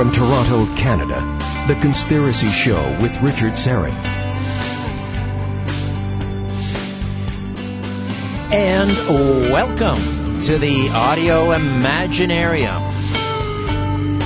From 0.00 0.12
Toronto, 0.12 0.64
Canada, 0.76 1.20
The 1.68 1.74
Conspiracy 1.74 2.46
Show 2.46 2.80
with 3.02 3.20
Richard 3.20 3.52
Syrett. 3.52 3.92
And 8.50 9.52
welcome 9.52 10.40
to 10.40 10.56
the 10.56 10.88
Audio 10.88 11.50
Imaginarium. 11.50 12.80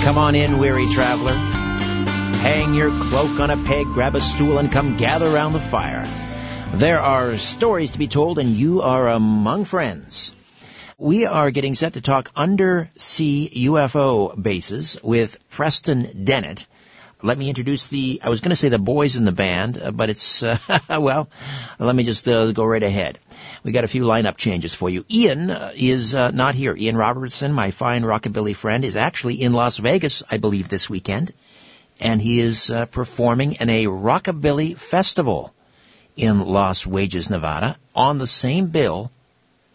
Come 0.05 0.17
on 0.17 0.37
in, 0.37 0.59
weary 0.59 0.87
traveler. 0.93 1.35
Hang 1.35 2.75
your 2.75 2.91
cloak 2.91 3.41
on 3.41 3.51
a 3.51 3.57
peg, 3.57 3.87
grab 3.87 4.15
a 4.15 4.21
stool, 4.21 4.59
and 4.59 4.71
come 4.71 4.97
gather 4.97 5.27
around 5.27 5.55
the 5.55 5.59
fire. 5.59 6.05
There 6.75 7.01
are 7.01 7.37
stories 7.37 7.91
to 7.91 7.99
be 7.99 8.07
told, 8.07 8.39
and 8.39 8.51
you 8.51 8.83
are 8.83 9.09
among 9.09 9.65
friends. 9.65 10.37
We 10.99 11.27
are 11.27 11.51
getting 11.51 11.75
set 11.75 11.95
to 11.95 12.01
talk 12.01 12.31
undersea 12.37 13.51
UFO 13.67 14.41
bases 14.41 14.97
with 15.03 15.37
Preston 15.51 16.25
Dennett. 16.25 16.69
Let 17.21 17.37
me 17.37 17.49
introduce 17.49 17.89
the, 17.89 18.21
I 18.23 18.29
was 18.29 18.41
going 18.41 18.51
to 18.51 18.57
say 18.57 18.69
the 18.69 18.79
boys 18.79 19.17
in 19.17 19.25
the 19.25 19.33
band, 19.33 19.77
uh, 19.77 19.91
but 19.91 20.09
it's, 20.09 20.45
uh, 20.45 20.57
well, 20.89 21.29
let 21.81 21.97
me 21.97 22.05
just 22.05 22.29
uh, 22.29 22.53
go 22.53 22.65
right 22.65 22.83
ahead. 22.83 23.19
We 23.65 23.73
got 23.73 23.83
a 23.83 23.89
few 23.89 24.05
lineup 24.05 24.37
changes 24.37 24.73
for 24.73 24.89
you. 24.89 25.05
Ian 25.11 25.51
uh, 25.51 25.73
is 25.75 26.15
uh, 26.15 26.31
not 26.31 26.55
here. 26.55 26.77
Ian 26.77 26.97
Robertson, 26.97 27.53
my 27.53 27.73
fine 27.73 28.05
rockabilly 28.05 28.55
friend, 28.55 28.85
is 28.85 28.95
actually 28.95 29.43
in 29.43 29.53
Las 29.53 29.79
Vegas, 29.79 30.23
I 30.31 30.37
believe, 30.37 30.69
this 30.69 30.89
weekend. 30.89 31.33
And 31.99 32.23
he 32.23 32.39
is 32.39 32.71
uh, 32.71 32.87
performing 32.87 33.55
in 33.55 33.69
a 33.69 33.87
rockabilly 33.87 34.77
festival 34.79 35.53
in 36.15 36.39
Las 36.39 36.83
Vegas, 36.83 37.31
Nevada, 37.31 37.79
on 37.97 38.19
the 38.19 38.29
same 38.29 38.69
bill 38.69 39.11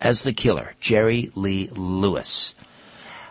as 0.02 0.24
the 0.24 0.34
killer, 0.34 0.74
Jerry 0.80 1.32
Lee 1.36 1.70
Lewis. 1.72 2.56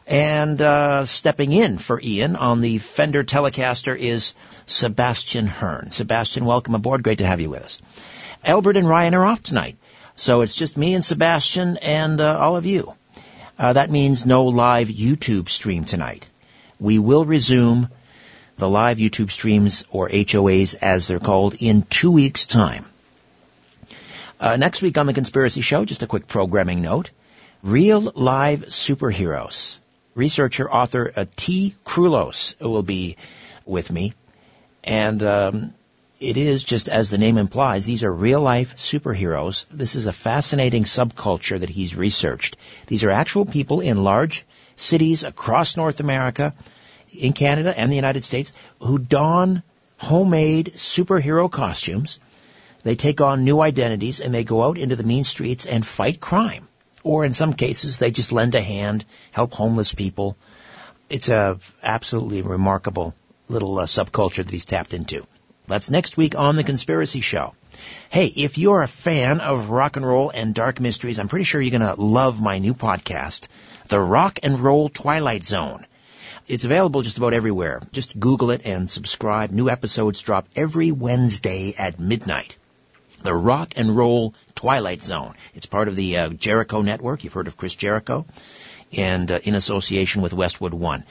And 0.06 0.60
uh, 0.62 1.04
stepping 1.04 1.52
in 1.52 1.76
for 1.76 2.00
Ian 2.02 2.36
on 2.36 2.60
the 2.60 2.78
Fender 2.78 3.24
Telecaster 3.24 3.96
is 3.96 4.34
Sebastian 4.66 5.46
Hearn. 5.46 5.90
Sebastian, 5.90 6.44
welcome 6.44 6.74
aboard. 6.74 7.02
Great 7.02 7.18
to 7.18 7.26
have 7.26 7.40
you 7.40 7.50
with 7.50 7.62
us. 7.62 7.78
Albert 8.44 8.76
and 8.76 8.88
Ryan 8.88 9.14
are 9.14 9.26
off 9.26 9.42
tonight, 9.42 9.76
so 10.16 10.40
it's 10.40 10.54
just 10.54 10.76
me 10.76 10.94
and 10.94 11.04
Sebastian 11.04 11.76
and 11.78 12.20
uh, 12.20 12.38
all 12.38 12.56
of 12.56 12.64
you. 12.64 12.94
Uh, 13.58 13.72
that 13.74 13.90
means 13.90 14.24
no 14.24 14.44
live 14.44 14.88
YouTube 14.88 15.48
stream 15.48 15.84
tonight. 15.84 16.28
We 16.80 16.98
will 16.98 17.24
resume 17.24 17.88
the 18.56 18.68
live 18.68 18.98
YouTube 18.98 19.30
streams, 19.30 19.84
or 19.90 20.08
HOAs 20.08 20.74
as 20.80 21.06
they're 21.06 21.20
called, 21.20 21.54
in 21.60 21.82
two 21.82 22.10
weeks' 22.10 22.46
time. 22.46 22.84
Uh, 24.40 24.56
next 24.56 24.82
week 24.82 24.96
on 24.98 25.06
the 25.06 25.14
Conspiracy 25.14 25.60
Show, 25.60 25.84
just 25.84 26.02
a 26.02 26.06
quick 26.06 26.26
programming 26.28 26.80
note. 26.80 27.10
Real 27.62 28.12
live 28.14 28.66
superheroes 28.66 29.78
researcher, 30.18 30.70
author 30.70 31.12
uh, 31.14 31.24
Tea 31.36 31.74
Krulos 31.86 32.60
will 32.60 32.82
be 32.82 33.16
with 33.64 33.90
me. 33.90 34.12
And 34.82 35.22
um, 35.22 35.74
it 36.18 36.36
is 36.36 36.64
just 36.64 36.88
as 36.88 37.08
the 37.08 37.18
name 37.18 37.38
implies, 37.38 37.86
these 37.86 38.02
are 38.02 38.12
real 38.12 38.40
life 38.40 38.76
superheroes. 38.76 39.64
This 39.70 39.94
is 39.94 40.06
a 40.06 40.12
fascinating 40.12 40.82
subculture 40.82 41.60
that 41.60 41.70
he's 41.70 41.94
researched. 41.94 42.56
These 42.88 43.04
are 43.04 43.10
actual 43.10 43.46
people 43.46 43.80
in 43.80 44.02
large 44.02 44.44
cities 44.74 45.22
across 45.22 45.76
North 45.76 46.00
America, 46.00 46.52
in 47.12 47.32
Canada 47.32 47.72
and 47.76 47.90
the 47.90 47.96
United 47.96 48.24
States, 48.24 48.52
who 48.80 48.98
don 48.98 49.62
homemade 49.98 50.72
superhero 50.74 51.50
costumes. 51.50 52.18
They 52.82 52.94
take 52.94 53.20
on 53.20 53.44
new 53.44 53.60
identities 53.60 54.20
and 54.20 54.32
they 54.32 54.44
go 54.44 54.62
out 54.62 54.78
into 54.78 54.96
the 54.96 55.02
mean 55.02 55.24
streets 55.24 55.66
and 55.66 55.84
fight 55.84 56.20
crime 56.20 56.68
or 57.02 57.24
in 57.24 57.32
some 57.32 57.52
cases 57.52 57.98
they 57.98 58.10
just 58.10 58.32
lend 58.32 58.54
a 58.54 58.60
hand, 58.60 59.04
help 59.32 59.52
homeless 59.52 59.94
people. 59.94 60.36
It's 61.08 61.28
a 61.28 61.58
absolutely 61.82 62.42
remarkable 62.42 63.14
little 63.48 63.78
uh, 63.78 63.86
subculture 63.86 64.44
that 64.44 64.50
he's 64.50 64.64
tapped 64.64 64.94
into. 64.94 65.26
That's 65.66 65.90
next 65.90 66.16
week 66.16 66.36
on 66.36 66.56
The 66.56 66.64
Conspiracy 66.64 67.20
Show. 67.20 67.54
Hey, 68.10 68.26
if 68.26 68.58
you're 68.58 68.82
a 68.82 68.88
fan 68.88 69.40
of 69.40 69.70
rock 69.70 69.96
and 69.96 70.06
roll 70.06 70.30
and 70.30 70.54
dark 70.54 70.80
mysteries, 70.80 71.18
I'm 71.18 71.28
pretty 71.28 71.44
sure 71.44 71.60
you're 71.60 71.78
going 71.78 71.94
to 71.94 72.00
love 72.00 72.42
my 72.42 72.58
new 72.58 72.74
podcast, 72.74 73.48
The 73.86 74.00
Rock 74.00 74.40
and 74.42 74.60
Roll 74.60 74.88
Twilight 74.88 75.44
Zone. 75.44 75.86
It's 76.46 76.64
available 76.64 77.02
just 77.02 77.18
about 77.18 77.34
everywhere. 77.34 77.80
Just 77.92 78.18
Google 78.18 78.50
it 78.50 78.64
and 78.64 78.88
subscribe. 78.88 79.50
New 79.50 79.68
episodes 79.68 80.22
drop 80.22 80.48
every 80.56 80.90
Wednesday 80.90 81.74
at 81.78 82.00
midnight 82.00 82.56
the 83.22 83.34
Rock 83.34 83.72
and 83.76 83.96
Roll 83.96 84.34
Twilight 84.54 85.02
Zone. 85.02 85.34
It's 85.54 85.66
part 85.66 85.88
of 85.88 85.96
the 85.96 86.16
uh, 86.16 86.28
Jericho 86.30 86.82
Network. 86.82 87.24
You've 87.24 87.32
heard 87.32 87.46
of 87.46 87.56
Chris 87.56 87.74
Jericho, 87.74 88.26
and 88.96 89.30
uh, 89.30 89.38
in 89.42 89.54
association 89.54 90.22
with 90.22 90.32
Westwood 90.32 90.74
One. 90.74 91.04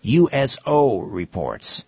USO 0.00 1.00
reports 1.00 1.84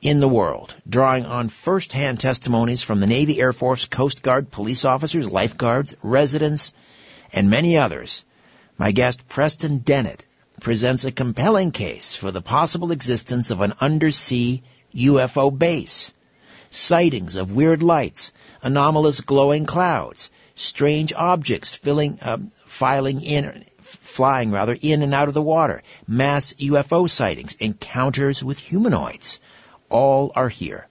in 0.00 0.20
the 0.20 0.28
world, 0.28 0.76
drawing 0.88 1.26
on 1.26 1.48
first-hand 1.48 2.20
testimonies 2.20 2.82
from 2.82 3.00
the 3.00 3.08
Navy, 3.08 3.40
Air 3.40 3.52
Force, 3.52 3.86
Coast 3.86 4.22
Guard, 4.22 4.52
police 4.52 4.84
officers, 4.84 5.28
lifeguards, 5.28 5.94
residents, 6.04 6.72
and 7.32 7.50
many 7.50 7.76
others. 7.76 8.24
My 8.78 8.92
guest, 8.92 9.26
Preston 9.26 9.78
Dennett, 9.78 10.24
presents 10.60 11.04
a 11.04 11.12
compelling 11.12 11.70
case 11.70 12.14
for 12.14 12.30
the 12.30 12.42
possible 12.42 12.92
existence 12.92 13.50
of 13.50 13.60
an 13.60 13.72
undersea 13.80 14.62
UFO 14.94 15.56
base. 15.56 16.12
Sightings 16.70 17.34
of 17.36 17.52
weird 17.52 17.82
lights, 17.82 18.32
anomalous 18.62 19.20
glowing 19.22 19.64
clouds, 19.64 20.30
strange 20.54 21.12
objects 21.12 21.74
filling, 21.74 22.18
uh, 22.20 22.38
filing 22.66 23.22
in, 23.22 23.64
flying 23.80 24.50
rather 24.50 24.76
in 24.80 25.02
and 25.02 25.14
out 25.14 25.28
of 25.28 25.34
the 25.34 25.42
water, 25.42 25.82
mass 26.06 26.52
UFO 26.54 27.08
sightings, 27.08 27.54
encounters 27.54 28.44
with 28.44 28.58
humanoids. 28.58 29.40
All 29.88 30.30
are 30.36 30.48
here. 30.48 30.86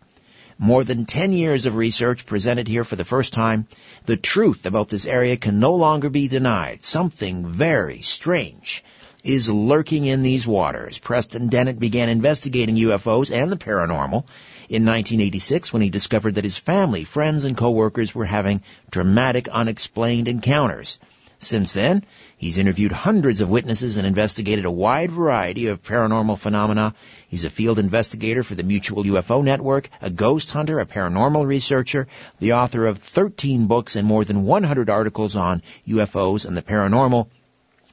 More 0.58 0.84
than 0.84 1.06
10 1.06 1.31
years 1.31 1.66
of 1.66 1.75
research 1.75 2.25
presented 2.25 2.68
here 2.68 2.84
for 2.84 2.98
the 2.98 3.06
first 3.06 3.31
time. 3.31 3.68
The 4.06 4.18
truth 4.18 4.66
about 4.66 4.90
this 4.90 5.06
area 5.06 5.38
can 5.38 5.59
no 5.59 5.75
longer 5.75 6.09
be 6.09 6.28
denied. 6.28 6.84
Something 6.84 7.46
very 7.46 8.02
strange 8.02 8.84
is 9.29 9.47
lurking 9.47 10.06
in 10.06 10.23
these 10.23 10.47
waters. 10.47 10.97
Preston 10.97 11.50
Dennett 11.50 11.79
began 11.79 12.09
investigating 12.09 12.75
UFOs 12.78 13.31
and 13.31 13.51
the 13.51 13.57
paranormal 13.57 14.25
in 14.69 14.85
1986 14.85 15.72
when 15.72 15.84
he 15.84 15.91
discovered 15.91 16.35
that 16.35 16.44
his 16.44 16.57
family, 16.57 17.03
friends, 17.03 17.45
and 17.45 17.56
coworkers 17.56 18.16
were 18.16 18.25
having 18.25 18.63
dramatic 18.89 19.47
unexplained 19.47 20.28
encounters. 20.28 21.00
Since 21.38 21.72
then, 21.72 22.03
he's 22.38 22.57
interviewed 22.57 22.91
hundreds 22.91 23.39
of 23.39 23.50
witnesses 23.50 23.97
and 23.97 24.06
investigated 24.06 24.66
a 24.66 24.72
wide 24.72 25.12
variety 25.12 25.68
of 25.68 25.84
paranormal 25.84 26.38
phenomena. 26.38 26.95
He's 27.30 27.45
a 27.45 27.50
field 27.50 27.80
investigator 27.80 28.44
for 28.44 28.56
the 28.56 28.63
Mutual 28.63 29.04
UFO 29.04 29.44
Network, 29.44 29.89
a 30.01 30.09
ghost 30.09 30.51
hunter, 30.51 30.80
a 30.80 30.86
paranormal 30.86 31.45
researcher, 31.45 32.07
the 32.39 32.54
author 32.54 32.88
of 32.88 32.98
13 32.98 33.68
books 33.68 33.95
and 33.95 34.07
more 34.07 34.25
than 34.25 34.44
100 34.44 34.89
articles 34.89 35.36
on 35.36 35.62
UFOs 35.88 36.45
and 36.45 36.57
the 36.57 36.62
paranormal, 36.62 37.27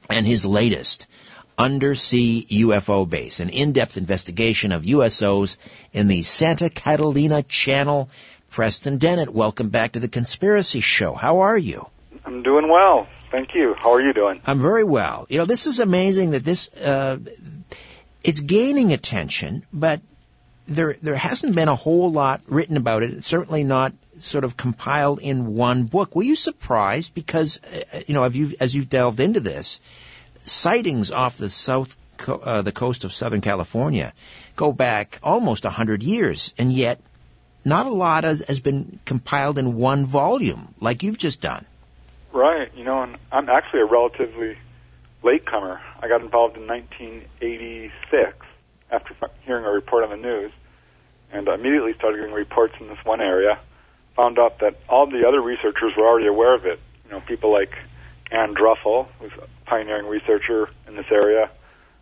and 0.09 0.25
his 0.25 0.45
latest, 0.45 1.07
Undersea 1.57 2.45
UFO 2.49 3.09
Base, 3.09 3.39
an 3.39 3.49
in-depth 3.49 3.97
investigation 3.97 4.71
of 4.71 4.83
USOs 4.83 5.57
in 5.91 6.07
the 6.07 6.23
Santa 6.23 6.69
Catalina 6.69 7.43
Channel. 7.43 8.09
Preston 8.49 8.97
Dennett, 8.97 9.29
welcome 9.29 9.69
back 9.69 9.93
to 9.93 9.99
the 9.99 10.07
Conspiracy 10.07 10.81
Show. 10.81 11.13
How 11.13 11.39
are 11.39 11.57
you? 11.57 11.87
I'm 12.25 12.43
doing 12.43 12.69
well. 12.69 13.07
Thank 13.31 13.55
you. 13.55 13.73
How 13.73 13.93
are 13.93 14.01
you 14.01 14.13
doing? 14.13 14.41
I'm 14.45 14.61
very 14.61 14.83
well. 14.83 15.25
You 15.29 15.39
know, 15.39 15.45
this 15.45 15.65
is 15.65 15.79
amazing 15.79 16.31
that 16.31 16.43
this, 16.43 16.69
uh, 16.75 17.17
it's 18.23 18.39
gaining 18.39 18.93
attention, 18.93 19.65
but 19.73 20.01
there, 20.67 20.95
there 21.01 21.15
hasn't 21.15 21.55
been 21.55 21.69
a 21.69 21.75
whole 21.75 22.11
lot 22.11 22.41
written 22.47 22.77
about 22.77 23.03
it. 23.03 23.11
It's 23.11 23.27
certainly 23.27 23.63
not 23.63 23.93
sort 24.19 24.43
of 24.43 24.57
compiled 24.57 25.19
in 25.19 25.55
one 25.55 25.83
book. 25.83 26.15
Were 26.15 26.23
you 26.23 26.35
surprised 26.35 27.13
because, 27.13 27.59
uh, 27.63 28.01
you 28.07 28.13
know, 28.13 28.23
have 28.23 28.35
you, 28.35 28.51
as 28.59 28.75
you've 28.75 28.89
delved 28.89 29.19
into 29.19 29.39
this, 29.39 29.79
sightings 30.43 31.11
off 31.11 31.37
the 31.37 31.49
south, 31.49 31.95
co- 32.17 32.39
uh, 32.39 32.61
the 32.61 32.71
coast 32.71 33.03
of 33.03 33.13
Southern 33.13 33.41
California 33.41 34.13
go 34.55 34.73
back 34.73 35.19
almost 35.23 35.65
a 35.65 35.69
hundred 35.69 36.03
years, 36.03 36.53
and 36.57 36.71
yet 36.71 36.99
not 37.63 37.85
a 37.85 37.91
lot 37.91 38.23
has, 38.23 38.43
has 38.47 38.59
been 38.59 38.99
compiled 39.05 39.57
in 39.57 39.75
one 39.75 40.05
volume 40.05 40.73
like 40.79 41.03
you've 41.03 41.17
just 41.17 41.41
done. 41.41 41.65
Right. 42.33 42.71
You 42.75 42.83
know, 42.83 43.03
and 43.03 43.17
I'm 43.31 43.49
actually 43.49 43.81
a 43.81 43.85
relatively 43.85 44.57
latecomer. 45.23 45.79
I 45.99 46.07
got 46.07 46.21
involved 46.21 46.57
in 46.57 46.67
1986 46.67 48.46
after 48.91 49.15
hearing 49.43 49.65
a 49.65 49.71
report 49.71 50.03
on 50.03 50.09
the 50.09 50.17
news, 50.17 50.51
and 51.31 51.47
immediately 51.47 51.93
started 51.95 52.17
getting 52.17 52.33
reports 52.33 52.73
in 52.79 52.87
this 52.87 52.99
one 53.03 53.21
area. 53.21 53.59
Found 54.15 54.39
out 54.39 54.59
that 54.59 54.79
all 54.89 55.05
the 55.07 55.27
other 55.27 55.41
researchers 55.41 55.93
were 55.95 56.07
already 56.07 56.27
aware 56.27 56.53
of 56.53 56.65
it. 56.65 56.79
You 57.05 57.11
know, 57.11 57.21
people 57.21 57.51
like 57.51 57.73
Ann 58.31 58.55
Druffel, 58.55 59.07
who's 59.19 59.31
a 59.33 59.47
pioneering 59.69 60.07
researcher 60.07 60.69
in 60.87 60.95
this 60.95 61.05
area, 61.11 61.49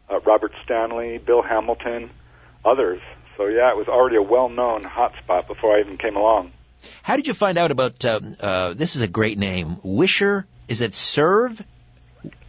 uh, 0.10 0.20
Robert 0.22 0.54
Stanley, 0.64 1.18
Bill 1.18 1.42
Hamilton, 1.42 2.10
others. 2.64 3.02
So 3.38 3.48
yeah, 3.48 3.70
it 3.72 3.78
was 3.78 3.88
already 3.88 4.16
a 4.16 4.22
well-known 4.22 4.84
hotspot 4.84 5.48
before 5.48 5.76
I 5.76 5.82
even 5.82 5.98
came 5.98 6.16
along. 6.16 6.52
How 7.02 7.16
did 7.16 7.28
you 7.28 7.34
find 7.34 7.58
out 7.58 7.72
about 7.72 8.06
um, 8.06 8.36
uh, 8.40 8.74
this? 8.74 8.96
Is 8.96 9.02
a 9.02 9.08
great 9.08 9.38
name, 9.38 9.78
Wishar. 9.78 10.46
Is 10.68 10.82
it 10.82 10.94
Serve? 10.94 11.64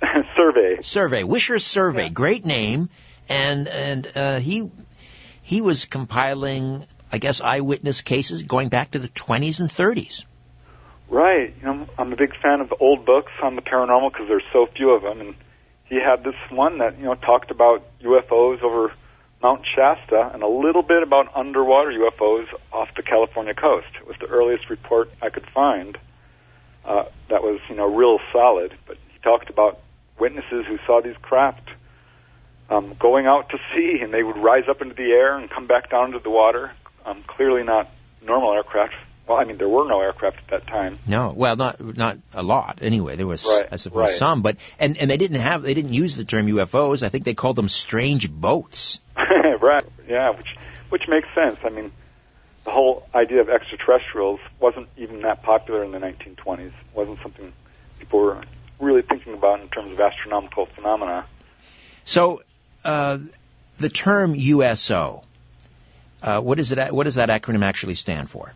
survey. 0.37 0.83
Survey. 0.83 1.23
Wishar 1.23 1.61
Survey. 1.61 2.05
Yeah. 2.05 2.11
Great 2.11 2.45
name. 2.45 2.89
And 3.29 3.69
and 3.69 4.17
uh, 4.17 4.39
he 4.39 4.71
he 5.43 5.61
was 5.61 5.85
compiling, 5.85 6.85
I 7.13 7.19
guess, 7.19 7.41
eyewitness 7.41 8.03
cases 8.03 8.43
going 8.43 8.69
back 8.69 8.93
to 8.93 8.99
the 8.99 9.09
20s 9.09 9.61
and 9.61 9.69
30s. 9.69 10.25
Right. 11.09 11.55
You 11.61 11.67
know, 11.67 11.87
I'm 11.99 12.13
a 12.13 12.17
big 12.17 12.33
fan 12.43 12.61
of 12.61 12.75
old 12.81 13.07
books 13.07 13.33
on 13.43 13.55
the 13.55 13.63
paranormal 13.63 14.13
because 14.13 14.29
there's 14.29 14.45
so 14.53 14.67
few 14.75 14.91
of 14.91 15.03
them, 15.03 15.21
and 15.21 15.35
he 15.85 15.97
had 15.97 16.25
this 16.25 16.35
one 16.51 16.79
that 16.79 16.99
you 16.99 17.05
know 17.05 17.15
talked 17.15 17.51
about 17.51 17.85
UFOs 18.03 18.63
over 18.63 18.93
Mount 19.43 19.63
Shasta 19.75 20.31
and 20.33 20.43
a 20.43 20.49
little 20.49 20.83
bit 20.83 21.03
about 21.03 21.35
underwater 21.37 21.91
UFOs 21.91 22.47
off 22.73 22.89
the 22.97 23.03
California 23.03 23.55
coast. 23.55 23.87
It 24.01 24.07
was 24.07 24.17
the 24.19 24.27
earliest 24.27 24.69
report 24.69 25.11
I 25.23 25.31
could 25.31 25.47
find 25.55 25.97
uh, 26.85 27.05
that 27.29 27.43
was 27.43 27.61
you 27.69 27.77
know 27.77 27.87
real 27.87 28.19
solid. 28.33 28.75
But 28.87 28.97
he 29.13 29.19
talked 29.21 29.51
about 29.51 29.81
witnesses 30.19 30.65
who 30.67 30.79
saw 30.87 31.01
these 31.01 31.17
craft 31.23 31.69
um, 32.69 32.95
going 32.99 33.27
out 33.27 33.51
to 33.51 33.59
sea, 33.75 34.01
and 34.03 34.13
they 34.13 34.23
would 34.23 34.37
rise 34.37 34.65
up 34.69 34.83
into 34.83 34.95
the 34.95 35.11
air 35.11 35.37
and 35.37 35.49
come 35.51 35.67
back 35.67 35.91
down 35.91 36.07
into 36.07 36.19
the 36.19 36.31
water. 36.31 36.73
Um, 37.05 37.23
clearly 37.27 37.63
not 37.63 37.91
normal 38.23 38.53
aircraft. 38.53 38.95
Well, 39.27 39.39
I 39.39 39.45
mean, 39.45 39.59
there 39.59 39.69
were 39.69 39.89
no 39.89 40.01
aircraft 40.01 40.39
at 40.39 40.49
that 40.51 40.67
time. 40.69 40.99
No, 41.07 41.33
well, 41.37 41.57
not 41.57 41.81
not 41.97 42.19
a 42.33 42.43
lot. 42.43 42.79
Anyway, 42.81 43.17
there 43.17 43.27
was, 43.27 43.45
right, 43.47 43.69
I 43.73 43.77
suppose, 43.77 44.01
right. 44.01 44.11
some, 44.11 44.43
but 44.43 44.57
and 44.79 44.97
and 44.99 45.11
they 45.11 45.17
didn't 45.17 45.41
have 45.41 45.63
they 45.63 45.75
didn't 45.75 45.93
use 45.93 46.17
the 46.17 46.25
term 46.25 46.47
UFOs. 46.47 47.03
I 47.03 47.09
think 47.09 47.25
they 47.25 47.35
called 47.35 47.57
them 47.57 47.69
strange 47.69 48.31
boats. 48.31 49.01
right. 49.17 49.85
Yeah, 50.09 50.31
which 50.31 50.47
which 50.91 51.03
makes 51.09 51.27
sense. 51.35 51.59
I 51.65 51.71
mean, 51.71 51.91
the 52.65 52.71
whole 52.71 53.09
idea 53.15 53.41
of 53.41 53.49
extraterrestrials 53.49 54.41
wasn't 54.61 54.89
even 54.97 55.23
that 55.23 55.43
popular 55.43 55.85
in 55.85 55.93
the 55.93 55.99
1920s. 55.99 56.67
It 56.67 56.75
wasn't 56.95 57.19
something 57.23 57.53
people 57.99 58.21
were 58.21 58.43
really 58.79 59.03
thinking 59.03 59.35
about 59.35 59.61
in 59.61 59.69
terms 59.69 59.93
of 59.93 60.01
astronomical 60.01 60.67
phenomena. 60.67 61.27
So, 62.05 62.43
uh, 62.87 63.19
the 63.79 63.89
term 63.89 64.35
USO, 64.35 65.25
uh, 66.23 66.41
what 66.41 66.59
is 66.59 66.73
it? 66.73 66.93
What 66.93 67.05
does 67.05 67.17
that 67.17 67.29
acronym 67.29 67.63
actually 67.63 67.97
stand 67.97 68.31
for? 68.31 68.53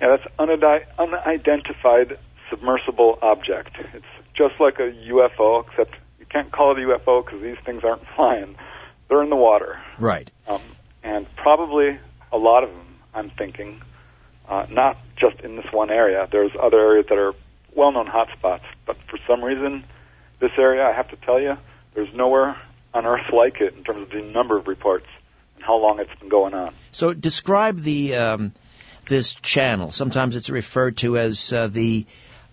Yeah, 0.00 0.16
that's 0.16 0.26
unidentified 0.38 2.18
submersible 2.48 3.18
object. 3.22 3.76
It's 3.92 4.04
just 4.34 4.54
like 4.60 4.78
a 4.78 4.92
UFO, 5.10 5.66
except 5.66 5.96
you 6.20 6.26
can't 6.26 6.52
call 6.52 6.72
it 6.72 6.78
a 6.78 6.86
UFO 6.86 7.24
because 7.24 7.42
these 7.42 7.56
things 7.64 7.82
aren't 7.84 8.06
flying; 8.16 8.56
they're 9.08 9.22
in 9.22 9.30
the 9.30 9.36
water. 9.36 9.80
Right. 9.98 10.30
Um, 10.46 10.60
and 11.02 11.26
probably 11.36 11.98
a 12.32 12.38
lot 12.38 12.64
of 12.64 12.70
them. 12.70 12.82
I'm 13.14 13.30
thinking, 13.30 13.80
uh, 14.48 14.66
not 14.70 14.98
just 15.16 15.40
in 15.40 15.56
this 15.56 15.66
one 15.72 15.90
area. 15.90 16.28
There's 16.30 16.52
other 16.60 16.78
areas 16.78 17.06
that 17.08 17.16
are 17.16 17.32
well-known 17.74 18.06
hotspots, 18.06 18.64
but 18.84 18.96
for 19.08 19.18
some 19.26 19.42
reason, 19.42 19.84
this 20.38 20.50
area, 20.58 20.84
I 20.84 20.92
have 20.92 21.08
to 21.08 21.16
tell 21.16 21.40
you, 21.40 21.56
there's 21.94 22.12
nowhere 22.14 22.56
on 22.96 23.06
Earth 23.06 23.32
like 23.32 23.60
it 23.60 23.74
in 23.74 23.84
terms 23.84 24.02
of 24.02 24.10
the 24.10 24.22
number 24.22 24.56
of 24.56 24.66
reports 24.66 25.06
and 25.56 25.64
how 25.64 25.76
long 25.76 26.00
it's 26.00 26.18
been 26.18 26.28
going 26.28 26.54
on. 26.54 26.72
So 26.92 27.12
describe 27.12 27.78
the 27.78 28.16
um, 28.16 28.52
this 29.06 29.34
channel. 29.34 29.90
Sometimes 29.90 30.34
it's 30.34 30.50
referred 30.50 30.96
to 30.98 31.18
as 31.18 31.52
uh, 31.52 31.68
the 31.68 32.06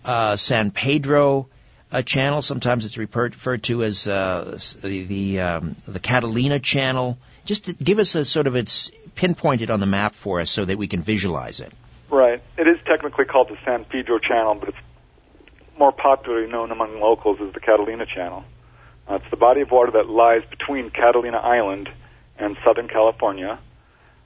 uh, 0.04 0.36
San 0.36 0.70
Pedro 0.70 1.48
uh, 1.90 2.02
channel. 2.02 2.42
Sometimes 2.42 2.84
it's 2.84 2.98
referred, 2.98 3.34
referred 3.34 3.62
to 3.64 3.82
as 3.84 4.06
uh, 4.06 4.58
the 4.82 5.04
the, 5.04 5.40
um, 5.40 5.76
the 5.86 6.00
Catalina 6.00 6.60
channel. 6.60 7.18
Just 7.44 7.78
give 7.78 7.98
us 7.98 8.14
a 8.14 8.24
sort 8.24 8.46
of 8.46 8.56
it's 8.56 8.90
pinpointed 9.14 9.70
on 9.70 9.80
the 9.80 9.86
map 9.86 10.14
for 10.14 10.40
us 10.40 10.50
so 10.50 10.64
that 10.64 10.78
we 10.78 10.88
can 10.88 11.02
visualize 11.02 11.60
it. 11.60 11.72
Right. 12.10 12.42
It 12.58 12.68
is 12.68 12.78
technically 12.86 13.24
called 13.24 13.48
the 13.48 13.56
San 13.64 13.84
Pedro 13.84 14.18
channel, 14.18 14.54
but 14.54 14.70
it's 14.70 14.78
more 15.78 15.92
popularly 15.92 16.50
known 16.50 16.70
among 16.70 17.00
locals 17.00 17.38
as 17.40 17.52
the 17.52 17.60
Catalina 17.60 18.06
Channel. 18.06 18.44
Uh, 19.08 19.16
it's 19.16 19.30
the 19.30 19.36
body 19.36 19.60
of 19.60 19.70
water 19.70 19.92
that 19.92 20.08
lies 20.08 20.42
between 20.50 20.90
Catalina 20.90 21.38
Island 21.38 21.88
and 22.38 22.56
Southern 22.64 22.88
California. 22.88 23.58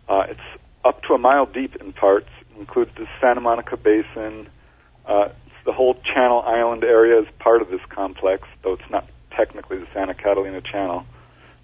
Uh, 0.09 0.25
it's 0.29 0.41
up 0.85 1.03
to 1.03 1.15
a 1.15 1.19
mile 1.19 1.47
deep 1.47 1.77
in 1.77 1.93
parts, 1.93 2.29
includes 2.59 2.91
the 2.97 3.07
Santa 3.21 3.41
Monica 3.41 3.77
Basin. 3.77 4.49
Uh, 5.07 5.29
the 5.65 5.73
whole 5.73 5.95
Channel 6.15 6.43
Island 6.43 6.85
area 6.85 7.21
is 7.21 7.27
part 7.39 7.61
of 7.61 7.69
this 7.69 7.81
complex, 7.89 8.49
though 8.63 8.75
it's 8.75 8.91
not 8.91 9.07
technically 9.37 9.79
the 9.79 9.87
Santa 9.93 10.15
Catalina 10.15 10.61
Channel. 10.61 11.05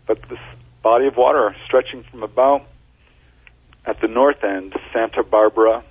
But 0.07 0.19
this 0.29 0.39
body 0.83 1.07
of 1.07 1.17
water 1.17 1.55
stretching 1.67 2.05
from 2.11 2.23
about 2.23 2.67
at 3.87 4.01
the 4.01 4.09
north 4.09 4.43
end, 4.43 4.75
Santa 4.93 5.23
Barbara, 5.23 5.85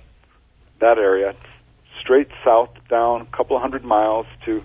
that 0.80 0.98
area, 0.98 1.34
straight 2.00 2.28
south 2.44 2.70
down 2.88 3.22
a 3.22 3.36
couple 3.36 3.58
hundred 3.58 3.84
miles 3.84 4.26
to 4.44 4.52
you 4.52 4.62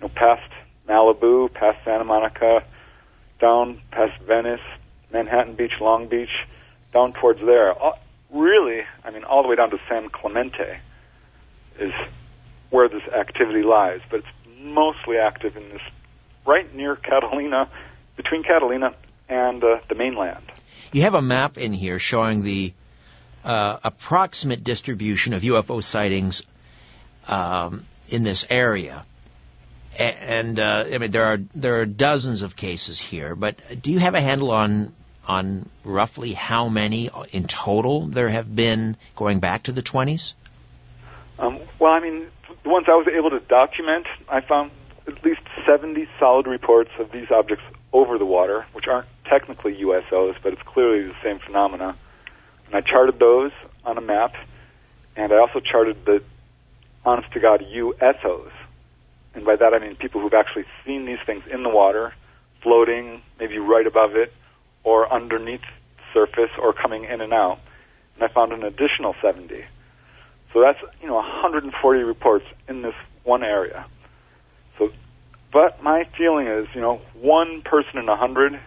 know 0.00 0.08
past 0.08 0.50
Malibu, 0.88 1.52
past 1.52 1.78
Santa 1.84 2.04
Monica, 2.04 2.64
down 3.40 3.80
past 3.90 4.20
Venice, 4.22 4.60
Manhattan 5.12 5.54
Beach, 5.54 5.72
Long 5.80 6.08
Beach, 6.08 6.30
down 6.92 7.12
towards 7.12 7.40
there. 7.40 7.70
Uh, 7.70 7.92
really, 8.30 8.82
I 9.04 9.10
mean, 9.10 9.24
all 9.24 9.42
the 9.42 9.48
way 9.48 9.56
down 9.56 9.70
to 9.70 9.78
San 9.88 10.08
Clemente 10.08 10.78
is 11.78 11.92
where 12.70 12.88
this 12.88 13.02
activity 13.02 13.62
lies, 13.62 14.00
but 14.10 14.20
it's 14.20 14.58
mostly 14.60 15.18
active 15.18 15.56
in 15.56 15.68
this 15.70 15.82
right 16.46 16.72
near 16.74 16.96
Catalina, 16.96 17.68
between 18.16 18.42
Catalina 18.42 18.94
and 19.28 19.62
uh, 19.62 19.78
the 19.88 19.94
mainland. 19.94 20.44
You 20.92 21.02
have 21.02 21.14
a 21.14 21.22
map 21.22 21.58
in 21.58 21.72
here 21.72 21.98
showing 21.98 22.42
the 22.42 22.72
uh, 23.44 23.78
approximate 23.82 24.62
distribution 24.62 25.32
of 25.32 25.42
UFO 25.42 25.82
sightings 25.82 26.42
um, 27.28 27.84
in 28.08 28.22
this 28.22 28.46
area. 28.50 29.04
And 29.98 30.58
uh, 30.58 30.84
I 30.92 30.98
mean, 30.98 31.10
there 31.10 31.24
are 31.24 31.38
there 31.54 31.80
are 31.80 31.86
dozens 31.86 32.42
of 32.42 32.56
cases 32.56 32.98
here, 32.98 33.34
but 33.34 33.56
do 33.82 33.92
you 33.92 33.98
have 33.98 34.14
a 34.14 34.20
handle 34.20 34.50
on 34.50 34.92
on 35.28 35.68
roughly 35.84 36.32
how 36.32 36.68
many 36.68 37.10
in 37.30 37.46
total 37.46 38.06
there 38.06 38.28
have 38.28 38.54
been 38.54 38.96
going 39.14 39.38
back 39.38 39.64
to 39.64 39.72
the 39.72 39.82
20s? 39.82 40.34
Um, 41.38 41.60
well, 41.78 41.92
I 41.92 42.00
mean, 42.00 42.26
the 42.62 42.68
ones 42.68 42.86
I 42.88 42.94
was 42.94 43.06
able 43.08 43.30
to 43.30 43.40
document, 43.40 44.06
I 44.28 44.40
found 44.40 44.70
at 45.06 45.24
least 45.24 45.40
70 45.66 46.08
solid 46.18 46.46
reports 46.46 46.90
of 46.98 47.10
these 47.12 47.30
objects 47.30 47.64
over 47.92 48.18
the 48.18 48.24
water, 48.24 48.66
which 48.72 48.86
aren't 48.86 49.08
technically 49.26 49.74
USOs, 49.82 50.36
but 50.42 50.52
it's 50.52 50.62
clearly 50.62 51.06
the 51.06 51.14
same 51.22 51.38
phenomena. 51.38 51.96
And 52.66 52.74
I 52.74 52.80
charted 52.80 53.18
those 53.18 53.52
on 53.84 53.98
a 53.98 54.00
map, 54.00 54.34
and 55.16 55.32
I 55.32 55.38
also 55.38 55.60
charted 55.60 56.04
the 56.04 56.22
honest 57.04 57.32
to 57.32 57.40
God 57.40 57.64
USOs. 57.72 58.52
And 59.34 59.44
by 59.44 59.56
that 59.56 59.74
I 59.74 59.78
mean 59.78 59.96
people 59.96 60.20
who've 60.20 60.34
actually 60.34 60.64
seen 60.84 61.06
these 61.06 61.18
things 61.24 61.42
in 61.52 61.62
the 61.62 61.68
water, 61.68 62.12
floating, 62.62 63.22
maybe 63.38 63.58
right 63.58 63.86
above 63.86 64.14
it, 64.14 64.32
or 64.84 65.12
underneath 65.12 65.62
the 65.96 66.02
surface, 66.12 66.50
or 66.60 66.72
coming 66.72 67.04
in 67.04 67.20
and 67.20 67.32
out. 67.32 67.58
And 68.14 68.24
I 68.24 68.32
found 68.32 68.52
an 68.52 68.62
additional 68.62 69.14
70. 69.22 69.64
So 70.52 70.60
that's, 70.60 70.78
you 71.00 71.08
know, 71.08 71.14
140 71.14 72.02
reports 72.02 72.44
in 72.68 72.82
this 72.82 72.94
one 73.24 73.42
area. 73.42 73.86
So, 74.78 74.90
but 75.52 75.82
my 75.82 76.04
feeling 76.18 76.46
is, 76.46 76.66
you 76.74 76.80
know, 76.80 77.00
one 77.14 77.62
person 77.62 77.98
in 77.98 78.08
a 78.08 78.16
hundred 78.16 78.60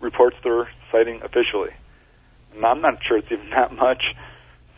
reports 0.00 0.36
their 0.44 0.68
sighting 0.92 1.20
officially. 1.24 1.70
And 2.54 2.64
I'm 2.64 2.80
not 2.80 2.98
sure 3.06 3.18
it's 3.18 3.28
even 3.32 3.50
that 3.56 3.72
much. 3.72 4.02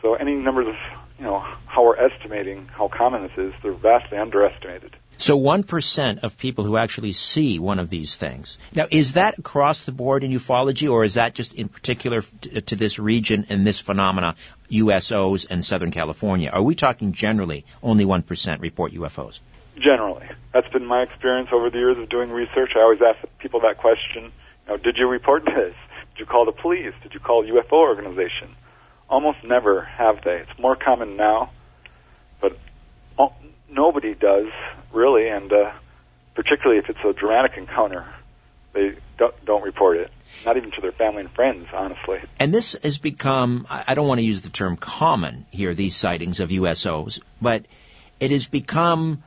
So 0.00 0.14
any 0.14 0.34
numbers 0.34 0.68
of 0.68 0.74
you 1.18 1.24
know, 1.24 1.44
how 1.66 1.84
we're 1.84 1.98
estimating 1.98 2.68
how 2.68 2.88
common 2.88 3.22
this 3.22 3.32
is, 3.36 3.52
they're 3.62 3.72
vastly 3.72 4.18
underestimated. 4.18 4.96
So 5.18 5.38
1% 5.38 6.18
of 6.22 6.38
people 6.38 6.64
who 6.64 6.76
actually 6.76 7.12
see 7.12 7.58
one 7.58 7.78
of 7.78 7.90
these 7.90 8.16
things. 8.16 8.58
Now, 8.74 8.86
is 8.90 9.14
that 9.14 9.38
across 9.38 9.84
the 9.84 9.92
board 9.92 10.24
in 10.24 10.30
ufology, 10.30 10.90
or 10.90 11.04
is 11.04 11.14
that 11.14 11.34
just 11.34 11.54
in 11.54 11.68
particular 11.68 12.22
to 12.22 12.76
this 12.76 12.98
region 12.98 13.46
and 13.50 13.66
this 13.66 13.80
phenomena, 13.80 14.36
USOs 14.70 15.46
and 15.50 15.64
Southern 15.64 15.90
California? 15.90 16.50
Are 16.50 16.62
we 16.62 16.74
talking 16.74 17.12
generally 17.12 17.64
only 17.82 18.04
1% 18.04 18.60
report 18.60 18.92
UFOs? 18.92 19.40
Generally. 19.76 20.28
That's 20.52 20.68
been 20.68 20.86
my 20.86 21.02
experience 21.02 21.50
over 21.52 21.68
the 21.68 21.78
years 21.78 21.98
of 21.98 22.08
doing 22.08 22.30
research. 22.30 22.72
I 22.76 22.80
always 22.80 23.00
ask 23.02 23.18
people 23.38 23.60
that 23.60 23.78
question, 23.78 24.24
you 24.24 24.30
know, 24.68 24.76
did 24.76 24.96
you 24.96 25.08
report 25.08 25.44
this? 25.44 25.74
Did 26.14 26.20
you 26.20 26.26
call 26.26 26.46
the 26.46 26.52
police? 26.52 26.94
Did 27.02 27.14
you 27.14 27.20
call 27.20 27.44
UFO 27.44 27.72
organization? 27.72 28.56
almost 29.08 29.42
never 29.44 29.82
have 29.82 30.22
they. 30.22 30.36
It's 30.36 30.58
more 30.58 30.76
common 30.76 31.16
now, 31.16 31.50
but 32.40 32.58
nobody 33.70 34.14
does 34.14 34.46
really, 34.92 35.28
and 35.28 35.52
uh, 35.52 35.72
particularly 36.34 36.78
if 36.78 36.88
it's 36.88 37.04
a 37.04 37.12
dramatic 37.12 37.56
encounter, 37.56 38.06
they 38.72 38.96
don't, 39.16 39.44
don't 39.44 39.62
report 39.62 39.96
it. 39.98 40.10
Not 40.44 40.56
even 40.56 40.70
to 40.72 40.80
their 40.80 40.92
family 40.92 41.22
and 41.22 41.30
friends, 41.32 41.68
honestly. 41.72 42.20
And 42.38 42.52
this 42.52 42.76
has 42.82 42.98
become, 42.98 43.66
I 43.70 43.94
don't 43.94 44.06
want 44.06 44.20
to 44.20 44.26
use 44.26 44.42
the 44.42 44.50
term 44.50 44.76
common 44.76 45.46
here, 45.50 45.74
these 45.74 45.96
sightings 45.96 46.40
of 46.40 46.50
USOs, 46.50 47.20
but 47.40 47.64
it 48.20 48.30
has 48.30 48.46
become 48.46 49.22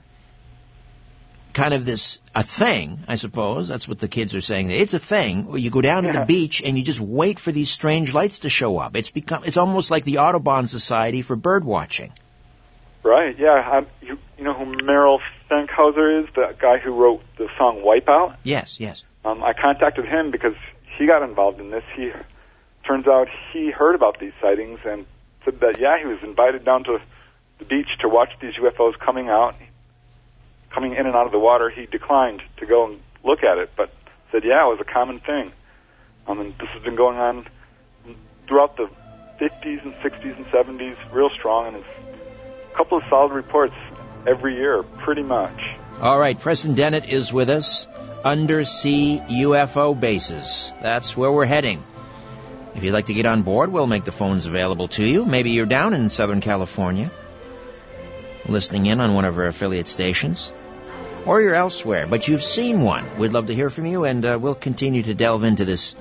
kind 1.53 1.73
of 1.73 1.85
this 1.85 2.19
a 2.33 2.43
thing, 2.43 2.99
I 3.07 3.15
suppose. 3.15 3.67
That's 3.67 3.87
what 3.87 3.99
the 3.99 4.07
kids 4.07 4.35
are 4.35 4.41
saying. 4.41 4.71
It's 4.71 4.93
a 4.93 4.99
thing 4.99 5.47
where 5.47 5.57
you 5.57 5.69
go 5.69 5.81
down 5.81 6.05
Yeah. 6.05 6.11
to 6.13 6.19
the 6.19 6.25
beach 6.25 6.61
and 6.63 6.77
you 6.77 6.83
just 6.83 6.99
wait 7.01 7.39
for 7.39 7.51
these 7.51 7.69
strange 7.69 8.13
lights 8.13 8.39
to 8.39 8.49
show 8.49 8.77
up. 8.77 8.95
It's 8.95 9.09
become 9.09 9.43
it's 9.43 9.57
almost 9.57 9.91
like 9.91 10.05
the 10.05 10.19
Audubon 10.19 10.67
Society 10.67 11.21
for 11.21 11.35
bird 11.35 11.65
watching. 11.65 12.13
Right, 13.03 13.37
yeah. 13.37 13.77
Um, 13.77 13.87
you, 14.01 14.17
you 14.41 14.47
know 14.47 14.55
who 14.55 14.65
Merrell 14.65 15.19
Fankhauser 15.51 16.23
is? 16.23 16.29
The 16.33 16.55
guy 16.59 16.79
who 16.79 16.95
wrote 16.95 17.21
the 17.37 17.47
song 17.59 17.83
Wipeout? 17.85 18.37
Yes, 18.41 18.79
yes. 18.79 19.03
Um, 19.23 19.43
I 19.43 19.53
contacted 19.53 20.05
him 20.05 20.31
because 20.31 20.55
he 20.97 21.05
got 21.05 21.21
involved 21.21 21.59
in 21.59 21.69
this. 21.69 21.83
He 21.95 22.11
turns 22.83 23.05
out 23.05 23.27
he 23.53 23.69
heard 23.69 23.93
about 23.93 24.19
these 24.19 24.31
sightings 24.41 24.79
and 24.83 25.05
said 25.45 25.59
that 25.59 25.79
yeah, 25.79 25.99
he 25.99 26.07
was 26.07 26.17
invited 26.23 26.65
down 26.65 26.83
to 26.85 26.97
the 27.59 27.65
beach 27.65 27.85
to 27.99 28.09
watch 28.09 28.29
these 28.41 28.55
UFOs 28.55 28.97
coming 28.97 29.29
out, 29.29 29.53
coming 30.71 30.95
in 30.95 31.05
and 31.05 31.15
out 31.15 31.27
of 31.27 31.31
the 31.31 31.39
water. 31.39 31.69
He 31.69 31.85
declined 31.85 32.41
to 32.57 32.65
go 32.65 32.87
and 32.87 32.99
look 33.23 33.43
at 33.43 33.59
it, 33.59 33.69
but 33.77 33.93
said 34.31 34.43
yeah, 34.43 34.65
it 34.65 34.69
was 34.71 34.79
a 34.81 34.91
common 34.91 35.19
thing. 35.19 35.51
Um, 36.25 36.39
and 36.39 36.53
this 36.57 36.69
has 36.69 36.81
been 36.81 36.95
going 36.95 37.19
on 37.19 37.45
throughout 38.47 38.75
the 38.75 38.89
50s 39.39 39.85
and 39.85 39.93
60s 39.93 40.35
and 40.35 40.45
70s, 40.47 40.97
real 41.13 41.29
strong, 41.29 41.67
and 41.67 41.75
it's 41.77 41.85
a 42.73 42.75
couple 42.75 42.97
of 42.97 43.03
solid 43.07 43.33
reports 43.33 43.75
every 44.27 44.55
year, 44.55 44.83
pretty 44.83 45.23
much. 45.23 45.59
All 45.99 46.19
right, 46.19 46.39
Preston 46.39 46.73
Dennett 46.73 47.05
is 47.05 47.31
with 47.31 47.49
us. 47.49 47.87
Undersea 48.23 49.21
UFO 49.29 49.99
bases. 49.99 50.73
That's 50.81 51.17
where 51.17 51.31
we're 51.31 51.45
heading. 51.45 51.83
If 52.75 52.83
you'd 52.83 52.93
like 52.93 53.07
to 53.07 53.13
get 53.13 53.25
on 53.25 53.41
board, 53.41 53.71
we'll 53.71 53.87
make 53.87 54.05
the 54.05 54.11
phones 54.11 54.45
available 54.45 54.87
to 54.89 55.03
you. 55.03 55.25
Maybe 55.25 55.51
you're 55.51 55.65
down 55.65 55.93
in 55.93 56.09
Southern 56.09 56.39
California, 56.39 57.11
listening 58.47 58.85
in 58.85 59.01
on 59.01 59.13
one 59.13 59.25
of 59.25 59.37
our 59.37 59.47
affiliate 59.47 59.87
stations, 59.87 60.53
or 61.25 61.41
you're 61.41 61.55
elsewhere, 61.55 62.07
but 62.07 62.27
you've 62.27 62.43
seen 62.43 62.81
one. 62.81 63.17
We'd 63.17 63.33
love 63.33 63.47
to 63.47 63.55
hear 63.55 63.69
from 63.69 63.85
you, 63.85 64.05
and 64.05 64.25
uh, 64.25 64.39
we'll 64.41 64.55
continue 64.55 65.03
to 65.03 65.13
delve 65.13 65.43
into 65.43 65.65
this 65.65 65.95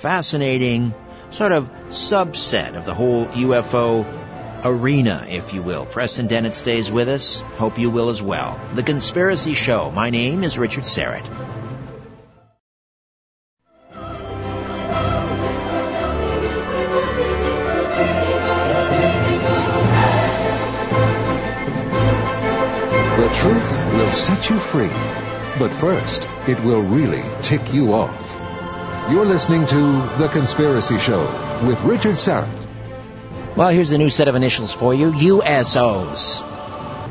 fascinating 0.00 0.94
sort 1.30 1.52
of 1.52 1.70
subset 1.88 2.74
of 2.74 2.84
the 2.84 2.94
whole 2.94 3.26
UFO 3.26 4.04
arena, 4.64 5.26
if 5.28 5.52
you 5.54 5.62
will. 5.62 5.86
Preston 5.86 6.26
Dennett 6.26 6.54
stays 6.54 6.90
with 6.90 7.08
us. 7.08 7.40
Hope 7.40 7.78
you 7.78 7.90
will 7.90 8.08
as 8.08 8.22
well. 8.22 8.60
The 8.74 8.82
Conspiracy 8.82 9.54
Show. 9.54 9.90
My 9.90 10.10
name 10.10 10.44
is 10.44 10.58
Richard 10.58 10.84
Syrett. 10.84 11.24
The 23.16 23.28
truth 23.34 23.78
will 23.94 24.10
set 24.10 24.50
you 24.50 24.58
free. 24.58 24.90
But 25.58 25.72
first, 25.72 26.28
it 26.46 26.62
will 26.62 26.80
really 26.80 27.22
tick 27.42 27.74
you 27.74 27.92
off. 27.92 28.40
You're 29.10 29.26
listening 29.26 29.66
to 29.66 30.08
The 30.18 30.28
Conspiracy 30.28 30.98
Show 30.98 31.20
with 31.66 31.82
Richard 31.82 32.14
Syrett. 32.14 32.69
Well, 33.56 33.68
here's 33.70 33.90
a 33.90 33.98
new 33.98 34.10
set 34.10 34.28
of 34.28 34.36
initials 34.36 34.72
for 34.72 34.94
you 34.94 35.10
USOs. 35.10 36.46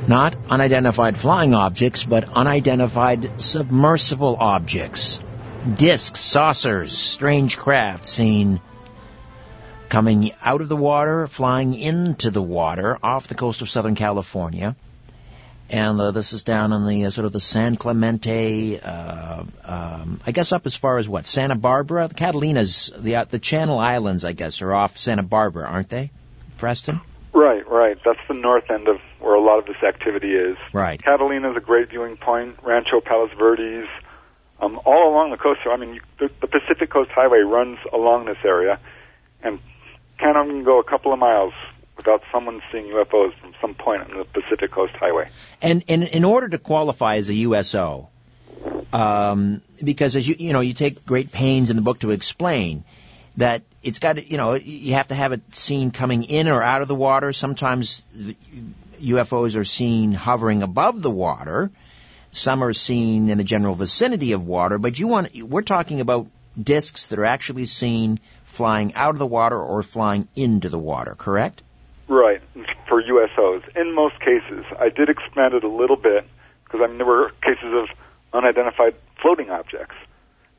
Not 0.08 0.38
unidentified 0.50 1.18
flying 1.18 1.54
objects, 1.54 2.06
but 2.06 2.30
unidentified 2.36 3.42
submersible 3.42 4.38
objects. 4.40 5.22
Discs, 5.76 6.22
saucers, 6.22 6.98
strange 6.98 7.58
craft 7.58 8.06
seen 8.06 8.62
coming 9.90 10.32
out 10.42 10.62
of 10.62 10.70
the 10.70 10.78
water, 10.78 11.28
flying 11.28 11.74
into 11.74 12.32
the 12.32 12.42
water 12.42 12.98
off 13.04 13.28
the 13.28 13.36
coast 13.36 13.62
of 13.62 13.70
Southern 13.70 13.96
California. 13.96 14.78
And 15.70 16.00
uh, 16.00 16.12
this 16.12 16.32
is 16.32 16.44
down 16.44 16.72
on 16.72 16.88
the 16.88 17.06
uh, 17.06 17.10
sort 17.10 17.26
of 17.26 17.34
the 17.34 17.42
San 17.42 17.76
Clemente, 17.76 18.80
uh, 18.80 19.44
um, 19.66 20.22
I 20.26 20.32
guess 20.32 20.52
up 20.52 20.66
as 20.66 20.76
far 20.76 20.98
as 20.98 21.08
what 21.08 21.26
Santa 21.26 21.56
Barbara, 21.56 22.08
the 22.08 22.16
Catalinas, 22.16 22.92
the 23.00 23.18
uh, 23.18 23.26
the 23.26 23.40
Channel 23.40 23.78
Islands, 23.78 24.26
I 24.26 24.32
guess, 24.32 24.62
are 24.62 24.74
off 24.74 24.98
Santa 24.98 25.22
Barbara, 25.22 25.68
aren't 25.68 25.90
they, 25.90 26.12
Preston? 26.60 27.02
Right, 27.34 27.68
right. 27.68 27.98
That's 28.04 28.20
the 28.28 28.34
north 28.34 28.70
end 28.70 28.88
of 28.88 28.98
where 29.20 29.36
a 29.36 29.42
lot 29.42 29.60
of 29.60 29.66
this 29.66 29.82
activity 29.84 30.34
is. 30.34 30.58
Right. 30.74 31.02
Catalina 31.02 31.52
is 31.52 31.58
a 31.58 31.62
great 31.62 31.90
viewing 31.90 32.18
point. 32.18 32.58
Rancho 32.64 33.02
Palos 33.02 33.32
Verdes, 33.38 33.88
um, 34.60 34.80
all 34.86 35.12
along 35.12 35.32
the 35.32 35.38
coast. 35.38 35.62
I 35.66 35.78
mean, 35.78 35.96
you, 35.96 36.02
the, 36.20 36.30
the 36.42 36.48
Pacific 36.48 36.90
Coast 36.90 37.12
Highway 37.12 37.40
runs 37.40 37.78
along 37.94 38.26
this 38.26 38.38
area, 38.44 38.80
and 39.44 39.60
can't 40.18 40.38
even 40.50 40.64
go 40.64 40.80
a 40.80 40.84
couple 40.84 41.14
of 41.14 41.20
miles 41.20 41.54
without 41.98 42.24
someone 42.32 42.62
seeing 42.72 42.86
UFOs 42.86 43.34
from 43.40 43.54
some 43.62 43.76
point 43.76 44.02
on 44.02 44.18
the 44.18 44.26
Pacific 44.26 44.72
Coast 44.72 44.94
Highway. 44.96 45.30
And 45.62 45.84
in 45.88 46.04
in 46.04 46.24
order 46.24 46.50
to 46.50 46.58
qualify 46.58 47.18
as 47.18 47.30
a 47.30 47.34
USO, 47.34 48.10
um, 48.92 49.62
because 49.84 50.16
as 50.16 50.28
you 50.28 50.36
you 50.40 50.54
know 50.54 50.62
you 50.62 50.74
take 50.74 51.06
great 51.06 51.32
pains 51.32 51.70
in 51.70 51.76
the 51.76 51.82
book 51.82 52.00
to 52.00 52.12
explain 52.12 52.84
that 53.38 53.64
it's 53.84 54.00
got 54.00 54.18
to, 54.18 54.28
you 54.28 54.38
know 54.38 54.56
you 54.56 54.94
have 54.94 55.08
to 55.10 55.16
have 55.16 55.32
it 55.32 55.56
seen 55.56 55.92
coming 55.92 56.24
in 56.24 56.48
or 56.48 56.62
out 56.62 56.82
of 56.82 56.88
the 56.88 56.96
water. 56.96 57.34
Sometimes 57.34 58.08
UFOs 59.00 59.56
are 59.56 59.66
seen 59.66 60.12
hovering 60.12 60.64
above 60.64 61.02
the 61.02 61.12
water. 61.12 61.72
Some 62.32 62.64
are 62.64 62.74
seen 62.74 63.30
in 63.30 63.38
the 63.38 63.44
general 63.44 63.74
vicinity 63.74 64.34
of 64.34 64.46
water. 64.46 64.78
But 64.78 65.00
you 65.00 65.08
want 65.08 65.36
we're 65.42 65.62
talking 65.62 66.02
about 66.02 66.28
discs 66.62 67.08
that 67.08 67.20
are 67.20 67.26
actually 67.26 67.66
seen 67.66 68.20
flying 68.44 68.94
out 68.96 69.12
of 69.12 69.20
the 69.20 69.26
water 69.26 69.58
or 69.58 69.82
flying 69.84 70.28
into 70.36 70.70
the 70.70 70.80
water. 70.80 71.16
Correct? 71.18 71.64
Right, 72.08 72.42
for 72.88 73.02
USOs. 73.02 73.64
In 73.78 73.94
most 73.94 74.20
cases, 74.20 74.66
I 74.80 74.90
did 74.90 75.10
expand 75.10 75.54
it 75.54 75.64
a 75.64 75.70
little 75.70 75.96
bit 75.96 76.26
because 76.64 76.82
I 76.84 76.88
mean 76.88 76.98
there 76.98 77.06
were 77.06 77.32
cases 77.42 77.72
of 77.72 77.88
unidentified 78.34 78.96
floating 79.22 79.50
objects. 79.50 79.96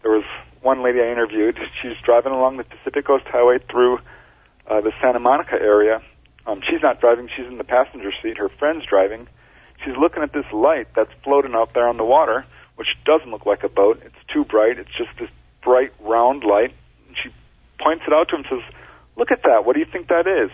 There 0.03 0.13
was 0.13 0.25
one 0.63 0.83
lady 0.83 1.01
I 1.01 1.11
interviewed. 1.11 1.59
She's 1.81 1.97
driving 2.05 2.33
along 2.33 2.57
the 2.59 2.65
Pacific 2.65 3.07
Coast 3.07 3.25
Highway 3.27 3.59
through 3.71 3.99
uh, 4.67 4.81
the 4.81 4.93
Santa 5.01 5.21
Monica 5.21 5.55
area. 5.55 6.03
Um, 6.47 6.61
she's 6.69 6.83
not 6.83 7.01
driving; 7.01 7.29
she's 7.35 7.47
in 7.47 7.59
the 7.59 7.65
passenger 7.65 8.13
seat. 8.23 8.39
Her 8.39 8.49
friend's 8.49 8.85
driving. 8.87 9.29
She's 9.85 9.97
looking 9.97 10.23
at 10.23 10.33
this 10.33 10.45
light 10.53 10.89
that's 10.95 11.13
floating 11.25 11.55
out 11.55 11.73
there 11.73 11.89
on 11.89 11.97
the 11.97 12.05
water, 12.05 12.45
which 12.77 12.89
doesn't 13.05 13.31
look 13.31 13.47
like 13.47 13.63
a 13.65 13.69
boat. 13.69 14.03
It's 14.05 14.33
too 14.33 14.45
bright. 14.45 14.79
It's 14.79 14.91
just 14.97 15.11
this 15.19 15.31
bright 15.63 15.93
round 16.01 16.45
light. 16.45 16.75
And 17.07 17.17
she 17.23 17.31
points 17.83 18.05
it 18.07 18.13
out 18.13 18.29
to 18.29 18.37
him, 18.37 18.45
and 18.51 18.61
says, 18.61 18.75
"Look 19.17 19.31
at 19.31 19.43
that. 19.45 19.65
What 19.65 19.75
do 19.75 19.81
you 19.81 19.87
think 19.91 20.09
that 20.09 20.27
is?" 20.27 20.51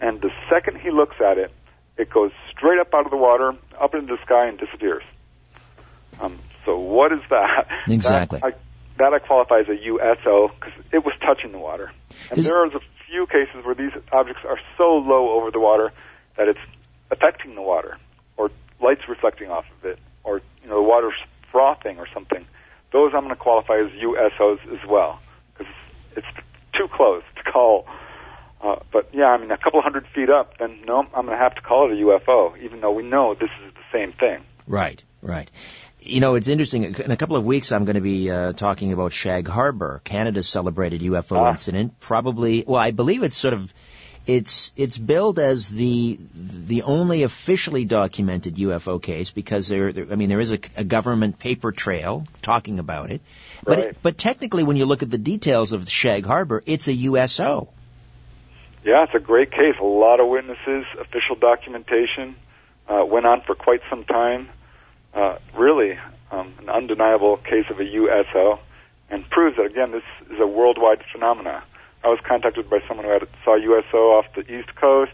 And 0.00 0.20
the 0.20 0.30
second 0.50 0.80
he 0.80 0.90
looks 0.90 1.16
at 1.20 1.38
it, 1.38 1.52
it 1.96 2.10
goes 2.10 2.32
straight 2.50 2.78
up 2.80 2.92
out 2.92 3.04
of 3.04 3.10
the 3.10 3.16
water, 3.16 3.54
up 3.80 3.94
into 3.94 4.16
the 4.16 4.22
sky, 4.24 4.48
and 4.48 4.58
disappears. 4.58 5.04
Um, 6.20 6.38
so 6.64 6.78
what 6.78 7.12
is 7.12 7.20
that? 7.30 7.68
Exactly. 7.88 8.40
That 8.40 8.54
I, 8.54 8.73
that 8.98 9.12
I 9.12 9.18
qualify 9.18 9.60
as 9.60 9.68
a 9.68 9.76
USO 9.76 10.48
because 10.48 10.72
it 10.92 11.04
was 11.04 11.14
touching 11.20 11.52
the 11.52 11.58
water. 11.58 11.90
And 12.30 12.38
Is- 12.38 12.50
are 12.50 12.64
a 12.64 12.80
few 13.06 13.26
cases 13.26 13.64
where 13.64 13.74
these 13.74 13.92
objects 14.12 14.42
are 14.44 14.58
so 14.76 14.96
low 14.96 15.30
over 15.30 15.50
the 15.50 15.60
water 15.60 15.92
that 16.36 16.48
it's 16.48 16.60
affecting 17.10 17.54
the 17.54 17.62
water, 17.62 17.96
or 18.36 18.50
lights 18.80 19.08
reflecting 19.08 19.50
off 19.50 19.66
of 19.78 19.84
it, 19.84 19.98
or 20.24 20.40
you 20.62 20.68
know 20.68 20.76
the 20.76 20.88
water's 20.88 21.14
frothing 21.50 21.98
or 21.98 22.06
something. 22.12 22.44
Those 22.92 23.12
I'm 23.14 23.22
going 23.22 23.30
to 23.30 23.36
qualify 23.36 23.78
as 23.78 23.90
USOs 23.92 24.60
as 24.72 24.88
well 24.88 25.20
because 25.52 25.72
it's 26.16 26.26
too 26.72 26.88
close 26.88 27.22
to 27.36 27.42
call. 27.50 27.86
Uh, 28.60 28.76
but 28.92 29.08
yeah, 29.12 29.26
I 29.26 29.36
mean, 29.36 29.50
a 29.50 29.58
couple 29.58 29.80
hundred 29.82 30.06
feet 30.14 30.30
up, 30.30 30.58
then 30.58 30.80
no, 30.86 31.00
I'm 31.00 31.26
going 31.26 31.36
to 31.36 31.42
have 31.42 31.54
to 31.56 31.60
call 31.60 31.90
it 31.90 31.98
a 31.98 32.02
UFO, 32.02 32.56
even 32.62 32.80
though 32.80 32.92
we 32.92 33.02
know 33.02 33.34
this 33.34 33.50
is 33.66 33.74
the 33.74 33.84
same 33.92 34.12
thing. 34.12 34.42
Right, 34.66 35.04
right. 35.22 35.50
You 36.06 36.20
know, 36.20 36.34
it's 36.34 36.48
interesting. 36.48 36.84
In 36.84 37.10
a 37.10 37.16
couple 37.16 37.36
of 37.36 37.44
weeks, 37.46 37.72
I'm 37.72 37.84
going 37.86 37.94
to 37.96 38.02
be 38.02 38.30
uh, 38.30 38.52
talking 38.52 38.92
about 38.92 39.12
Shag 39.12 39.48
Harbor, 39.48 40.02
Canada's 40.04 40.46
celebrated 40.48 41.00
UFO 41.00 41.38
Ah. 41.38 41.50
incident. 41.50 41.98
Probably, 41.98 42.62
well, 42.66 42.80
I 42.80 42.90
believe 42.90 43.22
it's 43.22 43.36
sort 43.36 43.54
of, 43.54 43.72
it's 44.26 44.72
it's 44.76 44.96
billed 44.98 45.38
as 45.38 45.68
the 45.68 46.18
the 46.34 46.82
only 46.82 47.22
officially 47.24 47.84
documented 47.86 48.56
UFO 48.56 49.02
case 49.02 49.30
because 49.30 49.68
there, 49.68 49.92
there 49.92 50.06
I 50.10 50.16
mean, 50.16 50.28
there 50.28 50.40
is 50.40 50.52
a, 50.52 50.58
a 50.76 50.84
government 50.84 51.38
paper 51.38 51.72
trail 51.72 52.26
talking 52.42 52.78
about 52.78 53.10
it, 53.10 53.20
but 53.64 53.78
Right. 53.78 53.86
it, 53.88 53.96
but 54.02 54.18
technically, 54.18 54.62
when 54.62 54.76
you 54.76 54.86
look 54.86 55.02
at 55.02 55.10
the 55.10 55.18
details 55.18 55.72
of 55.72 55.88
Shag 55.88 56.24
Harbor, 56.26 56.62
it's 56.66 56.88
a 56.88 56.92
USO. 56.92 57.68
Yeah, 58.84 59.04
it's 59.04 59.14
a 59.14 59.20
great 59.20 59.50
case. 59.50 59.76
A 59.80 59.84
lot 59.84 60.20
of 60.20 60.28
witnesses, 60.28 60.84
official 61.00 61.36
documentation, 61.36 62.36
uh, 62.88 63.04
went 63.06 63.24
on 63.26 63.40
for 63.42 63.54
quite 63.54 63.80
some 63.88 64.04
time. 64.04 64.48
Uh, 65.14 65.38
really, 65.56 65.96
um, 66.30 66.52
an 66.58 66.68
undeniable 66.68 67.36
case 67.36 67.66
of 67.70 67.78
a 67.78 67.84
USO, 67.84 68.58
and 69.10 69.28
proves 69.30 69.56
that 69.56 69.66
again, 69.66 69.92
this 69.92 70.02
is 70.30 70.40
a 70.40 70.46
worldwide 70.46 71.02
phenomena. 71.12 71.62
I 72.02 72.08
was 72.08 72.18
contacted 72.26 72.68
by 72.68 72.80
someone 72.88 73.06
who 73.06 73.12
had 73.12 73.28
saw 73.44 73.54
USO 73.54 73.98
off 74.18 74.26
the 74.34 74.42
East 74.42 74.74
Coast, 74.74 75.12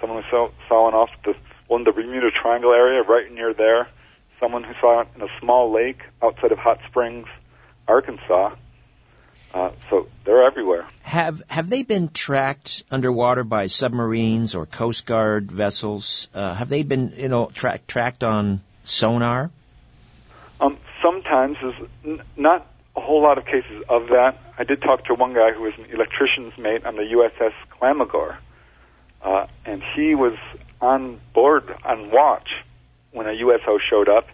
someone 0.00 0.22
who 0.22 0.30
saw, 0.30 0.50
saw 0.68 0.84
one 0.84 0.94
off 0.94 1.10
the 1.24 1.34
well 1.68 1.78
in 1.78 1.84
the 1.84 1.92
Bermuda 1.92 2.30
Triangle 2.30 2.72
area, 2.72 3.02
right 3.02 3.30
near 3.32 3.52
there. 3.54 3.88
someone 4.40 4.64
who 4.64 4.72
saw 4.80 5.00
it 5.02 5.08
in 5.14 5.22
a 5.22 5.28
small 5.38 5.70
lake 5.70 6.00
outside 6.22 6.50
of 6.50 6.58
Hot 6.58 6.78
Springs, 6.88 7.26
Arkansas. 7.86 8.54
Uh, 9.52 9.70
so 9.90 10.08
they're 10.24 10.44
everywhere. 10.44 10.86
Have 11.02 11.42
have 11.48 11.68
they 11.68 11.82
been 11.82 12.08
tracked 12.08 12.84
underwater 12.90 13.42
by 13.44 13.66
submarines 13.66 14.54
or 14.54 14.64
Coast 14.64 15.06
Guard 15.06 15.50
vessels? 15.50 16.28
Uh, 16.32 16.54
have 16.54 16.68
they 16.68 16.84
been 16.84 17.12
you 17.16 17.28
know 17.28 17.50
tra- 17.52 17.80
tracked 17.86 18.22
on 18.22 18.60
sonar? 18.84 19.50
Um, 20.60 20.78
sometimes 21.02 21.56
there's 21.62 21.88
n- 22.04 22.22
not 22.36 22.66
a 22.96 23.00
whole 23.00 23.22
lot 23.22 23.38
of 23.38 23.44
cases 23.44 23.82
of 23.88 24.08
that. 24.08 24.38
I 24.58 24.64
did 24.64 24.82
talk 24.82 25.04
to 25.06 25.14
one 25.14 25.32
guy 25.32 25.52
who 25.52 25.62
was 25.62 25.72
an 25.78 25.86
electrician's 25.86 26.56
mate 26.58 26.84
on 26.84 26.96
the 26.96 27.02
USS 27.02 27.52
Clamagore, 27.70 28.36
uh, 29.22 29.46
and 29.64 29.82
he 29.94 30.14
was 30.14 30.36
on 30.80 31.20
board 31.34 31.64
on 31.84 32.10
watch 32.10 32.48
when 33.12 33.26
a 33.26 33.32
USO 33.32 33.78
showed 33.78 34.08
up. 34.08 34.26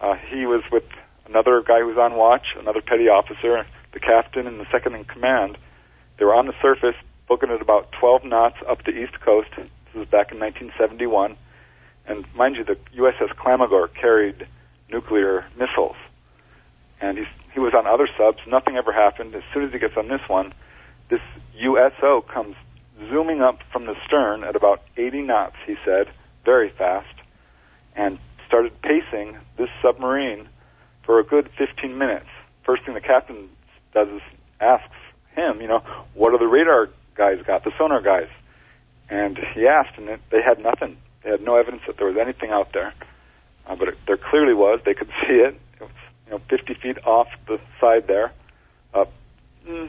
Uh, 0.00 0.14
he 0.30 0.46
was 0.46 0.62
with 0.72 0.84
another 1.26 1.62
guy 1.62 1.80
who 1.80 1.86
was 1.86 1.98
on 1.98 2.16
watch, 2.16 2.54
another 2.58 2.80
petty 2.80 3.08
officer, 3.08 3.66
the 3.92 4.00
captain, 4.00 4.46
and 4.46 4.58
the 4.60 4.66
second 4.70 4.94
in 4.94 5.04
command. 5.04 5.58
They 6.18 6.24
were 6.24 6.34
on 6.34 6.46
the 6.46 6.54
surface, 6.60 6.96
booking 7.28 7.50
at 7.50 7.60
about 7.60 7.92
12 7.92 8.24
knots 8.24 8.56
up 8.68 8.84
the 8.84 8.92
east 8.92 9.20
coast. 9.20 9.50
This 9.56 9.68
was 9.94 10.08
back 10.08 10.32
in 10.32 10.38
1971. 10.38 11.36
And 12.10 12.24
mind 12.34 12.56
you, 12.56 12.64
the 12.64 12.76
USS 12.96 13.36
Clamagore 13.36 13.88
carried 13.94 14.48
nuclear 14.90 15.46
missiles. 15.56 15.94
And 17.00 17.16
he's, 17.16 17.28
he 17.54 17.60
was 17.60 17.72
on 17.72 17.86
other 17.86 18.08
subs. 18.18 18.38
Nothing 18.48 18.76
ever 18.76 18.92
happened. 18.92 19.32
As 19.36 19.44
soon 19.54 19.64
as 19.64 19.72
he 19.72 19.78
gets 19.78 19.96
on 19.96 20.08
this 20.08 20.20
one, 20.26 20.52
this 21.08 21.20
USO 21.54 22.22
comes 22.22 22.56
zooming 23.08 23.42
up 23.42 23.60
from 23.72 23.86
the 23.86 23.94
stern 24.04 24.42
at 24.42 24.56
about 24.56 24.82
80 24.96 25.22
knots, 25.22 25.54
he 25.64 25.76
said, 25.84 26.08
very 26.44 26.70
fast, 26.70 27.14
and 27.94 28.18
started 28.44 28.72
pacing 28.82 29.38
this 29.56 29.68
submarine 29.80 30.48
for 31.04 31.20
a 31.20 31.24
good 31.24 31.48
15 31.56 31.96
minutes. 31.96 32.26
First 32.64 32.84
thing 32.84 32.94
the 32.94 33.00
captain 33.00 33.48
does 33.94 34.08
is 34.08 34.22
asks 34.60 34.96
him, 35.36 35.60
you 35.60 35.68
know, 35.68 35.84
what 36.14 36.34
are 36.34 36.38
the 36.38 36.46
radar 36.48 36.90
guys 37.14 37.38
got, 37.46 37.62
the 37.62 37.70
sonar 37.78 38.02
guys? 38.02 38.28
And 39.08 39.38
he 39.54 39.68
asked, 39.68 39.96
and 39.96 40.08
they 40.30 40.42
had 40.42 40.58
nothing. 40.58 40.96
They 41.22 41.30
had 41.30 41.42
no 41.42 41.56
evidence 41.56 41.82
that 41.86 41.96
there 41.96 42.06
was 42.06 42.16
anything 42.16 42.50
out 42.50 42.72
there. 42.72 42.94
Uh, 43.66 43.76
but 43.76 43.88
it, 43.88 43.98
there 44.06 44.16
clearly 44.16 44.54
was. 44.54 44.80
They 44.84 44.94
could 44.94 45.08
see 45.26 45.34
it. 45.34 45.58
It 45.80 45.82
was, 45.82 45.90
you 46.26 46.32
know, 46.32 46.40
50 46.48 46.74
feet 46.74 46.98
off 47.04 47.28
the 47.46 47.60
side 47.80 48.06
there, 48.06 48.32
uh, 48.94 49.04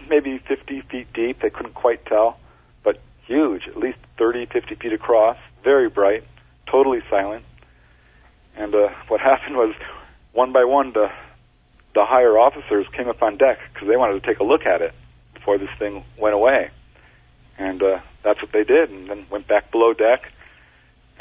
maybe 0.10 0.40
50 0.48 0.82
feet 0.82 1.14
deep. 1.14 1.42
They 1.42 1.50
couldn't 1.50 1.74
quite 1.74 2.06
tell 2.06 2.38
but 2.84 3.00
huge, 3.26 3.68
at 3.68 3.78
least 3.78 3.98
30, 4.18 4.48
50 4.48 4.76
feet 4.76 4.94
across, 4.94 5.38
very 5.64 5.90
bright, 5.90 6.24
totally 6.70 7.02
silent. 7.10 7.46
And 8.56 8.74
uh, 8.74 8.90
what 9.08 9.22
happened 9.22 9.56
was, 9.56 9.74
one 10.34 10.54
by 10.54 10.64
one, 10.64 10.94
the 10.94 11.10
the 11.94 12.06
higher 12.06 12.38
officers 12.38 12.86
came 12.96 13.10
up 13.10 13.22
on 13.22 13.36
deck 13.36 13.60
because 13.74 13.86
they 13.90 13.98
wanted 13.98 14.14
to 14.14 14.26
take 14.26 14.40
a 14.40 14.46
look 14.46 14.66
at 14.66 14.82
it 14.82 14.94
before 15.34 15.58
this 15.58 15.70
thing 15.78 16.06
went 16.18 16.34
away. 16.34 16.70
And 17.58 17.84
uh, 17.84 18.00
that's 18.24 18.42
what 18.42 18.54
they 18.54 18.64
did, 18.64 18.90
and 18.90 19.10
then 19.10 19.26
went 19.30 19.46
back 19.46 19.72
below 19.72 19.92
deck. 19.94 20.32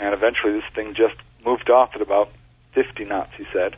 And 0.01 0.15
eventually, 0.15 0.53
this 0.55 0.65
thing 0.75 0.95
just 0.95 1.15
moved 1.45 1.71
off 1.71 1.91
at 1.95 2.01
about 2.01 2.31
50 2.75 3.05
knots, 3.05 3.33
he 3.37 3.45
said, 3.53 3.77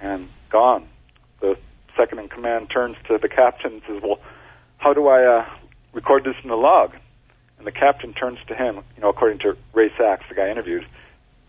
and 0.00 0.28
gone. 0.50 0.88
The 1.40 1.58
second 1.96 2.20
in 2.20 2.28
command 2.28 2.70
turns 2.70 2.96
to 3.08 3.18
the 3.18 3.28
captain 3.28 3.74
and 3.74 3.82
says, 3.86 4.02
"Well, 4.02 4.20
how 4.78 4.94
do 4.94 5.08
I 5.08 5.24
uh, 5.24 5.46
record 5.92 6.24
this 6.24 6.36
in 6.42 6.48
the 6.48 6.56
log?" 6.56 6.94
And 7.58 7.66
the 7.66 7.72
captain 7.72 8.12
turns 8.12 8.38
to 8.48 8.54
him, 8.54 8.76
you 8.96 9.02
know, 9.02 9.08
according 9.08 9.40
to 9.40 9.56
Ray 9.72 9.90
Sachs, 9.96 10.24
the 10.28 10.34
guy 10.34 10.50
interviewed, 10.50 10.86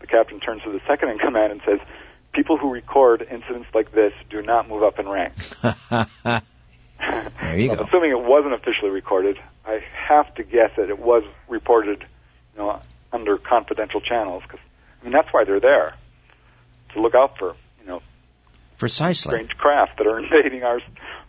the 0.00 0.06
captain 0.06 0.38
turns 0.38 0.62
to 0.62 0.70
the 0.70 0.80
second 0.86 1.08
in 1.08 1.18
command 1.18 1.50
and 1.50 1.60
says, 1.66 1.80
people 2.34 2.58
who 2.58 2.70
record 2.70 3.26
incidents 3.30 3.68
like 3.74 3.92
this 3.92 4.12
do 4.28 4.42
not 4.42 4.68
move 4.68 4.82
up 4.82 4.98
in 4.98 5.08
rank. 5.08 5.32
there 5.62 6.42
you 7.58 7.74
go. 7.74 7.84
Assuming 7.84 8.10
it 8.10 8.20
wasn't 8.20 8.52
officially 8.52 8.90
recorded, 8.90 9.38
I 9.64 9.82
have 10.08 10.34
to 10.34 10.42
guess 10.42 10.70
that 10.76 10.90
it 10.90 10.98
was 10.98 11.22
reported, 11.48 12.04
you 12.54 12.58
know, 12.58 12.80
under 13.14 13.38
confidential 13.38 14.00
channels. 14.00 14.42
Because 14.42 14.60
I 15.00 15.04
mean, 15.04 15.12
that's 15.12 15.28
why 15.32 15.44
they're 15.44 15.60
there 15.60 15.94
to 16.92 17.00
look 17.00 17.14
out 17.14 17.38
for, 17.38 17.54
you 17.80 17.86
know, 17.86 18.02
precisely 18.76 19.34
strange 19.34 19.56
craft 19.56 19.98
that 19.98 20.06
are 20.06 20.18
invading 20.22 20.62
our 20.64 20.80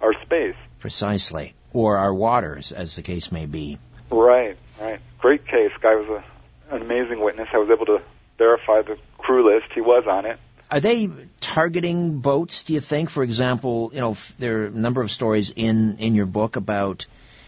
our 0.02 0.14
space. 0.24 0.56
Precisely, 0.80 1.54
or 1.72 1.98
our 1.98 2.14
waters, 2.14 2.72
as 2.72 2.96
the 2.96 3.02
case 3.02 3.32
may 3.32 3.46
be. 3.46 3.78
Right, 4.10 4.58
right. 4.80 5.00
Great 5.20 5.48
case. 5.48 5.72
Guy 5.82 5.96
was 5.96 6.24
a, 6.70 6.76
an 6.76 6.82
amazing 6.82 7.22
witness. 7.22 7.48
I 7.54 7.58
was 7.58 7.70
able 7.70 7.86
to 7.88 8.02
verify 8.38 8.82
the 8.82 8.98
crew 9.18 9.54
list. 9.54 9.72
He 9.74 9.82
was 9.82 10.06
on 10.08 10.26
it. 10.26 10.40
Are 10.70 10.80
they 10.80 11.10
targeting 11.40 12.20
boats? 12.20 12.64
Do 12.64 12.74
you 12.74 12.80
think, 12.80 13.10
for 13.10 13.24
example, 13.24 13.92
you 13.94 14.00
know, 14.00 14.18
there 14.40 14.64
are 14.64 14.66
a 14.66 14.72
number 14.72 15.02
of 15.02 15.12
stories 15.12 15.52
in 15.56 15.98
in 15.98 16.16
your 16.16 16.26
book 16.26 16.56
about 16.56 17.06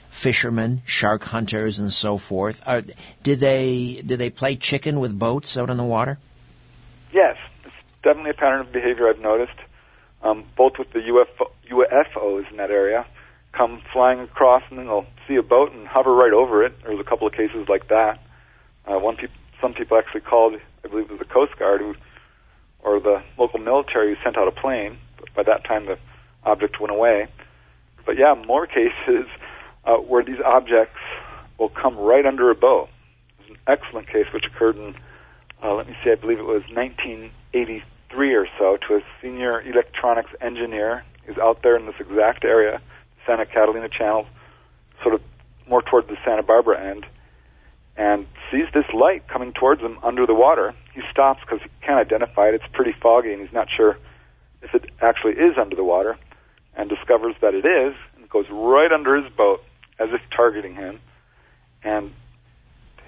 fishermen, 0.09 0.81
shark 0.85 1.23
hunters, 1.23 1.79
and 1.79 1.91
so 1.91 2.17
forth. 2.17 2.61
Are, 2.65 2.81
did 3.23 3.39
they 3.39 4.01
did 4.05 4.19
they 4.19 4.29
play 4.29 4.55
chicken 4.55 4.99
with 4.99 5.17
boats 5.17 5.57
out 5.57 5.69
on 5.69 5.77
the 5.77 5.83
water? 5.83 6.17
Yes, 7.11 7.37
it's 7.65 7.73
definitely 8.03 8.31
a 8.31 8.35
pattern 8.35 8.61
of 8.61 8.71
behavior 8.71 9.07
I've 9.09 9.19
noticed, 9.19 9.57
um, 10.21 10.43
both 10.55 10.77
with 10.77 10.91
the 10.91 10.99
UFO, 10.99 11.51
UFOs 11.69 12.49
in 12.51 12.57
that 12.57 12.71
area 12.71 13.05
come 13.57 13.81
flying 13.91 14.19
across 14.19 14.61
and 14.69 14.77
then 14.77 14.85
they'll 14.85 15.05
see 15.27 15.35
a 15.35 15.43
boat 15.43 15.73
and 15.73 15.87
hover 15.87 16.13
right 16.13 16.33
over 16.33 16.63
it. 16.63 16.73
There's 16.83 16.99
a 16.99 17.03
couple 17.03 17.27
of 17.27 17.33
cases 17.33 17.67
like 17.67 17.87
that. 17.87 18.19
Uh, 18.85 18.99
one 18.99 19.17
pe- 19.17 19.27
some 19.59 19.73
people 19.73 19.97
actually 19.97 20.21
called, 20.21 20.59
I 20.85 20.87
believe 20.87 21.05
it 21.05 21.11
was 21.11 21.19
the 21.19 21.25
Coast 21.25 21.57
Guard 21.57 21.81
who, 21.81 21.95
or 22.83 22.99
the 22.99 23.23
local 23.37 23.59
military 23.59 24.13
who 24.13 24.23
sent 24.23 24.37
out 24.37 24.47
a 24.47 24.51
plane. 24.51 24.97
But 25.17 25.33
by 25.33 25.43
that 25.43 25.65
time 25.65 25.87
the 25.87 25.97
object 26.43 26.79
went 26.79 26.91
away. 26.91 27.27
But 28.05 28.17
yeah, 28.17 28.35
more 28.35 28.67
cases 28.67 29.25
uh, 29.87 29.95
where 29.95 30.23
these 30.23 30.39
objects 30.45 30.99
will 31.57 31.69
come 31.69 31.97
right 31.97 32.25
under 32.25 32.51
a 32.51 32.55
boat. 32.55 32.89
There's 33.39 33.51
an 33.51 33.57
excellent 33.67 34.07
case 34.07 34.25
which 34.33 34.45
occurred 34.45 34.75
in, 34.75 34.95
uh, 35.63 35.73
let 35.73 35.87
me 35.87 35.95
see, 36.03 36.11
I 36.11 36.15
believe 36.15 36.39
it 36.39 36.45
was 36.45 36.63
1983 36.73 38.35
or 38.35 38.47
so, 38.59 38.77
to 38.87 38.95
a 38.95 39.01
senior 39.21 39.61
electronics 39.61 40.31
engineer 40.41 41.03
who's 41.25 41.37
out 41.37 41.63
there 41.63 41.77
in 41.77 41.85
this 41.85 41.95
exact 41.99 42.43
area 42.43 42.81
Santa 43.25 43.45
Catalina 43.45 43.89
Channel, 43.89 44.27
sort 45.01 45.15
of 45.15 45.21
more 45.67 45.81
toward 45.81 46.07
the 46.07 46.17
Santa 46.23 46.43
Barbara 46.43 46.81
end, 46.81 47.05
and 47.97 48.25
sees 48.51 48.67
this 48.73 48.85
light 48.93 49.27
coming 49.27 49.51
towards 49.51 49.81
him 49.81 49.97
under 50.03 50.25
the 50.25 50.33
water. 50.33 50.73
He 50.93 51.01
stops 51.11 51.41
because 51.41 51.59
he 51.61 51.69
can't 51.81 51.99
identify 51.99 52.49
it. 52.49 52.55
It's 52.55 52.67
pretty 52.71 52.93
foggy, 53.01 53.33
and 53.33 53.41
he's 53.41 53.51
not 53.51 53.67
sure 53.75 53.97
if 54.61 54.73
it 54.73 54.89
actually 55.01 55.33
is 55.33 55.57
under 55.57 55.75
the 55.75 55.83
water, 55.83 56.17
and 56.75 56.89
discovers 56.89 57.35
that 57.41 57.53
it 57.53 57.65
is, 57.65 57.95
and 58.15 58.29
goes 58.29 58.45
right 58.49 58.91
under 58.91 59.15
his 59.21 59.31
boat 59.33 59.61
as 59.99 60.09
if 60.11 60.21
targeting 60.35 60.75
him. 60.75 60.99
And 61.83 62.13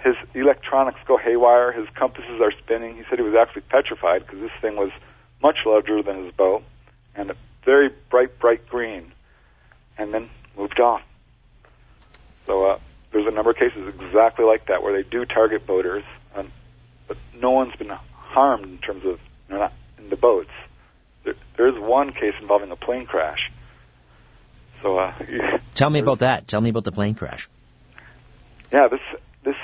his 0.04 0.16
electronics 0.34 1.00
go 1.06 1.18
haywire. 1.18 1.72
His 1.72 1.88
compasses 1.96 2.42
are 2.42 2.52
spinning. 2.52 2.96
He 2.96 3.04
said 3.10 3.20
he 3.20 3.26
was 3.26 3.36
actually 3.36 3.64
petrified 3.64 4.26
because 4.26 4.40
this 4.40 4.52
thing 4.62 4.76
was 4.76 4.92
much 5.42 5.58
larger 5.66 6.02
than 6.02 6.26
his 6.26 6.34
boat 6.34 6.64
and 7.16 7.32
a 7.32 7.36
very 7.66 7.90
bright, 8.10 8.40
bright 8.40 8.68
green 8.68 9.12
and 9.98 10.14
then 10.14 10.30
moved 10.58 10.80
on. 10.80 11.02
So 12.46 12.66
uh, 12.66 12.80
there's 13.12 13.28
a 13.28 13.32
number 13.32 13.52
of 13.52 13.58
cases 13.58 13.94
exactly 14.00 14.46
like 14.46 14.68
that 14.68 14.82
where 14.82 14.94
they 14.94 15.08
do 15.08 15.26
target 15.26 15.68
boaters, 15.68 16.04
um, 16.36 16.52
but 17.08 17.18
no 17.36 17.52
one's 17.52 17.76
been 17.76 17.90
harmed 17.90 18.66
in 18.66 18.78
terms 18.80 19.06
of 19.06 19.20
know, 19.50 19.60
not 19.60 19.74
in 19.98 20.10
the 20.10 20.16
boats. 20.16 20.52
There, 21.24 21.36
there 21.58 21.68
is 21.68 21.76
one 21.78 22.14
case 22.14 22.34
involving 22.42 22.72
a 22.72 22.76
plane 22.76 23.06
crash. 23.06 23.52
So 24.82 24.98
uh, 24.98 25.14
tell 25.76 25.90
me 25.90 26.00
about 26.00 26.20
that. 26.20 26.48
Tell 26.48 26.62
me 26.62 26.70
about 26.70 26.84
the 26.84 26.92
plane 26.92 27.16
crash. 27.16 27.50
Yeah, 28.72 28.88
this 28.90 29.02
this 29.44 29.56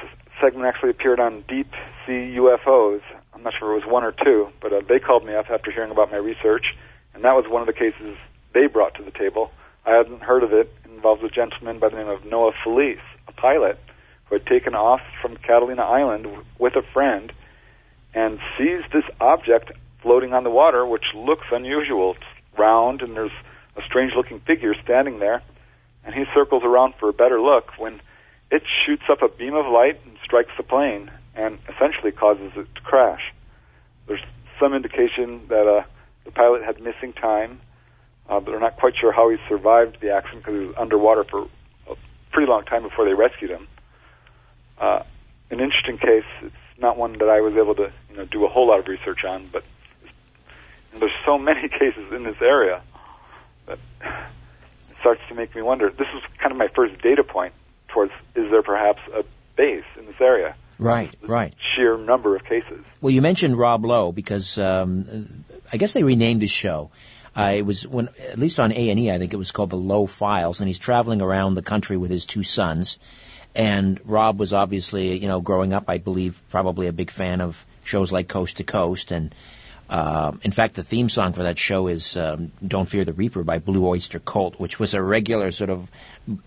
segment 0.42 0.66
actually 0.66 0.92
appeared 0.92 1.20
on 1.20 1.44
Deep 1.48 1.72
Sea 2.06 2.36
UFOs. 2.38 3.02
I'm 3.34 3.44
not 3.44 3.54
sure 3.58 3.72
it 3.74 3.86
was 3.86 3.92
one 3.92 4.04
or 4.04 4.12
two, 4.12 4.50
but 4.62 4.74
uh, 4.74 4.82
they 4.88 5.00
called 5.00 5.26
me 5.26 5.36
up 5.36 5.50
after 5.50 5.72
hearing 5.72 5.92
about 5.92 6.12
my 6.12 6.18
research, 6.18 6.66
and 7.14 7.24
that 7.24 7.34
was 7.34 7.46
one 7.48 7.62
of 7.62 7.68
the 7.68 7.74
cases 7.74 8.18
they 8.54 8.68
brought 8.68 8.96
to 8.96 9.04
the 9.04 9.12
table. 9.12 9.52
I 9.86 9.92
hadn't 9.92 10.22
heard 10.22 10.44
of 10.44 10.54
it. 10.54 10.74
It 10.86 10.92
involves 10.92 11.24
a 11.24 11.30
gentleman 11.30 11.80
by 11.80 11.90
the 11.90 11.98
name 11.98 12.08
of 12.08 12.26
Noah 12.26 12.54
Felice, 12.64 12.98
a 13.28 13.32
pilot 13.32 13.80
who 14.26 14.36
had 14.36 14.46
taken 14.48 14.74
off 14.74 15.02
from 15.22 15.38
Catalina 15.38 15.84
Island 15.84 16.28
with 16.58 16.76
a 16.76 16.82
friend 16.94 17.32
and 18.16 18.40
sees 18.58 18.82
this 18.92 19.04
object 19.20 19.72
floating 20.02 20.34
on 20.34 20.44
the 20.44 20.50
water, 20.50 20.86
which 20.86 21.04
looks 21.14 21.46
unusual. 21.52 22.16
It's 22.16 22.58
round, 22.58 23.02
and 23.02 23.16
there's 23.16 23.32
a 23.76 23.82
strange 23.86 24.14
looking 24.16 24.40
figure 24.42 24.74
standing 24.84 25.20
there. 25.20 25.42
And 26.04 26.14
he 26.14 26.26
circles 26.34 26.64
around 26.64 26.94
for 27.00 27.10
a 27.10 27.14
better 27.14 27.42
look 27.42 27.78
when 27.78 28.00
it 28.52 28.64
shoots 28.86 29.04
up 29.10 29.22
a 29.22 29.28
beam 29.28 29.56
of 29.56 29.66
light 29.66 30.00
and 30.06 30.18
strikes 30.24 30.52
the 30.56 30.64
plane 30.64 31.12
and 31.36 31.58
essentially 31.74 32.12
causes 32.12 32.52
it 32.56 32.68
to 32.76 32.82
crash. 32.82 33.34
There's 34.08 34.22
some 34.60 34.74
indication 34.74 35.48
that 35.50 35.68
uh, 35.68 35.84
the 36.26 36.32
pilot 36.32 36.64
had 36.64 36.80
missing 36.80 37.12
time 37.14 37.60
uh, 38.28 38.40
they're 38.40 38.60
not 38.60 38.78
quite 38.78 38.94
sure 39.00 39.12
how 39.12 39.30
he 39.30 39.38
survived 39.48 39.98
the 40.02 40.12
accident 40.12 40.44
because 40.44 40.60
he 40.60 40.68
was 40.68 40.76
underwater 40.78 41.24
for 41.24 41.48
a 41.90 41.96
pretty 42.32 42.50
long 42.50 42.66
time 42.66 42.84
before 42.84 43.06
they 43.06 43.14
rescued 43.14 43.52
him. 43.52 43.68
Uh, 44.80 45.04
an 45.52 45.60
interesting 45.60 45.98
case. 45.98 46.26
It's 46.42 46.56
not 46.78 46.98
one 46.98 47.14
that 47.20 47.30
I 47.30 47.42
was 47.42 47.54
able 47.56 47.76
to 47.76 47.92
you 48.10 48.18
know 48.18 48.26
do 48.26 48.46
a 48.46 48.50
whole 48.50 48.68
lot 48.68 48.80
of 48.80 48.88
research 48.88 49.24
on, 49.24 49.50
but 49.52 49.64
there's 51.00 51.12
so 51.26 51.38
many 51.38 51.70
cases 51.80 52.12
in 52.12 52.24
this 52.24 52.38
area 52.42 52.82
it 53.68 53.80
starts 55.00 55.22
to 55.30 55.36
make 55.36 55.56
me 55.56 55.62
wonder. 55.62 55.90
This 55.90 56.08
is 56.16 56.24
kind 56.40 56.52
of 56.52 56.58
my 56.58 56.68
first 56.76 57.02
data 57.02 57.24
point 57.24 57.54
towards 57.90 58.12
is 58.36 58.50
there 58.52 58.64
perhaps 58.64 59.00
a 59.14 59.24
base 59.56 59.86
in 59.98 60.06
this 60.06 60.20
area? 60.20 60.56
Right, 60.78 61.16
right. 61.22 61.54
Sheer 61.76 61.98
number 61.98 62.36
of 62.36 62.44
cases. 62.44 62.84
Well, 63.00 63.12
you 63.12 63.22
mentioned 63.22 63.58
Rob 63.58 63.86
Lowe 63.86 64.12
because 64.12 64.58
um, 64.58 65.46
I 65.72 65.78
guess 65.78 65.94
they 65.94 66.04
renamed 66.04 66.42
his 66.42 66.52
show. 66.52 66.92
Uh, 67.36 67.54
it 67.58 67.66
was 67.66 67.88
when, 67.88 68.10
at 68.30 68.40
least 68.40 68.60
on 68.60 68.72
A 68.72 68.90
and 68.90 69.00
E, 69.00 69.12
I 69.12 69.18
think 69.18 69.34
it 69.34 69.38
was 69.38 69.52
called 69.52 69.70
the 69.70 69.78
Lowe 69.78 70.06
Files, 70.06 70.60
and 70.60 70.68
he's 70.68 70.80
traveling 70.80 71.22
around 71.22 71.56
the 71.56 71.62
country 71.62 71.98
with 71.98 72.12
his 72.12 72.26
two 72.26 72.44
sons. 72.44 72.98
And 73.54 74.00
Rob 74.04 74.40
was 74.40 74.52
obviously, 74.54 75.18
you 75.18 75.28
know, 75.28 75.40
growing 75.40 75.74
up, 75.74 75.86
I 75.88 75.98
believe, 75.98 76.42
probably 76.50 76.88
a 76.88 76.94
big 76.94 77.10
fan 77.10 77.42
of 77.42 77.66
shows 77.84 78.12
like 78.12 78.28
Coast 78.28 78.58
to 78.58 78.64
Coast. 78.64 79.12
And 79.12 79.34
uh, 79.90 80.32
in 80.42 80.52
fact, 80.52 80.76
the 80.76 80.84
theme 80.84 81.10
song 81.10 81.34
for 81.34 81.44
that 81.44 81.58
show 81.58 81.88
is 81.88 82.18
um, 82.18 82.52
"Don't 82.66 82.88
Fear 82.88 83.06
the 83.06 83.14
Reaper" 83.14 83.44
by 83.44 83.60
Blue 83.60 83.88
Oyster 83.88 84.20
Cult, 84.20 84.60
which 84.60 84.80
was 84.80 84.94
a 84.94 85.02
regular 85.02 85.52
sort 85.52 85.70
of 85.70 85.92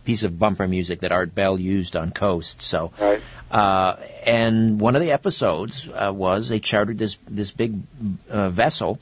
piece 0.05 0.25
of 0.25 0.39
bumper 0.39 0.67
music 0.67 1.01
that 1.01 1.13
Art 1.13 1.35
Bell 1.35 1.59
used 1.59 1.95
on 1.95 2.11
Coast. 2.11 2.63
So, 2.63 2.93
right. 2.99 3.23
uh, 3.51 3.97
and 4.27 4.81
one 4.81 4.97
of 4.97 5.03
the 5.03 5.13
episodes 5.13 5.89
uh, 5.89 6.13
was 6.13 6.49
they 6.49 6.59
chartered 6.59 6.99
this 6.99 7.17
this 7.29 7.53
big 7.53 7.81
uh, 8.29 8.49
vessel, 8.51 8.99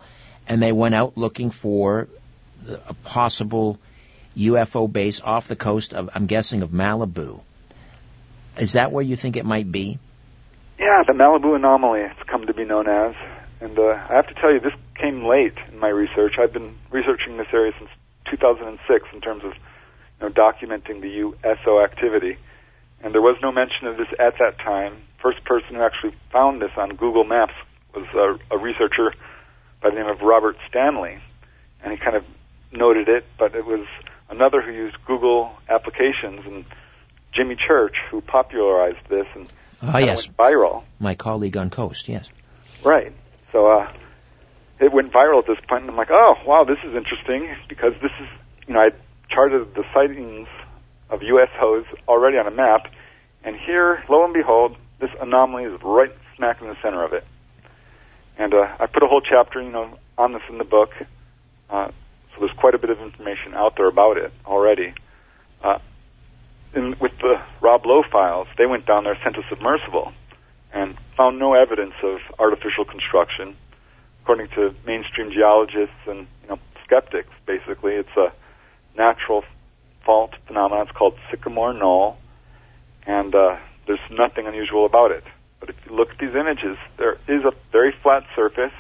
and 0.47 0.63
they 0.63 0.73
went 0.73 0.95
out 0.95 1.17
looking 1.17 1.51
for 1.51 2.09
a 2.69 2.95
possible 3.05 3.79
UFO 4.37 4.91
base 4.93 5.21
off 5.21 5.49
the 5.49 5.57
coast 5.57 5.95
of, 5.95 6.11
I'm 6.15 6.27
guessing, 6.27 6.63
of 6.63 6.71
Malibu. 6.71 7.41
Is 8.59 8.75
that 8.75 8.93
where 8.93 9.05
you 9.05 9.17
think 9.17 9.37
it 9.37 9.45
might 9.45 9.71
be? 9.71 9.99
Yeah, 10.79 11.03
the 11.07 11.15
Malibu 11.15 11.57
anomaly, 11.57 12.01
it's 12.01 12.23
come 12.29 12.47
to 12.47 12.55
be 12.55 12.65
known 12.65 12.87
as. 12.87 13.15
And 13.61 13.79
uh, 13.79 13.83
I 14.09 14.15
have 14.15 14.27
to 14.29 14.35
tell 14.35 14.53
you, 14.53 14.61
this 14.61 14.75
came 14.97 15.25
late 15.25 15.55
in 15.73 15.79
my 15.79 15.89
research. 15.89 16.35
I've 16.39 16.53
been 16.53 16.77
researching 16.91 17.37
this 17.37 17.47
area 17.53 17.73
since 17.79 17.91
2006 18.31 19.07
in 19.15 19.21
terms 19.21 19.45
of 19.45 19.53
you 19.53 20.29
know, 20.29 20.29
documenting 20.31 21.01
the 21.01 21.09
USO 21.09 21.81
activity. 21.83 22.37
And 23.03 23.15
there 23.15 23.23
was 23.23 23.37
no 23.43 23.53
mention 23.53 23.87
of 23.87 23.97
this 23.97 24.09
at 24.19 24.39
that 24.39 24.59
time. 24.59 24.97
First 25.23 25.45
person 25.45 25.75
who 25.77 25.83
actually 25.83 26.15
found 26.33 26.61
this 26.61 26.71
on 26.77 26.91
Google 26.97 27.25
Maps 27.25 27.55
was 27.95 28.07
a, 28.15 28.55
a 28.55 28.59
researcher 28.59 29.15
by 29.83 29.91
the 29.91 29.97
name 29.97 30.07
of 30.09 30.21
Robert 30.21 30.57
Stanley. 30.69 31.19
And 31.83 31.93
he 31.93 31.99
kind 31.99 32.17
of 32.17 32.25
noted 32.73 33.09
it, 33.09 33.25
but 33.39 33.55
it 33.55 33.65
was 33.65 33.87
another 34.29 34.61
who 34.61 34.73
used 34.73 34.97
Google 35.07 35.53
applications 35.69 36.45
and 36.47 36.65
Jimmy 37.33 37.57
Church 37.57 37.95
who 38.11 38.21
popularized 38.21 39.09
this 39.09 39.27
and 39.35 39.47
Ah, 39.83 39.99
yes. 39.99 40.27
went 40.29 40.37
viral. 40.39 40.85
My 40.99 41.15
colleague 41.15 41.57
on 41.57 41.69
Coast, 41.71 42.09
yes. 42.09 42.31
Right. 42.83 43.13
So 43.57 43.73
uh, 43.73 43.91
it 44.81 44.93
went 44.93 45.15
viral 45.15 45.39
at 45.39 45.47
this 45.47 45.57
point, 45.67 45.85
and 45.85 45.91
I'm 45.91 45.97
like, 45.97 46.11
oh, 46.11 46.35
wow, 46.45 46.65
this 46.65 46.77
is 46.85 46.95
interesting 46.95 47.57
because 47.71 47.93
this 48.03 48.11
is, 48.21 48.29
you 48.69 48.75
know, 48.75 48.81
I 48.81 48.91
charted 49.31 49.75
the 49.75 49.83
sightings 49.95 50.47
of 51.09 51.21
USOs 51.21 51.85
already 52.07 52.37
on 52.37 52.47
a 52.47 52.51
map, 52.51 52.93
and 53.45 53.57
here, 53.57 54.05
lo 54.11 54.27
and 54.27 54.35
behold, 54.35 54.77
this 55.01 55.09
anomaly 55.23 55.65
is 55.65 55.81
right 55.83 56.13
smack 56.37 56.61
in 56.61 56.67
the 56.67 56.77
center 56.83 57.03
of 57.03 57.15
it. 57.15 57.25
And 58.37 58.53
uh, 58.53 58.77
I 58.79 58.85
put 58.85 59.03
a 59.03 59.07
whole 59.07 59.23
chapter, 59.23 59.63
you 59.63 59.73
know, 59.73 59.97
on 60.19 60.35
this 60.35 60.43
in 60.51 60.59
the 60.59 60.65
book, 60.65 60.91
uh, 61.71 61.89
so 61.89 62.41
there's 62.41 62.59
quite 62.59 62.75
a 62.75 62.79
bit 62.79 62.91
of 62.91 63.01
information 63.01 63.55
out 63.55 63.73
there 63.79 63.89
about 63.89 64.19
it 64.19 64.35
already. 64.45 64.93
Uh, 65.65 65.79
in, 66.75 66.95
with 67.01 67.13
the 67.23 67.37
Rob 67.63 67.87
Lowe 67.87 68.03
files, 68.13 68.49
they 68.59 68.67
went 68.67 68.85
down 68.85 69.05
there, 69.05 69.17
sent 69.25 69.39
a 69.39 69.43
submersible, 69.49 70.13
and 70.77 70.95
found 71.17 71.39
no 71.39 71.55
evidence 71.55 71.95
of 72.03 72.19
artificial 72.39 72.85
construction. 72.85 73.57
According 74.23 74.49
to 74.57 74.75
mainstream 74.85 75.33
geologists 75.33 76.03
and 76.07 76.27
you 76.43 76.49
know 76.51 76.59
skeptics, 76.85 77.31
basically, 77.47 77.95
it's 77.95 78.17
a 78.17 78.31
natural 78.95 79.43
fault 80.05 80.35
phenomenon. 80.47 80.87
It's 80.87 80.97
called 80.97 81.15
Sycamore 81.31 81.73
Knoll, 81.73 82.19
and 83.07 83.35
uh, 83.35 83.57
there's 83.87 84.05
nothing 84.11 84.47
unusual 84.47 84.85
about 84.85 85.13
it. 85.13 85.25
But 85.61 85.71
if 85.71 85.77
you 85.87 85.97
look 85.97 86.11
at 86.11 86.19
these 86.19 86.35
images, 86.35 86.77
there 86.99 87.15
is 87.27 87.43
a 87.45 87.53
very 87.73 87.95
flat 88.03 88.25
surface 88.37 88.77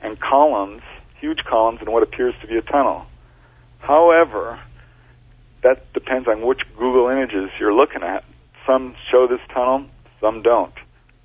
and 0.00 0.18
columns, 0.18 0.80
huge 1.20 1.40
columns, 1.46 1.80
in 1.82 1.92
what 1.92 2.02
appears 2.02 2.34
to 2.40 2.46
be 2.46 2.56
a 2.56 2.62
tunnel. 2.62 3.04
However, 3.80 4.58
that 5.62 5.92
depends 5.92 6.26
on 6.28 6.40
which 6.46 6.60
Google 6.78 7.08
images 7.10 7.50
you're 7.58 7.74
looking 7.74 8.02
at. 8.02 8.24
Some 8.66 8.94
show 9.10 9.26
this 9.26 9.40
tunnel, 9.52 9.86
some 10.20 10.40
don't. 10.40 10.72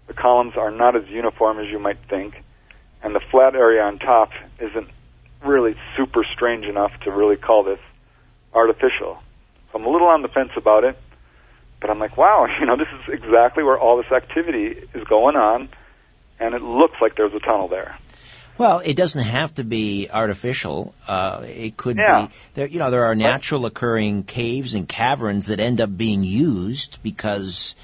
The 0.08 0.14
columns 0.14 0.54
are 0.58 0.72
not 0.72 0.96
as 0.96 1.08
uniform 1.08 1.60
as 1.60 1.68
you 1.70 1.80
might 1.80 1.98
think, 2.10 2.36
and 3.02 3.16
the 3.16 3.22
flat 3.32 3.56
area 3.56 3.82
on 3.84 4.00
top 4.00 4.32
isn't 4.60 4.90
really 5.44 5.76
super 5.98 6.24
strange 6.34 6.66
enough 6.66 6.92
to 7.02 7.12
really 7.12 7.38
call 7.38 7.64
this 7.64 7.80
artificial. 8.54 9.20
So 9.72 9.80
I'm 9.80 9.86
a 9.86 9.90
little 9.90 10.08
on 10.08 10.22
the 10.22 10.28
fence 10.28 10.52
about 10.56 10.84
it, 10.84 10.98
but 11.82 11.90
I'm 11.90 12.00
like, 12.00 12.18
wow, 12.18 12.48
you 12.60 12.66
know, 12.66 12.78
this 12.78 12.88
is 12.88 13.14
exactly 13.14 13.64
where 13.64 13.78
all 13.78 13.98
this 13.98 14.12
activity 14.12 14.88
is 14.94 15.04
going 15.06 15.36
on, 15.36 15.70
and 16.40 16.54
it 16.54 16.62
looks 16.62 16.96
like 17.02 17.16
there's 17.16 17.34
a 17.34 17.40
tunnel 17.40 17.68
there. 17.68 17.98
Well, 18.58 18.82
it 18.86 18.96
doesn't 18.96 19.24
have 19.24 19.54
to 19.56 19.66
be 19.66 20.08
artificial. 20.10 20.96
Uh, 21.06 21.42
it 21.44 21.76
could 21.76 21.98
Yeah. 21.98 22.28
be 22.28 22.34
there. 22.54 22.68
You 22.68 22.80
know, 22.80 22.90
there 22.90 23.06
are 23.06 23.16
natural 23.16 23.66
occurring 23.66 24.24
caves 24.24 24.76
and 24.76 24.88
caverns 24.88 25.48
that 25.48 25.60
end 25.60 25.82
up 25.82 25.96
being 25.96 26.24
used 26.24 27.04
because 27.04 27.76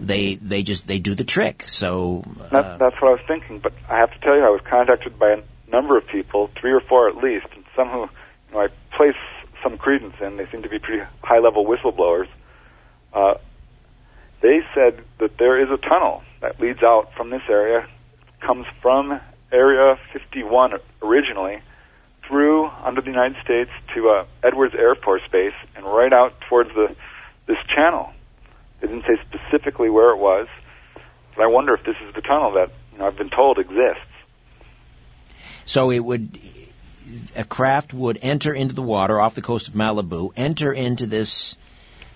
they 0.00 0.34
they 0.36 0.62
just 0.62 0.86
they 0.86 0.98
do 0.98 1.14
the 1.14 1.24
trick. 1.24 1.64
So 1.66 2.24
That, 2.50 2.64
uh, 2.64 2.76
that's 2.78 3.00
what 3.00 3.08
I 3.08 3.14
was 3.14 3.24
thinking. 3.26 3.58
But 3.58 3.72
I 3.88 3.98
have 3.98 4.12
to 4.12 4.18
tell 4.20 4.36
you, 4.36 4.44
I 4.44 4.50
was 4.50 4.60
contacted 4.68 5.18
by 5.18 5.32
a 5.32 5.70
number 5.70 5.96
of 5.96 6.06
people, 6.06 6.50
three 6.60 6.72
or 6.72 6.80
four 6.80 7.08
at 7.08 7.16
least, 7.16 7.46
and 7.54 7.64
some 7.76 7.88
who 7.88 8.00
you 8.00 8.08
know, 8.52 8.60
I 8.60 8.68
place 8.96 9.16
some 9.62 9.78
credence 9.78 10.14
in. 10.20 10.36
They 10.36 10.46
seem 10.50 10.62
to 10.62 10.68
be 10.68 10.78
pretty 10.78 11.02
high-level 11.22 11.66
whistleblowers. 11.66 12.28
Uh, 13.12 13.34
they 14.40 14.60
said 14.74 15.02
that 15.18 15.36
there 15.38 15.60
is 15.60 15.68
a 15.70 15.76
tunnel 15.76 16.22
that 16.40 16.60
leads 16.60 16.82
out 16.82 17.12
from 17.16 17.30
this 17.30 17.42
area, 17.48 17.86
comes 18.40 18.66
from 18.80 19.20
Area 19.50 19.98
51 20.12 20.74
originally, 21.02 21.60
through 22.26 22.66
under 22.84 23.00
the 23.00 23.10
United 23.10 23.36
States 23.42 23.70
to 23.94 24.10
uh, 24.10 24.24
Edwards 24.42 24.74
Air 24.78 24.94
Force 24.94 25.22
Base, 25.32 25.54
and 25.74 25.84
right 25.84 26.12
out 26.12 26.40
towards 26.48 26.70
the 26.74 26.94
this 27.46 27.56
channel. 27.74 28.12
They 28.80 28.88
didn't 28.88 29.04
say 29.06 29.18
specifically 29.28 29.90
where 29.90 30.10
it 30.10 30.18
was, 30.18 30.46
but 31.36 31.42
I 31.42 31.46
wonder 31.46 31.74
if 31.74 31.84
this 31.84 31.96
is 32.06 32.14
the 32.14 32.20
tunnel 32.20 32.52
that 32.52 32.70
you 32.92 32.98
know, 32.98 33.06
I've 33.06 33.16
been 33.16 33.30
told 33.30 33.58
exists. 33.58 34.02
so 35.64 35.90
it 35.90 36.00
would 36.00 36.38
a 37.36 37.44
craft 37.44 37.94
would 37.94 38.18
enter 38.22 38.52
into 38.52 38.74
the 38.74 38.82
water 38.82 39.20
off 39.20 39.34
the 39.34 39.42
coast 39.42 39.68
of 39.68 39.74
Malibu, 39.74 40.32
enter 40.36 40.72
into 40.72 41.06
this 41.06 41.56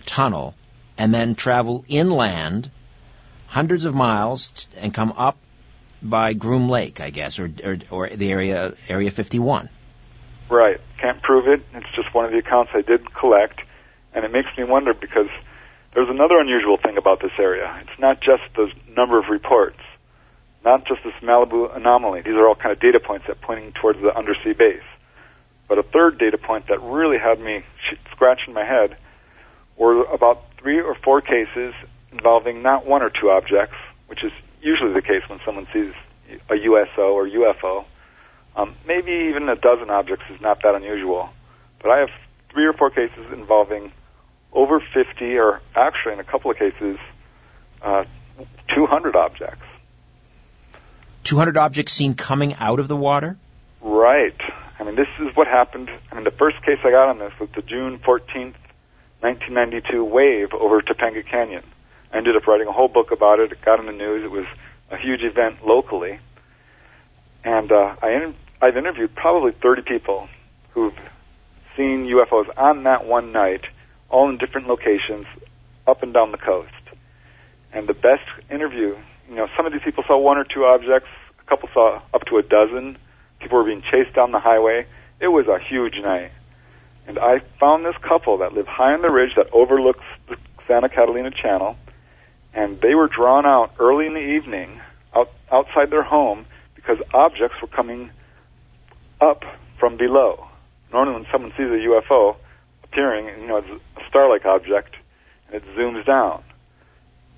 tunnel, 0.05 0.55
and 0.99 1.15
then 1.15 1.35
travel 1.35 1.85
inland 1.89 2.71
hundreds 3.47 3.85
of 3.85 3.95
miles 3.95 4.69
and 4.77 4.93
come 4.93 5.13
up 5.17 5.37
by 6.03 6.33
Groom 6.33 6.69
Lake, 6.69 7.01
I 7.01 7.11
guess, 7.11 7.39
or 7.39 7.51
or, 7.65 7.77
or 7.91 8.09
the 8.09 8.31
area 8.31 8.75
Area 8.89 9.11
51. 9.11 9.69
Right. 10.49 10.81
Can't 11.01 11.23
prove 11.23 11.49
it. 11.49 11.63
It's 11.75 11.95
just 11.95 12.13
one 12.15 12.25
of 12.25 12.33
the 12.33 12.39
accounts 12.39 12.73
I 12.75 12.83
did 12.83 13.13
collect, 13.15 13.61
and 14.15 14.25
it 14.25 14.33
makes 14.33 14.49
me 14.59 14.65
wonder 14.65 14.93
because 14.95 15.29
there's 15.95 16.09
another 16.09 16.39
unusual 16.39 16.79
thing 16.79 16.97
about 16.97 17.21
this 17.21 17.33
area. 17.39 17.69
It's 17.83 18.01
not 18.01 18.21
just 18.21 18.43
the 18.57 18.71
number 18.97 19.19
of 19.19 19.27
reports, 19.29 19.81
not 20.65 20.87
just 20.87 21.01
this 21.05 21.13
Malibu 21.23 21.75
anomaly. 21.77 22.23
These 22.23 22.35
are 22.35 22.49
all 22.49 22.55
kind 22.55 22.73
of 22.73 22.81
data 22.81 23.01
points 23.01 23.27
that 23.29 23.41
pointing 23.41 23.73
towards 23.73 24.01
the 24.01 24.17
undersea 24.17 24.55
base. 24.55 24.87
But 25.69 25.79
a 25.79 25.83
third 25.83 26.19
data 26.19 26.39
point 26.39 26.69
that 26.69 26.81
really 26.83 27.19
had 27.19 27.41
me 27.41 27.65
scratching 28.11 28.55
my 28.55 28.65
head 28.65 28.97
were 29.77 30.05
about 30.05 30.45
three 30.59 30.81
or 30.81 30.95
four 30.95 31.21
cases 31.21 31.75
involving 32.11 32.63
not 32.63 32.87
one 32.87 33.03
or 33.03 33.11
two 33.11 33.31
objects, 33.31 33.77
which 34.07 34.25
is 34.25 34.33
usually 34.61 34.93
the 34.93 35.03
case 35.03 35.23
when 35.29 35.41
someone 35.45 35.67
sees 35.73 35.93
a 36.51 36.57
USO 36.57 37.13
or 37.13 37.29
UFO. 37.29 37.85
Um, 38.55 38.75
maybe 38.87 39.11
even 39.31 39.49
a 39.49 39.57
dozen 39.57 39.91
objects 39.91 40.25
is 40.33 40.41
not 40.41 40.63
that 40.63 40.75
unusual. 40.75 41.31
But 41.81 41.91
I 41.91 41.99
have 41.99 42.11
three 42.51 42.67
or 42.67 42.73
four 42.73 42.91
cases 42.91 43.33
involving 43.33 43.93
over 44.53 44.81
50, 44.81 45.37
or 45.39 45.61
actually 45.75 46.15
in 46.15 46.21
a 46.21 46.25
couple 46.25 46.51
of 46.51 46.59
cases, 46.59 46.99
uh, 47.81 48.05
200 48.75 49.17
objects. 49.17 49.65
200 51.25 51.57
objects 51.57 51.93
seen 51.93 52.15
coming 52.15 52.55
out 52.55 52.81
of 52.81 52.89
the 52.89 52.97
water. 52.97 53.37
Right. 53.81 54.37
I 54.79 54.85
mean, 54.85 54.97
this 54.97 55.09
is 55.21 55.35
what 55.37 55.47
happened. 55.47 55.91
I 56.11 56.15
mean, 56.15 56.25
the 56.25 56.31
first 56.33 56.63
case 56.63 56.79
I 56.85 56.91
got 56.91 57.09
on 57.09 57.19
this 57.19 57.33
was 57.41 57.49
the 57.55 57.63
June 57.63 57.99
14th, 57.99 58.57
1992 59.21 60.05
wave 60.05 60.53
over 60.53 60.83
Topanga 60.83 61.25
Canyon. 61.25 61.63
I 62.13 62.19
ended 62.19 62.37
up 62.37 62.47
writing 62.47 62.67
a 62.67 62.73
whole 62.73 62.89
book 62.89 63.11
about 63.13 63.39
it. 63.39 63.53
It 63.53 63.63
got 63.63 63.81
in 63.81 63.87
the 63.87 63.93
news. 63.93 64.25
It 64.25 64.31
was 64.31 64.47
a 64.91 64.97
huge 64.97 65.23
event 65.23 65.65
locally. 65.65 66.19
And 67.45 67.71
uh, 67.73 67.97
I 68.03 68.11
in- 68.11 68.35
I've 68.61 68.77
interviewed 68.77 69.15
probably 69.15 69.53
30 69.53 69.83
people 69.83 70.29
who've 70.71 70.95
seen 71.77 72.07
UFOs 72.07 72.47
on 72.57 72.85
that 72.85 73.07
one 73.07 73.33
night, 73.33 73.63
all 74.13 74.29
in 74.31 74.39
different 74.39 74.69
locations, 74.69 75.27
up 75.87 76.03
and 76.05 76.15
down 76.15 76.31
the 76.31 76.39
coast. 76.39 76.71
And 77.73 77.89
the 77.89 77.95
best 77.95 78.29
interview, 78.51 78.97
you 79.29 79.35
know, 79.35 79.49
some 79.57 79.67
of 79.67 79.73
these 79.73 79.83
people 79.83 80.05
saw 80.07 80.19
one 80.19 80.39
or 80.39 80.45
two 80.45 80.65
objects, 80.65 81.09
a 81.41 81.45
couple 81.49 81.69
saw 81.75 82.01
up 82.15 82.25
to 82.27 82.37
a 82.37 82.43
dozen, 82.43 82.99
People 83.43 83.59
were 83.59 83.65
being 83.65 83.83
chased 83.83 84.15
down 84.15 84.31
the 84.31 84.39
highway. 84.39 84.87
It 85.21 85.29
was 85.29 85.49
a 85.49 85.59
huge 85.59 85.95
night. 86.01 86.31
And 87.09 87.19
I 87.19 87.41
found 87.59 87.85
this 87.85 87.97
couple 88.01 88.39
that 88.39 88.53
lived 88.53 88.69
high 88.69 88.95
on 88.95 89.03
the 89.03 89.11
ridge 89.11 89.33
that 89.37 89.49
overlooks 89.53 90.05
the 90.29 90.37
Santa 90.69 90.89
Catalina 90.89 91.33
Channel, 91.33 91.77
and 92.55 92.81
they 92.81 92.95
were 92.95 93.09
drawn 93.09 93.45
out 93.45 93.75
early 93.81 94.07
in 94.07 94.15
the 94.15 94.21
evening 94.21 94.81
out, 95.15 95.31
outside 95.51 95.91
their 95.91 96.05
home 96.05 96.47
because 96.77 96.99
objects 97.13 97.57
were 97.61 97.69
coming 97.69 98.11
up 99.21 99.43
from 99.81 99.97
below. 99.97 100.47
Normally, 100.93 101.15
when 101.15 101.27
someone 101.33 101.51
sees 101.53 101.67
a 101.67 101.83
UFO 101.89 102.37
appearing, 102.93 103.27
you 103.41 103.47
know, 103.47 103.57
it's 103.57 103.69
a 103.69 104.09
star-like 104.09 104.45
object, 104.45 104.95
and 105.47 105.57
it 105.57 105.65
zooms 105.77 106.05
down. 106.05 106.45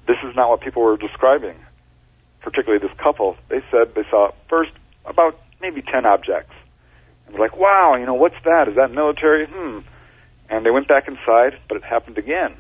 This 0.07 0.17
is 0.25 0.35
not 0.35 0.51
what 0.51 0.61
people 0.61 0.83
were 0.83 0.97
describing, 0.97 1.57
particularly 2.43 2.85
this 2.87 2.97
couple. 2.99 3.37
They 3.49 3.63
said 3.71 3.95
they 3.95 4.03
saw 4.11 4.33
first 4.49 4.73
about 5.07 5.39
maybe 5.61 5.81
10 5.81 6.05
objects. 6.05 6.53
And 7.27 7.35
they're 7.35 7.41
like, 7.41 7.57
wow, 7.57 7.95
you 7.97 8.05
know, 8.05 8.15
what's 8.15 8.37
that? 8.45 8.69
Is 8.69 8.77
that 8.77 8.91
military? 8.91 9.47
Hmm. 9.47 9.79
And 10.51 10.67
they 10.67 10.71
went 10.71 10.89
back 10.89 11.09
inside, 11.09 11.59
but 11.69 11.77
it 11.77 11.85
happened 11.85 12.19
again. 12.19 12.55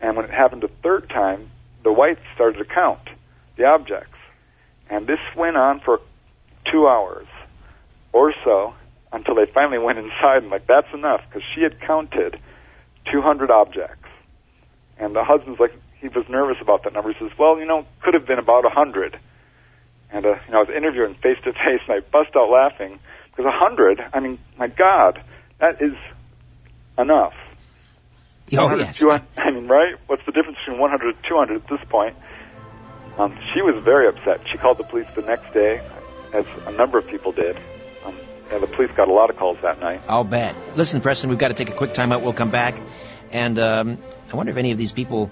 And 0.00 0.16
when 0.16 0.24
it 0.24 0.32
happened 0.32 0.64
a 0.64 0.68
third 0.82 1.08
time, 1.08 1.50
the 1.84 1.92
whites 1.92 2.20
started 2.34 2.58
to 2.58 2.64
count 2.64 3.00
the 3.56 3.64
objects. 3.64 4.18
And 4.90 5.06
this 5.06 5.20
went 5.36 5.56
on 5.56 5.80
for 5.80 6.00
two 6.70 6.88
hours 6.88 7.26
or 8.12 8.34
so 8.44 8.74
until 9.14 9.36
they 9.36 9.46
finally 9.46 9.78
went 9.78 9.98
inside 9.98 10.42
and 10.42 10.50
like, 10.50 10.66
that's 10.66 10.92
enough, 10.92 11.22
because 11.28 11.42
she 11.54 11.62
had 11.62 11.80
counted 11.80 12.38
200 13.12 13.50
objects. 13.50 14.08
And 14.98 15.14
the 15.14 15.22
husband's 15.22 15.60
like, 15.60 15.72
he 16.00 16.08
was 16.08 16.28
nervous 16.28 16.56
about 16.60 16.82
that 16.82 16.92
number. 16.92 17.12
He 17.12 17.18
says, 17.18 17.30
well, 17.38 17.58
you 17.58 17.64
know, 17.64 17.86
could 18.02 18.14
have 18.14 18.26
been 18.26 18.40
about 18.40 18.64
a 18.64 18.74
100. 18.74 19.18
And, 20.10 20.26
uh, 20.26 20.28
you 20.46 20.52
know, 20.52 20.58
I 20.58 20.62
was 20.62 20.70
interviewing 20.76 21.14
face 21.14 21.38
to 21.44 21.52
face 21.52 21.80
and 21.88 21.96
I 21.96 22.00
bust 22.00 22.36
out 22.36 22.50
laughing 22.50 22.98
because 23.30 23.44
a 23.44 23.54
100, 23.54 24.00
I 24.12 24.20
mean, 24.20 24.38
my 24.58 24.66
God, 24.66 25.22
that 25.58 25.80
is 25.80 25.94
enough. 26.98 27.34
Oh, 28.58 28.68
yes. 28.76 29.00
I 29.36 29.50
mean, 29.50 29.68
right? 29.68 29.94
What's 30.06 30.26
the 30.26 30.32
difference 30.32 30.58
between 30.64 30.80
100 30.80 31.14
and 31.14 31.24
200 31.26 31.62
at 31.62 31.68
this 31.68 31.88
point? 31.88 32.16
Um, 33.16 33.38
she 33.54 33.62
was 33.62 33.82
very 33.84 34.08
upset. 34.08 34.46
She 34.50 34.58
called 34.58 34.78
the 34.78 34.84
police 34.84 35.06
the 35.14 35.22
next 35.22 35.54
day, 35.54 35.80
as 36.32 36.44
a 36.66 36.72
number 36.72 36.98
of 36.98 37.06
people 37.06 37.30
did. 37.30 37.56
The 38.58 38.66
police 38.66 38.92
got 38.92 39.08
a 39.08 39.12
lot 39.12 39.30
of 39.30 39.36
calls 39.36 39.58
that 39.62 39.80
night. 39.80 40.02
I'll 40.08 40.24
bet. 40.24 40.54
Listen, 40.76 41.00
Preston, 41.00 41.30
we've 41.30 41.38
got 41.38 41.48
to 41.48 41.54
take 41.54 41.70
a 41.70 41.74
quick 41.74 41.94
time 41.94 42.12
out. 42.12 42.22
We'll 42.22 42.32
come 42.32 42.50
back. 42.50 42.80
And 43.32 43.58
um, 43.58 43.98
I 44.32 44.36
wonder 44.36 44.52
if 44.52 44.58
any 44.58 44.72
of 44.72 44.78
these 44.78 44.92
people 44.92 45.30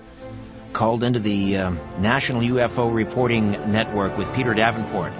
called 0.72 1.04
into 1.04 1.20
the 1.20 1.58
um, 1.58 1.80
National 1.98 2.40
UFO 2.40 2.92
Reporting 2.92 3.52
Network 3.72 4.16
with 4.16 4.32
Peter 4.34 4.54
Davenport. 4.54 5.12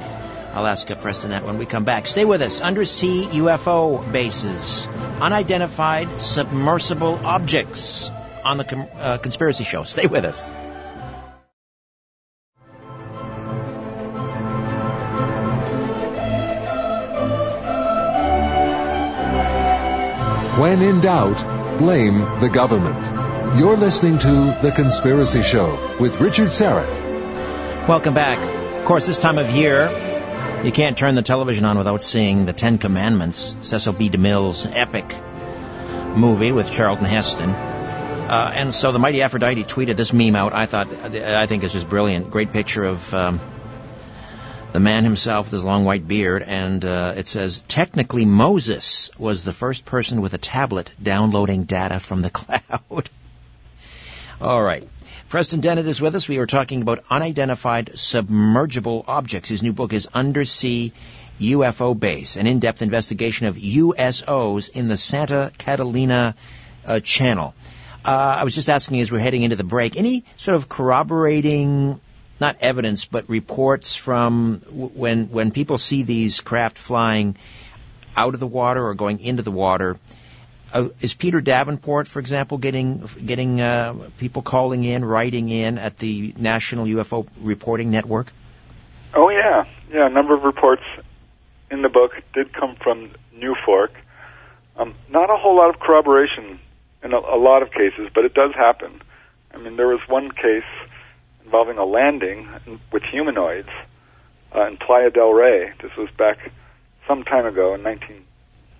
I'll 0.53 0.67
ask 0.67 0.87
Preston 1.01 1.31
that 1.31 1.45
when 1.45 1.57
we 1.57 1.65
come 1.65 1.85
back. 1.85 2.07
Stay 2.07 2.25
with 2.27 2.43
us. 2.43 2.61
Undersea 2.61 3.25
UFO 3.25 4.12
bases, 4.12 4.87
unidentified 5.21 6.21
submersible 6.21 7.15
objects 7.25 8.11
on 8.45 8.59
the 8.59 8.88
uh, 8.97 9.19
Conspiracy 9.19 9.65
Show. 9.65 9.85
Stay 9.85 10.07
with 10.07 10.25
us. 10.25 10.53
When 20.73 20.81
in 20.81 21.01
doubt, 21.01 21.77
blame 21.77 22.41
the 22.41 22.49
government. 22.49 23.59
You're 23.59 23.77
listening 23.77 24.17
to 24.21 24.57
The 24.63 24.73
Conspiracy 24.75 25.43
Show 25.43 25.99
with 26.01 26.19
Richard 26.19 26.49
Syrett. 26.49 27.87
Welcome 27.87 28.15
back. 28.15 28.39
Of 28.79 28.87
course, 28.87 29.07
this 29.07 29.19
time 29.19 29.37
of 29.37 29.51
year, 29.51 30.63
you 30.65 30.73
can't 30.73 30.97
turn 30.97 31.15
the 31.15 31.21
television 31.21 31.67
on 31.67 31.77
without 31.77 32.01
seeing 32.01 32.47
The 32.47 32.55
Ten 32.55 32.79
Commandments, 32.79 33.55
Cecil 33.61 33.93
B. 33.93 34.09
DeMille's 34.09 34.65
epic 34.65 35.15
movie 36.17 36.53
with 36.53 36.73
Charlton 36.73 37.05
Heston. 37.05 37.51
Uh, 37.51 38.51
and 38.55 38.75
so 38.75 38.93
the 38.93 38.99
Mighty 38.99 39.21
Aphrodite 39.21 39.65
tweeted 39.65 39.97
this 39.97 40.15
meme 40.15 40.37
out. 40.37 40.55
I 40.55 40.65
thought, 40.65 40.91
I 40.91 41.47
think 41.47 41.65
it's 41.65 41.75
just 41.75 41.87
brilliant. 41.91 42.31
Great 42.31 42.51
picture 42.51 42.85
of 42.85 43.13
um, 43.13 43.41
the 44.73 44.81
man 44.81 45.05
himself 45.05 45.47
with 45.47 45.53
his 45.53 45.65
long 45.65 45.85
white 45.85 46.09
beard, 46.09 46.43
and 46.43 46.85
uh, 46.85 47.15
it 47.17 47.27
says, 47.27 47.63
technically 47.69 48.25
Moses 48.25 49.11
was 49.19 49.45
the 49.45 49.53
first 49.53 49.85
person 49.85 50.23
with 50.23 50.33
a 50.33 50.39
tablet 50.39 50.91
downloading 51.03 51.65
data 51.65 52.01
from 52.01 52.23
the 52.23 52.31
cloud. 52.41 53.11
All 54.41 54.63
right. 54.63 54.89
Preston 55.29 55.61
Dennett 55.61 55.87
is 55.87 56.01
with 56.01 56.15
us. 56.15 56.29
We 56.29 56.39
are 56.39 56.47
talking 56.47 56.83
about 56.83 57.05
unidentified 57.11 57.93
submergible 57.95 59.05
objects. 59.07 59.49
His 59.49 59.63
new 59.63 59.73
book 59.73 59.93
is 59.93 60.09
Undersea 60.13 60.93
UFO 61.41 61.99
Base, 61.99 62.37
an 62.37 62.47
in-depth 62.47 62.83
investigation 62.83 63.47
of 63.47 63.57
USOs 63.57 64.71
in 64.71 64.89
the 64.89 64.97
Santa 64.97 65.53
Catalina 65.59 66.35
uh, 66.87 67.01
Channel. 67.01 67.55
Uh, 68.05 68.11
I 68.11 68.45
was 68.45 68.55
just 68.55 68.69
asking 68.69 69.01
as 69.01 69.11
we're 69.11 69.21
heading 69.21 69.43
into 69.43 69.57
the 69.57 69.65
break, 69.65 69.97
any 69.97 70.25
sort 70.37 70.57
of 70.57 70.69
corroborating, 70.69 72.01
not 72.42 72.57
evidence, 72.61 73.07
but 73.07 73.28
reports 73.31 73.94
from 73.94 74.61
when 74.68 75.31
when 75.31 75.52
people 75.52 75.78
see 75.78 76.02
these 76.02 76.42
craft 76.42 76.76
flying 76.76 77.37
out 78.16 78.35
of 78.35 78.40
the 78.40 78.46
water 78.46 78.85
or 78.85 78.94
going 78.94 79.20
into 79.20 79.42
the 79.42 79.50
water, 79.50 79.96
uh, 80.74 80.88
is 81.00 81.14
Peter 81.14 81.40
Davenport, 81.40 82.09
for 82.09 82.18
example, 82.18 82.59
getting 82.59 83.09
getting 83.24 83.61
uh, 83.61 83.94
people 84.18 84.42
calling 84.42 84.85
in, 84.85 85.05
writing 85.05 85.48
in 85.48 85.78
at 85.78 85.96
the 85.98 86.35
National 86.37 86.85
UFO 86.87 87.26
Reporting 87.40 87.90
Network? 87.90 88.33
Oh 89.14 89.31
yeah, 89.31 89.64
yeah. 89.90 90.07
A 90.07 90.11
number 90.11 90.35
of 90.35 90.42
reports 90.42 90.85
in 91.70 91.83
the 91.83 91.88
book 91.88 92.12
did 92.35 92.52
come 92.52 92.74
from 92.76 93.11
NUFORC. 93.37 93.90
Um, 94.76 94.94
not 95.09 95.31
a 95.31 95.37
whole 95.37 95.57
lot 95.57 95.70
of 95.70 95.78
corroboration 95.78 96.59
in 97.05 97.12
a, 97.12 97.18
a 97.18 97.38
lot 97.38 97.62
of 97.62 97.70
cases, 97.70 98.11
but 98.12 98.24
it 98.24 98.35
does 98.35 98.52
happen. 98.55 99.00
I 99.55 99.59
mean, 99.59 99.76
there 99.76 99.88
was 99.88 100.00
one 100.09 100.31
case 100.33 100.64
involving 101.44 101.78
a 101.78 101.85
landing 101.85 102.48
with 102.92 103.02
humanoids 103.02 103.68
uh, 104.55 104.66
in 104.66 104.76
Playa 104.76 105.11
del 105.11 105.33
Rey. 105.33 105.72
This 105.83 105.92
was 105.96 106.09
back 106.16 106.38
some 107.07 107.24
time 107.24 107.46
ago 107.46 107.74
in 107.74 107.83
19 107.83 108.24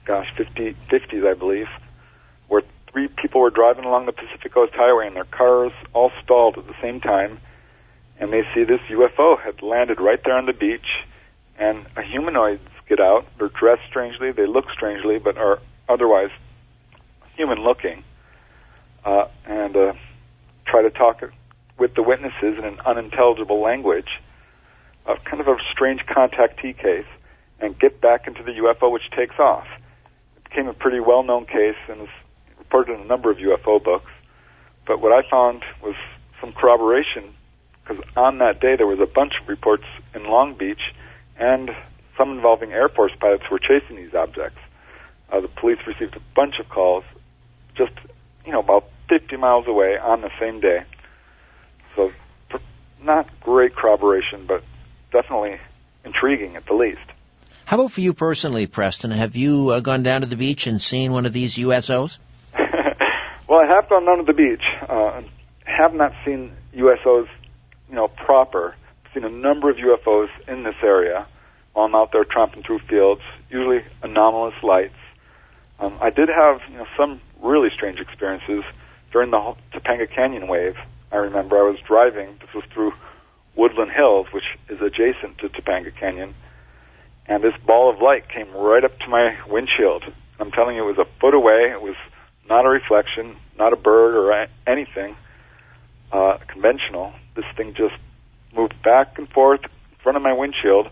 gosh, 0.05 0.27
50, 0.37 0.77
50s, 0.91 1.27
I 1.27 1.35
believe, 1.35 1.69
where 2.49 2.63
three 2.91 3.09
people 3.09 3.41
were 3.41 3.51
driving 3.51 3.85
along 3.85 4.07
the 4.07 4.13
Pacific 4.13 4.53
Coast 4.53 4.73
Highway 4.75 5.07
and 5.07 5.17
their 5.17 5.25
cars 5.25 5.73
all 5.93 6.11
stalled 6.23 6.59
at 6.59 6.67
the 6.67 6.75
same 6.83 7.01
time, 7.01 7.41
and 8.19 8.33
they 8.33 8.43
see 8.55 8.65
this 8.65 8.81
UFO 8.91 9.41
had 9.41 9.63
landed 9.63 10.01
right 10.01 10.21
there 10.25 10.37
on 10.37 10.47
the 10.47 10.53
beach, 10.53 11.05
and 11.59 11.87
a 11.97 12.03
humanoids 12.03 12.69
get 12.89 13.01
out. 13.01 13.27
They're 13.39 13.49
dressed 13.49 13.83
strangely, 13.89 14.33
they 14.33 14.47
look 14.47 14.67
strangely, 14.73 15.19
but 15.19 15.37
are 15.37 15.61
otherwise 15.89 16.31
human 17.37 17.59
looking, 17.59 18.05
uh, 19.05 19.27
and 19.47 19.77
uh, 19.77 19.93
try 20.67 20.83
to 20.83 20.91
talk 20.91 21.23
with 21.83 21.95
the 21.95 22.03
witnesses 22.03 22.57
in 22.57 22.65
an 22.65 22.79
unintelligible 22.87 23.61
language, 23.61 24.21
uh, 25.05 25.17
kind 25.25 25.41
of 25.41 25.49
a 25.49 25.57
strange 25.73 26.01
contactee 26.07 26.79
case, 26.79 27.11
and 27.59 27.77
get 27.77 28.01
back 28.01 28.29
into 28.29 28.41
the 28.45 28.53
UFO, 28.53 28.89
which 28.93 29.11
takes 29.11 29.37
off 29.41 29.67
It 30.37 30.45
became 30.45 30.69
a 30.69 30.75
pretty 30.75 31.01
well-known 31.01 31.45
case 31.47 31.75
and 31.89 32.03
was 32.03 32.09
reported 32.57 32.95
in 32.95 33.01
a 33.01 33.05
number 33.05 33.33
of 33.33 33.39
UFO 33.39 33.83
books. 33.83 34.13
But 34.87 35.01
what 35.01 35.11
I 35.11 35.29
found 35.29 35.65
was 35.83 35.97
some 36.41 36.53
corroboration 36.53 37.35
because 37.83 38.01
on 38.15 38.39
that 38.39 38.61
day 38.61 38.77
there 38.77 38.87
was 38.87 39.01
a 39.01 39.07
bunch 39.07 39.33
of 39.43 39.49
reports 39.49 39.85
in 40.15 40.23
Long 40.23 40.55
Beach 40.55 40.95
and 41.37 41.71
some 42.17 42.31
involving 42.31 42.71
Air 42.71 42.91
Force 42.91 43.13
pilots 43.19 43.43
who 43.49 43.57
were 43.57 43.59
chasing 43.59 43.97
these 43.97 44.15
objects. 44.15 44.61
Uh, 45.33 45.41
the 45.41 45.49
police 45.49 45.79
received 45.85 46.15
a 46.15 46.23
bunch 46.37 46.61
of 46.61 46.69
calls 46.69 47.03
just, 47.75 47.95
you 48.47 48.53
know, 48.53 48.61
about 48.61 48.85
50 49.09 49.37
miles 49.37 49.67
away 49.67 49.99
on 49.99 50.21
the 50.21 50.31
same 50.39 50.61
day. 50.61 50.85
Not 53.05 53.29
great 53.41 53.75
corroboration, 53.75 54.47
but 54.47 54.63
definitely 55.13 55.59
intriguing 56.05 56.57
at 56.57 56.67
the 56.67 56.75
least. 56.75 57.01
How 57.65 57.79
about 57.79 57.93
for 57.93 58.01
you 58.01 58.13
personally, 58.13 58.67
Preston? 58.67 59.11
Have 59.11 59.37
you 59.37 59.71
uh, 59.71 59.81
gone 59.81 60.03
down 60.03 60.21
to 60.23 60.27
the 60.27 60.37
beach 60.37 60.67
and 60.67 60.81
seen 60.81 61.13
one 61.13 61.27
of 61.27 61.33
these 61.33 61.57
USOs? 61.57 62.19
well, 63.49 63.61
I 63.61 63.67
have 63.67 63.89
gone 63.89 64.05
down 64.05 64.19
to 64.19 64.25
the 64.25 64.33
beach. 64.33 64.63
Uh, 64.89 65.23
have 65.65 65.95
not 65.95 66.13
seen 66.25 66.53
USOs, 66.77 67.29
you 67.89 67.95
know, 67.95 68.09
proper. 68.09 68.75
I've 69.05 69.13
seen 69.15 69.25
a 69.25 69.31
number 69.31 69.71
of 69.71 69.77
UFOs 69.77 70.29
in 70.49 70.65
this 70.65 70.75
area 70.83 71.27
while 71.73 71.87
I'm 71.87 71.95
out 71.95 72.13
there 72.13 72.25
tromping 72.25 72.65
through 72.67 72.81
fields, 72.81 73.23
usually 73.51 73.83
anomalous 74.03 74.55
lights. 74.63 74.95
Um, 75.79 75.99
I 76.01 76.11
did 76.11 76.29
have, 76.29 76.61
you 76.71 76.79
know, 76.79 76.87
some 76.97 77.21
really 77.43 77.71
strange 77.75 77.99
experiences 77.99 78.65
during 79.13 79.31
the 79.31 79.55
Topanga 79.73 80.13
Canyon 80.15 80.47
wave. 80.49 80.77
I 81.13 81.17
remember 81.17 81.59
I 81.59 81.69
was 81.69 81.79
driving. 81.87 82.39
This 82.41 82.55
was 82.55 82.65
through 82.73 82.93
Woodland 83.55 83.93
Hills, 83.93 84.27
which 84.33 84.45
is 84.69 84.81
adjacent 84.81 85.39
to 85.39 85.49
Topanga 85.49 85.95
Canyon 85.95 86.35
and 87.27 87.43
this 87.43 87.55
ball 87.67 87.91
of 87.91 88.01
light 88.01 88.29
came 88.29 88.51
right 88.53 88.85
up 88.85 88.99
to 89.01 89.09
my 89.09 89.37
windshield. 89.49 90.05
I'm 90.41 90.51
telling 90.51 90.77
you, 90.77 90.83
it 90.89 90.97
was 90.97 91.07
a 91.07 91.21
foot 91.21 91.35
away. 91.35 91.71
It 91.71 91.81
was 91.81 91.97
not 92.49 92.67
a 92.67 92.69
reflection, 92.69 93.37
not 93.57 93.73
a 93.73 93.77
bird 93.77 94.17
or 94.17 94.49
anything 94.67 95.17
uh, 96.11 96.39
conventional. 96.49 97.13
This 97.37 97.45
thing 97.57 97.75
just 97.75 97.95
moved 98.55 98.75
back 98.83 99.19
and 99.19 99.29
forth 99.29 99.61
in 99.63 99.99
front 100.03 100.17
of 100.17 100.23
my 100.23 100.33
windshield, 100.33 100.89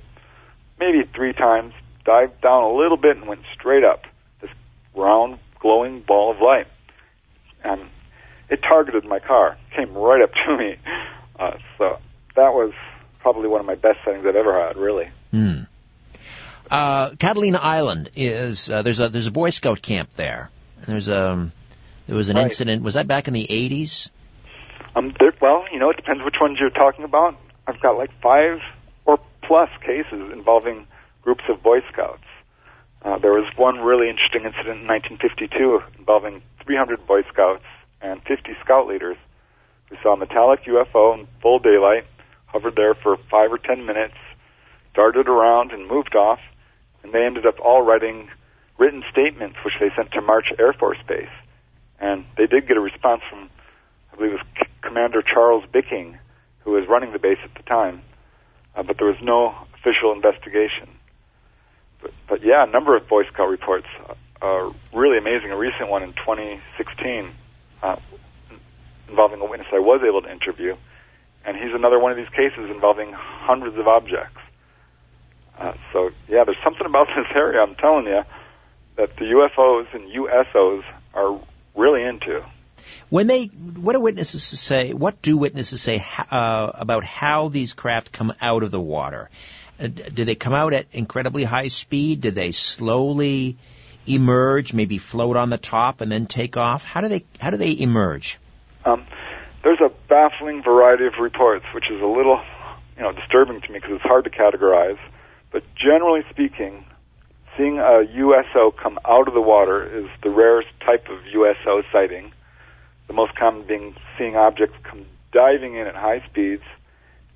maybe 0.79 1.03
three 1.15 1.33
times, 1.33 1.75
dived 2.05 2.41
down 2.41 2.63
a 2.63 2.73
little 2.73 2.97
bit 2.97 3.17
and 3.17 3.27
went 3.27 3.43
straight 3.53 3.85
up. 3.85 4.05
This 4.41 4.51
round, 4.95 5.39
glowing 5.59 6.01
ball 6.01 6.31
of 6.31 6.41
light. 6.41 6.69
And 7.65 7.83
it 8.51 8.61
targeted 8.63 9.05
my 9.05 9.19
car, 9.21 9.57
came 9.77 9.95
right 9.95 10.23
up 10.23 10.33
to 10.47 10.57
me. 10.57 10.77
Uh, 11.39 11.53
so 11.79 11.99
that 12.37 12.53
was 12.53 12.73
probably 13.21 13.49
one 13.49 13.61
of 13.61 13.67
my 13.67 13.75
best 13.77 13.99
sightings 14.05 14.27
I've 14.27 14.37
ever 14.37 14.67
had, 14.67 14.77
really. 14.77 15.11
Hmm. 15.31 15.63
Uh, 16.71 17.11
Catalina 17.19 17.59
Island 17.59 18.11
is 18.15 18.71
uh, 18.71 18.83
there's 18.83 19.01
a 19.01 19.09
there's 19.09 19.27
a 19.27 19.33
Boy 19.33 19.51
Scout 19.51 19.83
camp 19.83 20.11
there. 20.13 20.51
There's 20.87 21.09
a 21.09 21.31
um, 21.31 21.53
there 22.07 22.17
was 22.17 22.29
an 22.29 22.37
Right. 22.37 22.45
incident. 22.45 22.83
Was 22.83 22.95
that 22.95 23.07
back 23.07 23.27
in 23.29 23.35
the 23.35 23.47
80s? 23.49 24.11
Um, 24.95 25.15
there, 25.19 25.33
well, 25.41 25.65
you 25.73 25.79
know, 25.79 25.91
it 25.91 25.97
depends 25.97 26.23
which 26.25 26.37
ones 26.41 26.59
you're 26.61 26.71
talking 26.71 27.05
about. 27.05 27.37
I've 27.67 27.81
got 27.81 27.97
like 27.97 28.11
five 28.21 28.59
or 29.05 29.19
plus 29.43 29.69
cases 29.81 30.33
involving 30.33 30.87
groups 31.23 31.45
of 31.49 31.63
Boy 31.63 31.81
Scouts. 31.93 32.23
Uh, 33.03 33.19
there 33.19 33.33
was 33.33 33.47
one 33.57 33.79
really 33.81 34.09
interesting 34.11 34.45
incident 34.45 34.81
in 34.83 34.87
1952 34.87 35.83
involving 35.99 36.43
300 36.65 37.07
Boy 37.07 37.23
Scouts 37.33 37.65
and 38.03 38.23
50 38.23 38.57
Scout 38.65 38.87
leaders 38.87 39.17
who 39.89 39.97
saw 40.03 40.15
a 40.15 40.17
metallic 40.17 40.65
UFO 40.65 41.19
in 41.19 41.27
full 41.43 41.59
daylight, 41.59 42.07
hovered 42.47 42.77
there 42.77 42.95
for 42.95 43.17
five 43.31 43.53
or 43.53 43.59
ten 43.59 43.85
minutes, 43.85 44.15
darted 44.95 45.29
around 45.29 45.73
and 45.73 45.87
moved 45.87 46.15
off, 46.15 46.41
and 47.03 47.13
they 47.13 47.25
ended 47.25 47.47
up 47.47 47.59
all 47.61 47.83
writing 47.83 48.29
written 48.79 49.05
statements 49.11 49.57
which 49.65 49.75
they 49.79 49.91
sent 49.95 50.11
to 50.13 50.21
March 50.21 50.47
Air 50.59 50.73
Force 50.73 50.99
Base. 51.07 51.29
And 51.99 52.25
they 52.37 52.47
did 52.47 52.67
get 52.67 52.77
a 52.77 52.81
response 52.81 53.23
from 53.29 53.51
I 54.13 54.17
believe 54.17 54.33
it 54.33 54.35
was 54.35 54.47
C- 54.59 54.73
Commander 54.83 55.23
Charles 55.23 55.65
Bicking, 55.71 56.19
who 56.61 56.73
was 56.73 56.89
running 56.89 57.13
the 57.13 57.19
base 57.19 57.39
at 57.45 57.55
the 57.55 57.63
time, 57.63 58.03
uh, 58.75 58.83
but 58.83 58.99
there 58.99 59.07
was 59.07 59.21
no 59.23 59.55
official 59.75 60.13
investigation. 60.13 60.89
But, 62.03 62.13
but 62.29 62.43
yeah, 62.43 62.65
a 62.65 62.67
number 62.67 62.97
of 62.97 63.07
Boy 63.09 63.25
Scout 63.25 63.49
reports 63.49 63.87
uh, 64.09 64.15
are 64.43 64.73
really 64.93 65.19
amazing. 65.19 65.53
A 65.53 65.57
recent 65.57 65.89
one 65.89 66.03
in 66.03 66.13
2016 66.15 67.31
uh, 67.83 67.97
involving 69.09 69.41
a 69.41 69.47
witness 69.47 69.69
I 69.73 69.79
was 69.79 70.03
able 70.07 70.23
to 70.23 70.31
interview, 70.31 70.77
and 71.45 71.57
he's 71.57 71.75
another 71.75 71.99
one 71.99 72.13
of 72.13 72.17
these 72.17 72.29
cases 72.31 72.71
involving 72.71 73.13
hundreds 73.13 73.77
of 73.77 73.87
objects. 73.89 74.41
Uh, 75.59 75.75
so 75.93 76.11
yeah, 76.29 76.45
there's 76.45 76.63
something 76.65 76.87
about 76.87 77.07
this 77.17 77.27
area. 77.35 77.61
I'm 77.61 77.75
telling 77.75 78.07
you 78.07 78.23
that 78.97 79.17
the 79.17 79.25
UFOs 79.25 79.95
and 79.95 80.11
USOs 80.13 80.83
are 81.15 81.41
really 81.75 82.03
into. 82.03 82.45
When 83.09 83.27
they, 83.27 83.47
what 83.47 83.93
do 83.93 84.01
witnesses 84.01 84.43
say? 84.43 84.93
What 84.93 85.21
do 85.21 85.37
witnesses 85.37 85.83
say 85.83 86.05
uh, 86.31 86.71
about 86.75 87.05
how 87.05 87.49
these 87.49 87.73
craft 87.73 88.13
come 88.13 88.33
out 88.41 88.63
of 88.63 88.71
the 88.71 88.81
water? 88.81 89.31
Uh, 89.79 89.89
do 89.89 90.25
they 90.25 90.35
come 90.35 90.53
out 90.53 90.73
at 90.73 90.87
incredibly 90.93 91.45
high 91.45 91.69
speed? 91.69 92.21
Do 92.21 92.31
they 92.31 92.53
slowly 92.53 93.57
emerge, 94.07 94.73
maybe 94.73 94.99
float 94.99 95.37
on 95.37 95.51
the 95.51 95.59
top 95.59 96.01
and 96.01 96.11
then 96.11 96.27
take 96.27 96.57
off? 96.57 96.85
How 96.85 97.01
do 97.01 97.09
they 97.09 97.25
how 97.41 97.51
do 97.51 97.57
they 97.57 97.79
emerge? 97.79 98.39
Um, 98.85 99.07
there's 99.63 99.81
a 99.81 99.91
baffling 100.09 100.63
variety 100.63 101.07
of 101.07 101.15
reports, 101.21 101.65
which 101.75 101.91
is 101.91 102.01
a 102.01 102.07
little, 102.07 102.41
you 102.97 103.03
know, 103.03 103.13
disturbing 103.13 103.61
to 103.61 103.69
me 103.73 103.79
because 103.79 103.93
it's 103.93 104.03
hard 104.03 104.25
to 104.25 104.31
categorize. 104.31 104.99
But 105.51 105.65
generally 105.75 106.23
speaking, 106.31 106.85
seeing 107.57 107.79
a 107.79 108.03
USO 108.03 108.71
come 108.71 108.99
out 109.05 109.29
of 109.29 109.35
the 109.35 109.41
water 109.41 109.85
is 109.85 110.09
the 110.23 110.31
rarest 110.31 110.69
type 110.81 111.09
of 111.09 111.19
USO 111.27 111.83
sighting. 111.93 112.33
The 113.07 113.13
most 113.13 113.35
common 113.35 113.67
being 113.67 113.97
seeing 114.17 114.37
objects 114.37 114.77
come 114.85 115.05
diving 115.33 115.75
in 115.75 115.87
at 115.87 115.95
high 115.95 116.25
speeds 116.29 116.63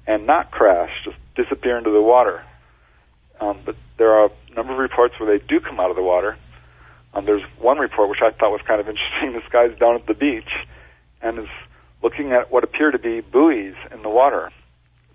and 0.07 0.27
not 0.27 0.51
crash, 0.51 0.91
just 1.05 1.17
disappear 1.35 1.79
into 1.79 1.91
the 1.91 2.03
water. 2.03 2.45
Um, 3.41 3.61
but 3.65 3.77
there 3.97 4.13
are 4.13 4.27
a 4.27 4.55
number 4.55 4.73
of 4.73 4.79
reports 4.79 5.19
where 5.19 5.39
they 5.39 5.45
do 5.45 5.61
come 5.61 5.81
out 5.81 5.91
of 5.91 5.97
the 5.97 6.03
water. 6.03 6.37
Um, 7.15 7.27
there's 7.27 7.43
one 7.61 7.79
report 7.79 8.11
which 8.11 8.19
I 8.23 8.31
thought 8.33 8.51
was 8.51 8.61
kind 8.67 8.81
of 8.81 8.89
interesting. 8.89 9.33
This 9.33 9.49
guy's 9.51 9.77
down 9.79 9.95
at 9.95 10.07
the 10.07 10.15
beach 10.15 10.51
and 11.23 11.39
is 11.39 11.49
looking 12.03 12.33
at 12.33 12.51
what 12.51 12.65
appear 12.65 12.91
to 12.91 12.99
be 12.99 13.21
buoys 13.21 13.75
in 13.93 14.03
the 14.03 14.11
water, 14.11 14.51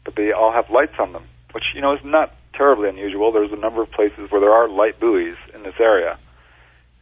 but 0.04 0.16
they 0.16 0.32
all 0.32 0.52
have 0.52 0.70
lights 0.70 0.96
on 1.00 1.14
them, 1.14 1.24
which 1.52 1.64
you 1.76 1.82
know 1.82 1.94
is 1.94 2.00
not 2.04 2.34
terribly 2.54 2.90
unusual. 2.90 3.32
There's 3.32 3.52
a 3.52 3.60
number 3.60 3.82
of 3.82 3.92
places 3.92 4.32
where 4.32 4.42
there 4.42 4.52
are 4.52 4.68
light 4.68 5.00
buoys 5.00 5.38
in 5.54 5.64
this 5.64 5.76
area, 5.80 6.18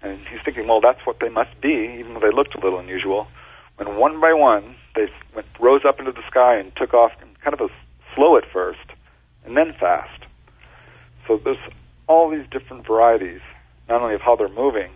and 0.02 0.20
he's 0.28 0.40
thinking, 0.44 0.68
well, 0.68 0.82
that's 0.82 1.00
what 1.06 1.20
they 1.22 1.30
must 1.30 1.60
be, 1.62 1.98
even 2.00 2.14
though 2.14 2.20
they 2.20 2.36
looked 2.36 2.56
a 2.56 2.60
little 2.60 2.80
unusual. 2.80 3.28
When 3.78 3.96
one 3.96 4.20
by 4.20 4.34
one 4.34 4.76
they 4.96 5.08
went, 5.36 5.48
rose 5.60 5.82
up 5.88 6.00
into 6.00 6.12
the 6.12 6.24
sky 6.28 6.58
and 6.58 6.76
took 6.76 6.94
off, 6.94 7.12
kind 7.44 7.54
of 7.54 7.62
a 7.62 7.70
slow 8.16 8.38
at 8.38 8.44
first, 8.52 8.92
and 9.46 9.56
then 9.56 9.74
fast. 9.80 10.26
So 11.28 11.40
there's 11.44 11.58
all 12.08 12.30
these 12.30 12.46
different 12.50 12.88
varieties, 12.88 13.42
not 13.90 14.02
only 14.02 14.16
of 14.16 14.22
how 14.22 14.36
they're 14.36 14.50
moving, 14.50 14.92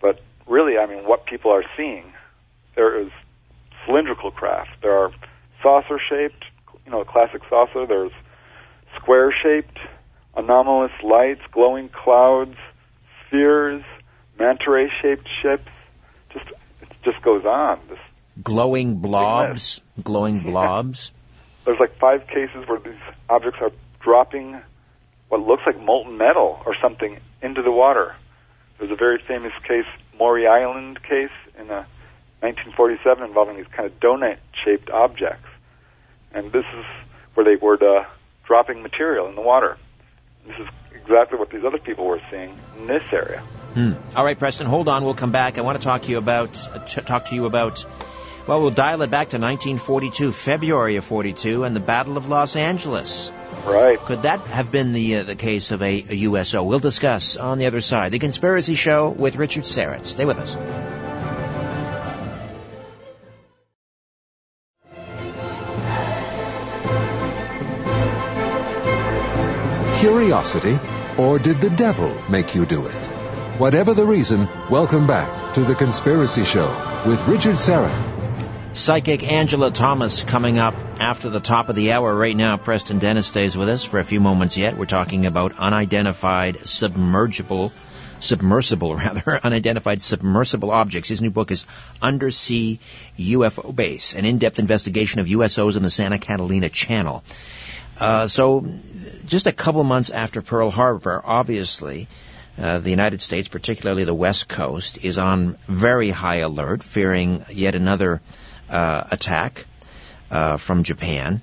but 0.00 0.20
really, 0.46 0.78
I 0.78 0.86
mean, 0.86 1.04
what 1.06 1.26
people 1.26 1.50
are 1.52 1.64
seeing. 1.76 2.04
There 2.74 3.00
is 3.00 3.10
cylindrical 3.86 4.30
craft. 4.30 4.70
There 4.82 4.92
are 4.96 5.10
saucer 5.62 5.98
shaped, 6.08 6.44
you 6.84 6.90
know, 6.92 7.00
a 7.00 7.04
classic 7.04 7.42
saucer. 7.48 7.86
There's 7.86 8.12
square 8.96 9.32
shaped, 9.42 9.78
anomalous 10.36 10.92
lights, 11.02 11.40
glowing 11.52 11.88
clouds, 11.88 12.56
spheres, 13.26 13.82
manta 14.38 14.70
ray 14.70 14.90
shaped 15.00 15.28
ships. 15.42 15.68
Just 16.32 16.46
it 16.80 16.88
just 17.04 17.22
goes 17.22 17.44
on. 17.44 17.80
This, 17.88 17.98
Glowing 18.42 18.96
blobs, 18.96 19.82
glowing 20.02 20.40
blobs. 20.44 21.12
there's 21.64 21.78
like 21.78 21.98
five 21.98 22.26
cases 22.26 22.66
where 22.66 22.78
these 22.78 22.94
objects 23.28 23.58
are 23.60 23.72
dropping 24.00 24.60
what 25.32 25.40
looks 25.40 25.62
like 25.64 25.80
molten 25.80 26.18
metal 26.18 26.60
or 26.66 26.76
something 26.82 27.18
into 27.40 27.62
the 27.62 27.72
water. 27.72 28.14
There's 28.78 28.90
a 28.90 28.96
very 28.96 29.18
famous 29.26 29.52
case, 29.66 29.86
Maury 30.18 30.46
Island 30.46 31.02
case 31.02 31.30
in 31.58 31.70
uh, 31.70 31.86
1947 32.40 33.24
involving 33.24 33.56
these 33.56 33.66
kind 33.74 33.86
of 33.86 33.98
donut-shaped 33.98 34.90
objects. 34.90 35.48
And 36.34 36.52
this 36.52 36.66
is 36.76 36.84
where 37.32 37.44
they 37.44 37.56
were 37.56 37.82
uh, 37.82 38.04
dropping 38.44 38.82
material 38.82 39.26
in 39.26 39.34
the 39.34 39.40
water. 39.40 39.78
This 40.46 40.56
is 40.58 40.68
exactly 40.94 41.38
what 41.38 41.48
these 41.48 41.64
other 41.64 41.78
people 41.78 42.04
were 42.04 42.20
seeing 42.30 42.54
in 42.76 42.86
this 42.86 43.02
area. 43.10 43.40
Hmm. 43.72 43.92
All 44.14 44.26
right, 44.26 44.38
Preston, 44.38 44.66
hold 44.66 44.86
on. 44.86 45.02
We'll 45.02 45.14
come 45.14 45.32
back. 45.32 45.56
I 45.56 45.62
want 45.62 45.78
to 45.78 45.84
talk 45.84 46.02
to 46.02 46.10
you 46.10 46.18
about 46.18 46.68
uh, 46.68 46.80
t- 46.80 47.00
talk 47.00 47.24
to 47.26 47.34
you 47.34 47.46
about. 47.46 47.86
Well, 48.44 48.60
we'll 48.60 48.72
dial 48.72 49.00
it 49.02 49.10
back 49.10 49.28
to 49.28 49.38
1942, 49.38 50.32
February 50.32 50.96
of 50.96 51.04
42, 51.04 51.62
and 51.62 51.76
the 51.76 51.80
Battle 51.80 52.16
of 52.16 52.28
Los 52.28 52.56
Angeles. 52.56 53.32
Right. 53.64 54.04
Could 54.04 54.22
that 54.22 54.48
have 54.48 54.72
been 54.72 54.92
the 54.92 55.18
uh, 55.18 55.22
the 55.22 55.36
case 55.36 55.70
of 55.70 55.80
a, 55.80 56.04
a 56.10 56.14
USO? 56.14 56.64
We'll 56.64 56.80
discuss 56.80 57.36
on 57.36 57.58
the 57.58 57.66
other 57.66 57.80
side. 57.80 58.10
The 58.10 58.18
Conspiracy 58.18 58.74
Show 58.74 59.10
with 59.10 59.36
Richard 59.36 59.62
Syrett. 59.62 60.04
Stay 60.06 60.24
with 60.24 60.38
us. 60.38 60.56
Curiosity, 70.00 70.80
or 71.16 71.38
did 71.38 71.60
the 71.60 71.70
devil 71.70 72.12
make 72.28 72.56
you 72.56 72.66
do 72.66 72.86
it? 72.86 72.94
Whatever 73.58 73.94
the 73.94 74.04
reason, 74.04 74.48
welcome 74.68 75.06
back 75.06 75.54
to 75.54 75.60
The 75.60 75.76
Conspiracy 75.76 76.42
Show 76.42 76.66
with 77.06 77.22
Richard 77.28 77.54
Syrett. 77.54 78.11
Psychic 78.74 79.30
Angela 79.30 79.70
Thomas 79.70 80.24
coming 80.24 80.58
up 80.58 80.74
after 80.98 81.28
the 81.28 81.40
top 81.40 81.68
of 81.68 81.76
the 81.76 81.92
hour. 81.92 82.14
Right 82.14 82.34
now, 82.34 82.56
Preston 82.56 83.00
Dennett 83.00 83.24
stays 83.24 83.54
with 83.54 83.68
us 83.68 83.84
for 83.84 84.00
a 84.00 84.04
few 84.04 84.18
moments 84.18 84.56
yet. 84.56 84.78
We're 84.78 84.86
talking 84.86 85.26
about 85.26 85.58
unidentified 85.58 86.56
submergible, 86.64 87.70
submersible 88.18 88.94
rather, 88.96 89.38
unidentified 89.44 90.00
submersible 90.00 90.70
objects. 90.70 91.10
His 91.10 91.20
new 91.20 91.30
book 91.30 91.50
is 91.50 91.66
Undersea 92.00 92.80
UFO 93.18 93.76
Base, 93.76 94.14
an 94.14 94.24
in-depth 94.24 94.58
investigation 94.58 95.20
of 95.20 95.26
USOs 95.26 95.76
in 95.76 95.82
the 95.82 95.90
Santa 95.90 96.18
Catalina 96.18 96.70
Channel. 96.70 97.22
Uh, 98.00 98.26
so, 98.26 98.66
just 99.26 99.46
a 99.46 99.52
couple 99.52 99.84
months 99.84 100.08
after 100.08 100.40
Pearl 100.40 100.70
Harbor, 100.70 101.20
obviously, 101.22 102.08
uh, 102.56 102.78
the 102.78 102.90
United 102.90 103.20
States, 103.20 103.48
particularly 103.48 104.04
the 104.04 104.14
West 104.14 104.48
Coast, 104.48 105.04
is 105.04 105.18
on 105.18 105.58
very 105.68 106.08
high 106.08 106.36
alert, 106.36 106.82
fearing 106.82 107.44
yet 107.50 107.74
another 107.74 108.22
attack 108.72 109.66
uh, 110.30 110.56
from 110.56 110.82
Japan. 110.82 111.42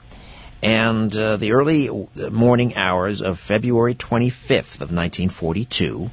And 0.61 1.15
uh, 1.15 1.37
the 1.37 1.53
early 1.53 1.89
morning 2.31 2.75
hours 2.75 3.21
of 3.21 3.39
February 3.39 3.95
25th 3.95 4.81
of 4.81 4.91
1942, 4.91 6.11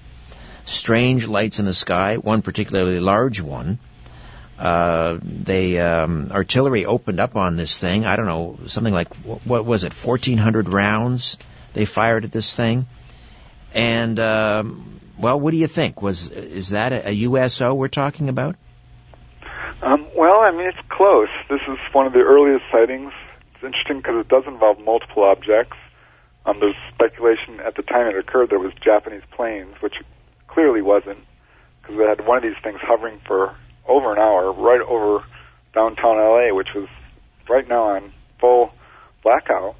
strange 0.64 1.26
lights 1.26 1.58
in 1.58 1.64
the 1.64 1.74
sky, 1.74 2.16
one 2.16 2.42
particularly 2.42 3.00
large 3.00 3.40
one. 3.40 3.78
Uh, 4.58 5.18
they 5.22 5.78
um, 5.80 6.28
artillery 6.30 6.86
opened 6.86 7.20
up 7.20 7.36
on 7.36 7.56
this 7.56 7.78
thing. 7.78 8.06
I 8.06 8.16
don't 8.16 8.26
know, 8.26 8.58
something 8.66 8.94
like 8.94 9.12
what 9.44 9.64
was 9.64 9.84
it, 9.84 9.92
1,400 9.92 10.68
rounds 10.68 11.38
they 11.74 11.84
fired 11.84 12.24
at 12.24 12.32
this 12.32 12.54
thing. 12.54 12.86
And 13.74 14.18
um, 14.18 15.00
well, 15.18 15.38
what 15.38 15.50
do 15.50 15.58
you 15.58 15.66
think? 15.66 16.00
Was 16.00 16.30
is 16.30 16.70
that 16.70 16.92
a, 16.92 17.08
a 17.08 17.12
USO 17.12 17.74
we're 17.74 17.88
talking 17.88 18.28
about? 18.28 18.56
Um, 19.82 20.06
well, 20.16 20.40
I 20.40 20.50
mean, 20.52 20.66
it's 20.66 20.88
close. 20.88 21.28
This 21.50 21.60
is 21.68 21.78
one 21.92 22.06
of 22.06 22.12
the 22.12 22.22
earliest 22.22 22.64
sightings. 22.72 23.12
It's 23.54 23.64
interesting 23.64 23.98
because 23.98 24.20
it 24.20 24.28
does 24.28 24.44
involve 24.46 24.80
multiple 24.80 25.22
objects. 25.24 25.76
Um, 26.46 26.60
there's 26.60 26.76
speculation 26.94 27.60
at 27.60 27.74
the 27.74 27.82
time 27.82 28.06
it 28.06 28.16
occurred 28.16 28.50
there 28.50 28.58
was 28.58 28.72
Japanese 28.82 29.22
planes, 29.32 29.74
which 29.80 29.94
clearly 30.48 30.80
wasn't, 30.80 31.18
because 31.82 31.96
we 31.96 32.04
had 32.04 32.26
one 32.26 32.38
of 32.38 32.42
these 32.42 32.60
things 32.62 32.78
hovering 32.80 33.20
for 33.26 33.54
over 33.86 34.12
an 34.12 34.18
hour 34.18 34.52
right 34.52 34.80
over 34.80 35.24
downtown 35.74 36.16
LA, 36.16 36.54
which 36.54 36.68
was 36.74 36.88
right 37.48 37.68
now 37.68 37.82
on 37.82 38.12
full 38.40 38.72
blackout. 39.22 39.76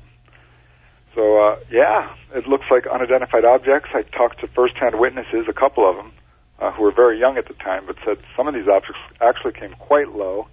So 1.15 1.39
uh, 1.39 1.57
yeah, 1.71 2.15
it 2.35 2.47
looks 2.47 2.67
like 2.71 2.87
unidentified 2.87 3.45
objects. 3.45 3.89
I 3.95 4.03
talked 4.03 4.41
to 4.41 4.49
first-hand 4.49 4.99
witnesses, 4.99 5.47
a 5.49 5.55
couple 5.55 5.89
of 5.89 5.97
them, 5.97 6.13
uh, 6.59 6.73
who 6.73 6.83
were 6.83 6.93
very 6.93 7.19
young 7.19 7.37
at 7.37 7.49
the 7.49 7.55
time, 7.55 7.85
but 7.87 7.97
said 8.05 8.19
some 8.37 8.49
of 8.49 8.55
these 8.55 8.69
objects 8.69 9.01
actually 9.21 9.53
came 9.53 9.73
quite 9.73 10.15
low 10.15 10.49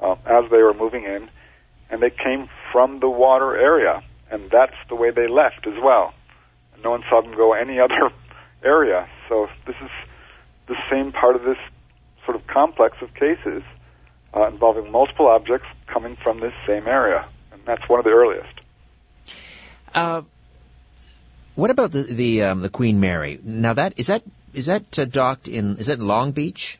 um, 0.00 0.18
as 0.26 0.50
they 0.50 0.62
were 0.62 0.74
moving 0.74 1.04
in, 1.04 1.28
and 1.90 2.02
they 2.02 2.10
came 2.10 2.48
from 2.72 3.00
the 3.00 3.08
water 3.08 3.56
area, 3.56 4.02
and 4.30 4.50
that's 4.50 4.74
the 4.88 4.96
way 4.96 5.10
they 5.10 5.28
left 5.28 5.66
as 5.66 5.74
well. 5.82 6.12
No 6.82 6.90
one 6.90 7.04
saw 7.08 7.22
them 7.22 7.36
go 7.36 7.52
any 7.52 7.78
other 7.84 8.10
area. 8.62 9.08
So 9.28 9.48
this 9.66 9.76
is 9.82 9.90
the 10.66 10.76
same 10.90 11.12
part 11.12 11.36
of 11.36 11.42
this 11.42 11.58
sort 12.24 12.36
of 12.36 12.46
complex 12.46 12.96
of 13.00 13.12
cases 13.14 13.62
uh, 14.34 14.48
involving 14.48 14.90
multiple 14.90 15.28
objects 15.28 15.66
coming 15.86 16.16
from 16.16 16.40
this 16.40 16.52
same 16.66 16.86
area, 16.86 17.26
and 17.52 17.62
that's 17.64 17.88
one 17.88 18.00
of 18.00 18.04
the 18.04 18.10
earliest. 18.10 18.60
Uh, 19.94 20.22
what 21.54 21.70
about 21.70 21.92
the 21.92 22.02
the 22.02 22.42
um, 22.44 22.62
the 22.62 22.68
Queen 22.68 22.98
Mary? 22.98 23.38
Now 23.42 23.74
that 23.74 23.98
is 23.98 24.08
that 24.08 24.22
is 24.54 24.66
that 24.66 24.98
uh, 24.98 25.04
docked 25.04 25.48
in 25.48 25.76
is 25.76 25.86
that 25.86 26.00
Long 26.00 26.32
Beach? 26.32 26.78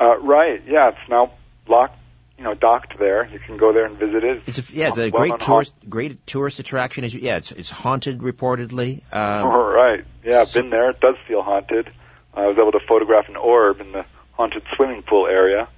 Uh, 0.00 0.18
right. 0.18 0.62
Yeah, 0.66 0.88
it's 0.90 1.08
now 1.08 1.32
locked. 1.66 1.98
You 2.38 2.44
know, 2.44 2.52
docked 2.52 2.98
there. 2.98 3.26
You 3.26 3.38
can 3.38 3.56
go 3.56 3.72
there 3.72 3.86
and 3.86 3.96
visit 3.96 4.22
it. 4.22 4.42
It's 4.46 4.58
a, 4.70 4.76
yeah, 4.76 4.88
it's 4.88 4.98
a 4.98 5.08
Well 5.10 5.22
great 5.28 5.40
tourist 5.40 5.74
great 5.88 6.26
tourist 6.26 6.58
attraction. 6.58 7.04
As 7.04 7.14
you- 7.14 7.20
Yeah, 7.20 7.36
it's 7.38 7.50
it's 7.52 7.70
haunted 7.70 8.18
reportedly. 8.18 8.98
Um, 9.12 9.46
Oh, 9.46 9.70
right. 9.72 10.04
Yeah, 10.22 10.42
I've 10.42 10.52
been 10.52 10.68
there. 10.68 10.90
It 10.90 11.00
does 11.00 11.16
feel 11.26 11.42
haunted. 11.42 11.90
I 12.34 12.46
was 12.46 12.58
able 12.58 12.72
to 12.72 12.80
photograph 12.86 13.28
an 13.30 13.36
orb 13.36 13.80
in 13.80 13.92
the 13.92 14.04
haunted 14.32 14.62
swimming 14.74 15.02
pool 15.02 15.26
area. 15.26 15.68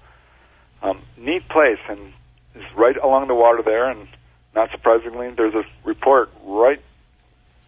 Um, 0.82 1.02
neat 1.16 1.48
place, 1.48 1.78
and 1.88 2.12
is 2.56 2.64
right 2.76 2.96
along 2.96 3.28
the 3.28 3.34
water 3.36 3.62
there. 3.62 3.88
And 3.90 4.08
not 4.56 4.72
surprisingly, 4.72 5.30
there's 5.30 5.54
a 5.54 5.62
report 5.84 6.30
right 6.44 6.80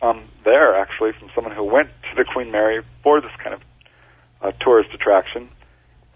um, 0.02 0.28
there, 0.44 0.76
actually, 0.76 1.12
from 1.12 1.30
someone 1.34 1.54
who 1.54 1.64
went 1.64 1.90
to 2.10 2.16
the 2.16 2.24
Queen 2.24 2.50
Mary 2.50 2.82
for 3.02 3.20
this 3.20 3.32
kind 3.42 3.54
of 3.54 3.60
uh, 4.40 4.52
tourist 4.60 4.90
attraction. 4.94 5.48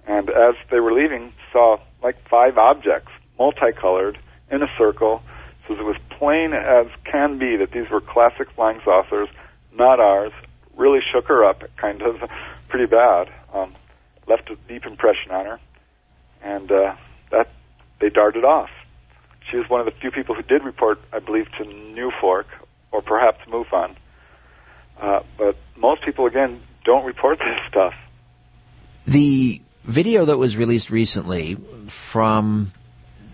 And 0.07 0.31
as 0.31 0.55
they 0.71 0.81
were 0.81 0.93
leaving, 0.93 1.33
saw 1.53 1.79
like 2.03 2.17
five 2.29 2.59
objects, 2.59 3.13
multicolored, 3.39 4.19
in 4.51 4.63
a 4.63 4.69
circle. 4.79 5.23
So 5.67 5.75
it 5.75 5.85
was 5.85 5.97
plain 6.11 6.53
as 6.53 6.87
can 7.05 7.39
be 7.39 7.57
that 7.57 7.73
these 7.73 7.89
were 7.91 8.01
classic 8.01 8.51
flying 8.53 8.81
saucers, 8.85 9.29
not 9.73 10.01
ours. 10.01 10.33
Really 10.77 11.01
shook 11.13 11.27
her 11.29 11.45
up, 11.45 11.63
kind 11.77 12.03
of 12.03 12.17
pretty 12.69 12.87
bad. 12.87 13.31
Um, 13.53 13.75
left 14.27 14.51
a 14.51 14.57
deep 14.69 14.87
impression 14.87 15.31
on 15.31 15.47
her, 15.47 15.61
and 16.43 16.71
uh, 16.71 16.97
that 17.31 17.51
they 18.01 18.09
darted 18.09 18.45
off. 18.45 18.71
She 19.51 19.57
was 19.59 19.69
one 19.69 19.81
of 19.81 19.87
the 19.87 19.93
few 19.93 20.11
people 20.11 20.35
who 20.35 20.43
did 20.43 20.65
report, 20.65 21.01
I 21.13 21.19
believe, 21.19 21.47
to 21.59 21.65
New 21.65 22.11
Fork 22.21 22.47
or 22.95 23.03
perhaps 23.03 23.41
MUFON. 23.49 23.97
Uh, 25.01 25.21
but 25.37 25.57
most 25.77 26.03
people, 26.05 26.27
again, 26.27 26.63
don't 26.85 27.05
report 27.05 27.39
this 27.41 27.59
stuff. 27.69 27.95
The 29.07 29.61
video 29.85 30.27
that 30.27 30.39
was 30.39 30.57
released 30.57 30.91
recently 30.91 31.57
from 31.89 32.73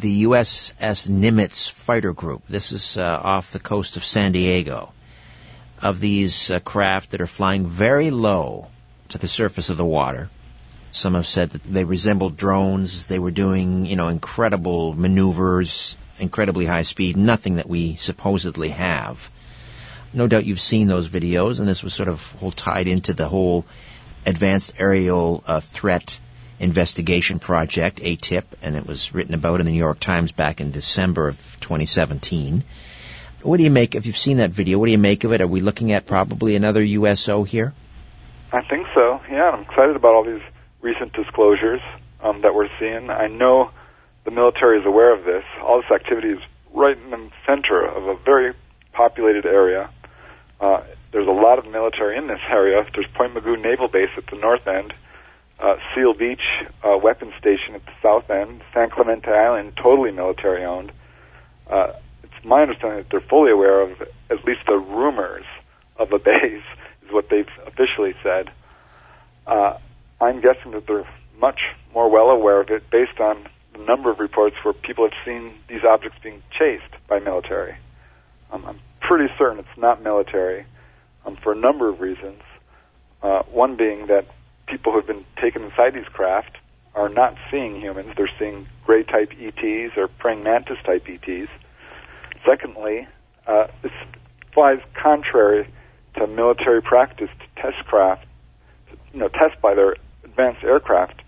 the 0.00 0.24
USS 0.24 1.08
Nimitz 1.08 1.70
fighter 1.70 2.14
group. 2.14 2.42
This 2.48 2.72
is 2.72 2.96
uh, 2.96 3.20
off 3.22 3.52
the 3.52 3.60
coast 3.60 3.98
of 3.98 4.04
San 4.04 4.32
Diego. 4.32 4.92
Of 5.82 6.00
these 6.00 6.50
uh, 6.50 6.60
craft 6.60 7.10
that 7.10 7.20
are 7.20 7.26
flying 7.26 7.66
very 7.66 8.10
low 8.10 8.68
to 9.10 9.18
the 9.18 9.28
surface 9.28 9.68
of 9.68 9.76
the 9.76 9.84
water. 9.84 10.30
Some 10.90 11.14
have 11.14 11.26
said 11.26 11.50
that 11.50 11.64
they 11.64 11.84
resembled 11.84 12.36
drones. 12.36 13.08
They 13.08 13.18
were 13.18 13.30
doing, 13.30 13.86
you 13.86 13.96
know, 13.96 14.08
incredible 14.08 14.94
maneuvers, 14.94 15.96
incredibly 16.18 16.66
high 16.66 16.82
speed, 16.82 17.16
nothing 17.16 17.56
that 17.56 17.68
we 17.68 17.96
supposedly 17.96 18.70
have. 18.70 19.30
No 20.12 20.26
doubt 20.26 20.44
you've 20.44 20.60
seen 20.60 20.88
those 20.88 21.08
videos, 21.08 21.60
and 21.60 21.68
this 21.68 21.84
was 21.84 21.94
sort 21.94 22.08
of 22.08 22.34
all 22.42 22.50
tied 22.50 22.88
into 22.88 23.12
the 23.12 23.28
whole 23.28 23.64
Advanced 24.26 24.72
Aerial 24.78 25.44
uh, 25.46 25.60
Threat 25.60 26.18
Investigation 26.58 27.38
Project, 27.38 28.00
ATIP, 28.00 28.44
and 28.62 28.76
it 28.76 28.86
was 28.86 29.14
written 29.14 29.34
about 29.34 29.60
in 29.60 29.66
the 29.66 29.72
New 29.72 29.78
York 29.78 30.00
Times 30.00 30.32
back 30.32 30.60
in 30.60 30.72
December 30.72 31.28
of 31.28 31.36
2017. 31.60 32.64
What 33.42 33.56
do 33.56 33.62
you 33.62 33.70
make, 33.70 33.94
if 33.94 34.04
you've 34.04 34.16
seen 34.16 34.38
that 34.38 34.50
video, 34.50 34.78
what 34.78 34.86
do 34.86 34.92
you 34.92 34.98
make 34.98 35.24
of 35.24 35.32
it? 35.32 35.40
Are 35.40 35.46
we 35.46 35.60
looking 35.60 35.92
at 35.92 36.06
probably 36.06 36.56
another 36.56 36.82
USO 36.82 37.44
here? 37.44 37.72
I 38.52 38.62
think 38.62 38.88
so. 38.94 39.20
Yeah, 39.30 39.50
I'm 39.50 39.62
excited 39.62 39.96
about 39.96 40.14
all 40.14 40.24
these 40.24 40.42
recent 40.82 41.12
disclosures 41.12 41.80
um, 42.20 42.42
that 42.42 42.54
we're 42.54 42.68
seeing. 42.78 43.08
I 43.08 43.28
know 43.28 43.70
the 44.24 44.30
military 44.30 44.80
is 44.80 44.86
aware 44.86 45.14
of 45.14 45.24
this. 45.24 45.44
All 45.62 45.80
this 45.80 45.90
activity 45.90 46.30
is 46.30 46.40
right 46.74 46.98
in 46.98 47.10
the 47.10 47.30
center 47.46 47.86
of 47.86 48.08
a 48.08 48.16
very 48.24 48.54
populated 48.92 49.46
area. 49.46 49.88
Uh, 50.60 50.82
there's 51.12 51.26
a 51.26 51.32
lot 51.32 51.58
of 51.58 51.66
military 51.66 52.16
in 52.16 52.28
this 52.28 52.40
area. 52.50 52.84
There's 52.94 53.06
Point 53.14 53.34
Mugu 53.34 53.60
Naval 53.60 53.88
Base 53.88 54.10
at 54.16 54.26
the 54.30 54.36
north 54.36 54.66
end, 54.66 54.92
uh, 55.58 55.76
Seal 55.94 56.14
Beach 56.14 56.42
uh, 56.84 56.96
Weapons 56.98 57.32
Station 57.38 57.74
at 57.74 57.84
the 57.84 57.92
south 58.02 58.30
end, 58.30 58.62
San 58.72 58.90
Clemente 58.90 59.30
Island, 59.30 59.72
totally 59.82 60.12
military 60.12 60.64
owned. 60.64 60.92
Uh, 61.68 61.92
it's 62.22 62.44
my 62.44 62.62
understanding 62.62 62.98
that 62.98 63.10
they're 63.10 63.28
fully 63.28 63.50
aware 63.50 63.80
of 63.80 64.00
at 64.30 64.44
least 64.44 64.60
the 64.66 64.76
rumors 64.76 65.44
of 65.96 66.12
a 66.12 66.18
base, 66.30 66.62
is 67.04 67.10
what 67.10 67.28
they've 67.30 67.48
officially 67.66 68.14
said. 68.22 68.50
Uh, 69.46 69.78
I'm 70.20 70.40
guessing 70.40 70.72
that 70.72 70.86
they're 70.86 71.08
much 71.38 71.60
more 71.94 72.10
well 72.10 72.30
aware 72.30 72.60
of 72.60 72.68
it 72.68 72.88
based 72.90 73.18
on 73.18 73.46
the 73.72 73.78
number 73.78 74.10
of 74.10 74.18
reports 74.18 74.56
where 74.62 74.74
people 74.74 75.08
have 75.08 75.16
seen 75.24 75.54
these 75.68 75.84
objects 75.84 76.18
being 76.22 76.42
chased 76.56 76.94
by 77.08 77.18
military. 77.18 77.76
Um, 78.52 78.64
I'm 78.66 78.80
pretty 79.10 79.34
certain 79.36 79.58
it's 79.58 79.76
not 79.76 80.00
military 80.04 80.64
um, 81.26 81.36
for 81.42 81.50
a 81.50 81.56
number 81.56 81.88
of 81.88 82.00
reasons. 82.00 82.40
Uh, 83.24 83.42
one 83.50 83.74
being 83.74 84.06
that 84.06 84.24
people 84.68 84.92
who 84.92 84.98
have 84.98 85.06
been 85.08 85.24
taken 85.42 85.64
inside 85.64 85.92
these 85.94 86.06
craft 86.12 86.56
are 86.94 87.08
not 87.08 87.34
seeing 87.50 87.80
humans; 87.80 88.14
they're 88.16 88.30
seeing 88.38 88.68
gray 88.86 89.02
type 89.02 89.32
ETs 89.32 89.96
or 89.96 90.06
praying 90.06 90.44
mantis 90.44 90.78
type 90.84 91.08
ETs. 91.08 91.50
Secondly, 92.46 93.08
uh, 93.48 93.66
this 93.82 93.90
flies 94.54 94.78
contrary 94.94 95.68
to 96.14 96.28
military 96.28 96.80
practice 96.80 97.30
to 97.40 97.62
test 97.62 97.84
craft, 97.86 98.24
you 99.12 99.18
know, 99.18 99.26
test 99.26 99.60
by 99.60 99.74
their 99.74 99.96
advanced 100.22 100.62
aircraft 100.62 101.20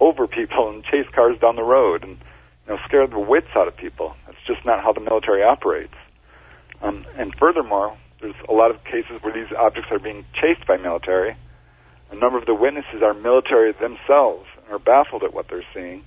over 0.00 0.26
people 0.26 0.68
and 0.74 0.82
chase 0.82 1.06
cars 1.14 1.38
down 1.38 1.54
the 1.54 1.62
road 1.62 2.02
and 2.02 2.18
you 2.66 2.74
know 2.74 2.78
scare 2.84 3.06
the 3.06 3.20
wits 3.20 3.54
out 3.54 3.68
of 3.68 3.76
people. 3.76 4.16
That's 4.26 4.42
just 4.44 4.66
not 4.66 4.82
how 4.82 4.92
the 4.92 5.00
military 5.00 5.44
operates. 5.44 5.94
Um, 6.82 7.06
and 7.16 7.34
furthermore, 7.38 7.96
there's 8.20 8.34
a 8.48 8.52
lot 8.52 8.70
of 8.70 8.82
cases 8.84 9.22
where 9.22 9.32
these 9.32 9.52
objects 9.56 9.88
are 9.90 9.98
being 9.98 10.24
chased 10.34 10.66
by 10.66 10.76
military. 10.76 11.36
A 12.10 12.16
number 12.16 12.38
of 12.38 12.46
the 12.46 12.54
witnesses 12.54 13.02
are 13.02 13.14
military 13.14 13.72
themselves 13.72 14.46
and 14.62 14.74
are 14.74 14.78
baffled 14.78 15.22
at 15.22 15.32
what 15.32 15.46
they're 15.48 15.64
seeing. 15.72 16.04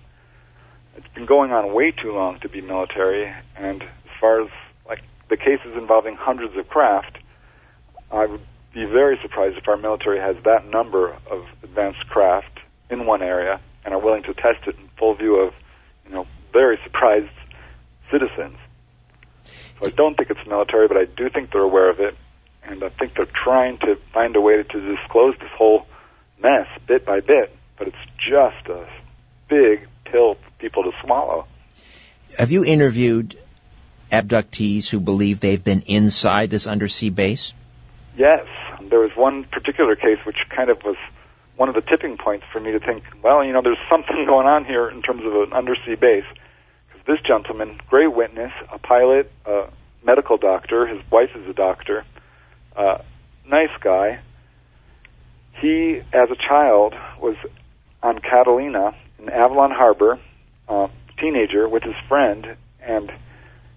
It's 0.97 1.07
been 1.13 1.25
going 1.25 1.51
on 1.51 1.73
way 1.73 1.91
too 1.91 2.13
long 2.13 2.39
to 2.41 2.49
be 2.49 2.61
military, 2.61 3.33
and 3.57 3.81
as 3.83 4.11
far 4.19 4.41
as 4.41 4.49
like 4.87 5.01
the 5.29 5.35
cases 5.35 5.75
involving 5.75 6.15
hundreds 6.15 6.55
of 6.57 6.67
craft, 6.69 7.17
I 8.11 8.27
would 8.27 8.41
be 8.73 8.85
very 8.85 9.17
surprised 9.21 9.57
if 9.57 9.67
our 9.67 9.77
military 9.77 10.19
has 10.19 10.35
that 10.43 10.67
number 10.67 11.17
of 11.29 11.45
advanced 11.63 12.07
craft 12.07 12.59
in 12.89 13.05
one 13.05 13.21
area 13.21 13.59
and 13.83 13.93
are 13.93 13.99
willing 13.99 14.23
to 14.23 14.33
test 14.33 14.67
it 14.67 14.75
in 14.77 14.89
full 14.97 15.15
view 15.15 15.37
of, 15.37 15.53
you 16.05 16.13
know, 16.13 16.27
very 16.53 16.77
surprised 16.83 17.31
citizens. 18.11 18.57
So 19.79 19.87
I 19.87 19.89
don't 19.89 20.15
think 20.15 20.29
it's 20.29 20.47
military, 20.47 20.87
but 20.87 20.97
I 20.97 21.05
do 21.05 21.29
think 21.29 21.51
they're 21.51 21.61
aware 21.61 21.89
of 21.89 21.99
it, 21.99 22.15
and 22.63 22.83
I 22.83 22.89
think 22.89 23.15
they're 23.15 23.25
trying 23.25 23.77
to 23.79 23.97
find 24.13 24.35
a 24.35 24.41
way 24.41 24.61
to 24.63 24.95
disclose 24.95 25.35
this 25.39 25.49
whole 25.57 25.85
mess 26.41 26.67
bit 26.87 27.05
by 27.05 27.19
bit. 27.19 27.55
But 27.77 27.89
it's 27.89 27.97
just 28.17 28.67
a 28.69 28.87
big 29.49 29.87
pill 30.05 30.35
for 30.35 30.51
people 30.59 30.83
to 30.83 30.91
swallow. 31.03 31.45
Have 32.37 32.51
you 32.51 32.63
interviewed 32.63 33.37
abductees 34.11 34.87
who 34.87 34.99
believe 34.99 35.39
they've 35.39 35.63
been 35.63 35.81
inside 35.81 36.49
this 36.49 36.67
undersea 36.67 37.09
base? 37.09 37.53
Yes, 38.17 38.45
there 38.89 38.99
was 38.99 39.11
one 39.15 39.43
particular 39.43 39.95
case 39.95 40.19
which 40.25 40.37
kind 40.55 40.69
of 40.69 40.83
was 40.83 40.95
one 41.57 41.69
of 41.69 41.75
the 41.75 41.81
tipping 41.81 42.17
points 42.17 42.45
for 42.51 42.59
me 42.59 42.71
to 42.71 42.79
think, 42.79 43.03
well, 43.23 43.43
you 43.43 43.53
know, 43.53 43.61
there's 43.61 43.77
something 43.89 44.25
going 44.25 44.47
on 44.47 44.65
here 44.65 44.89
in 44.89 45.01
terms 45.01 45.23
of 45.25 45.33
an 45.33 45.53
undersea 45.53 45.95
base. 45.95 46.25
This 47.07 47.19
gentleman, 47.21 47.79
great 47.87 48.11
witness, 48.13 48.51
a 48.73 48.79
pilot, 48.79 49.31
a 49.45 49.67
medical 50.03 50.37
doctor, 50.37 50.87
his 50.87 50.99
wife 51.11 51.29
is 51.35 51.47
a 51.47 51.53
doctor, 51.53 52.03
uh, 52.75 52.97
nice 53.47 53.69
guy. 53.79 54.19
He, 55.61 56.01
as 56.11 56.31
a 56.31 56.35
child, 56.35 56.95
was 57.21 57.35
on 58.01 58.17
Catalina 58.19 58.95
in 59.19 59.29
Avalon 59.29 59.69
Harbor, 59.69 60.19
uh, 60.67 60.87
teenager 61.19 61.69
with 61.69 61.83
his 61.83 61.93
friend, 62.07 62.57
and 62.81 63.11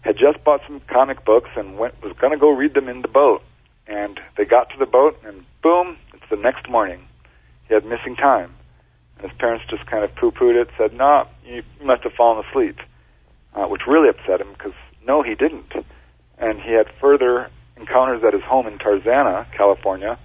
had 0.00 0.16
just 0.16 0.42
bought 0.42 0.62
some 0.66 0.80
comic 0.88 1.24
books 1.26 1.50
and 1.54 1.76
went 1.76 2.02
was 2.02 2.14
going 2.18 2.32
to 2.32 2.38
go 2.38 2.50
read 2.50 2.72
them 2.72 2.88
in 2.88 3.02
the 3.02 3.08
boat. 3.08 3.42
And 3.86 4.18
they 4.38 4.46
got 4.46 4.70
to 4.70 4.78
the 4.78 4.86
boat, 4.86 5.18
and 5.24 5.44
boom, 5.62 5.98
it's 6.14 6.24
the 6.30 6.36
next 6.36 6.68
morning. 6.68 7.06
He 7.68 7.74
had 7.74 7.84
missing 7.84 8.16
time. 8.16 8.54
And 9.18 9.30
his 9.30 9.38
parents 9.38 9.66
just 9.68 9.84
kind 9.86 10.02
of 10.02 10.14
poo-pooed 10.14 10.56
it, 10.56 10.68
said, 10.78 10.92
"No, 10.94 11.04
nah, 11.04 11.26
you 11.44 11.62
must 11.82 12.04
have 12.04 12.12
fallen 12.14 12.42
asleep," 12.46 12.78
uh, 13.54 13.66
which 13.66 13.82
really 13.86 14.08
upset 14.08 14.40
him 14.40 14.52
because 14.52 14.74
no, 15.06 15.22
he 15.22 15.34
didn't. 15.34 15.72
And 16.38 16.60
he 16.60 16.72
had 16.72 16.86
further 17.00 17.50
encounters 17.76 18.22
at 18.24 18.32
his 18.32 18.42
home 18.42 18.66
in 18.66 18.78
Tarzana, 18.78 19.46
California, 19.56 20.18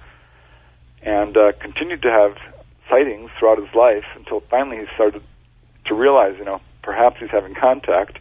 and 1.02 1.36
uh, 1.36 1.54
continued 1.60 2.02
to 2.04 2.12
have 2.12 2.38
sightings 2.90 3.30
throughout 3.40 3.58
his 3.58 3.74
life 3.74 4.06
until 4.16 4.42
finally 4.50 4.78
he 4.78 4.86
started 4.94 5.22
to 5.86 5.94
realize, 5.94 6.36
you 6.38 6.46
know, 6.46 6.62
perhaps 6.82 7.18
he's 7.20 7.30
having 7.30 7.56
contact. 7.56 8.20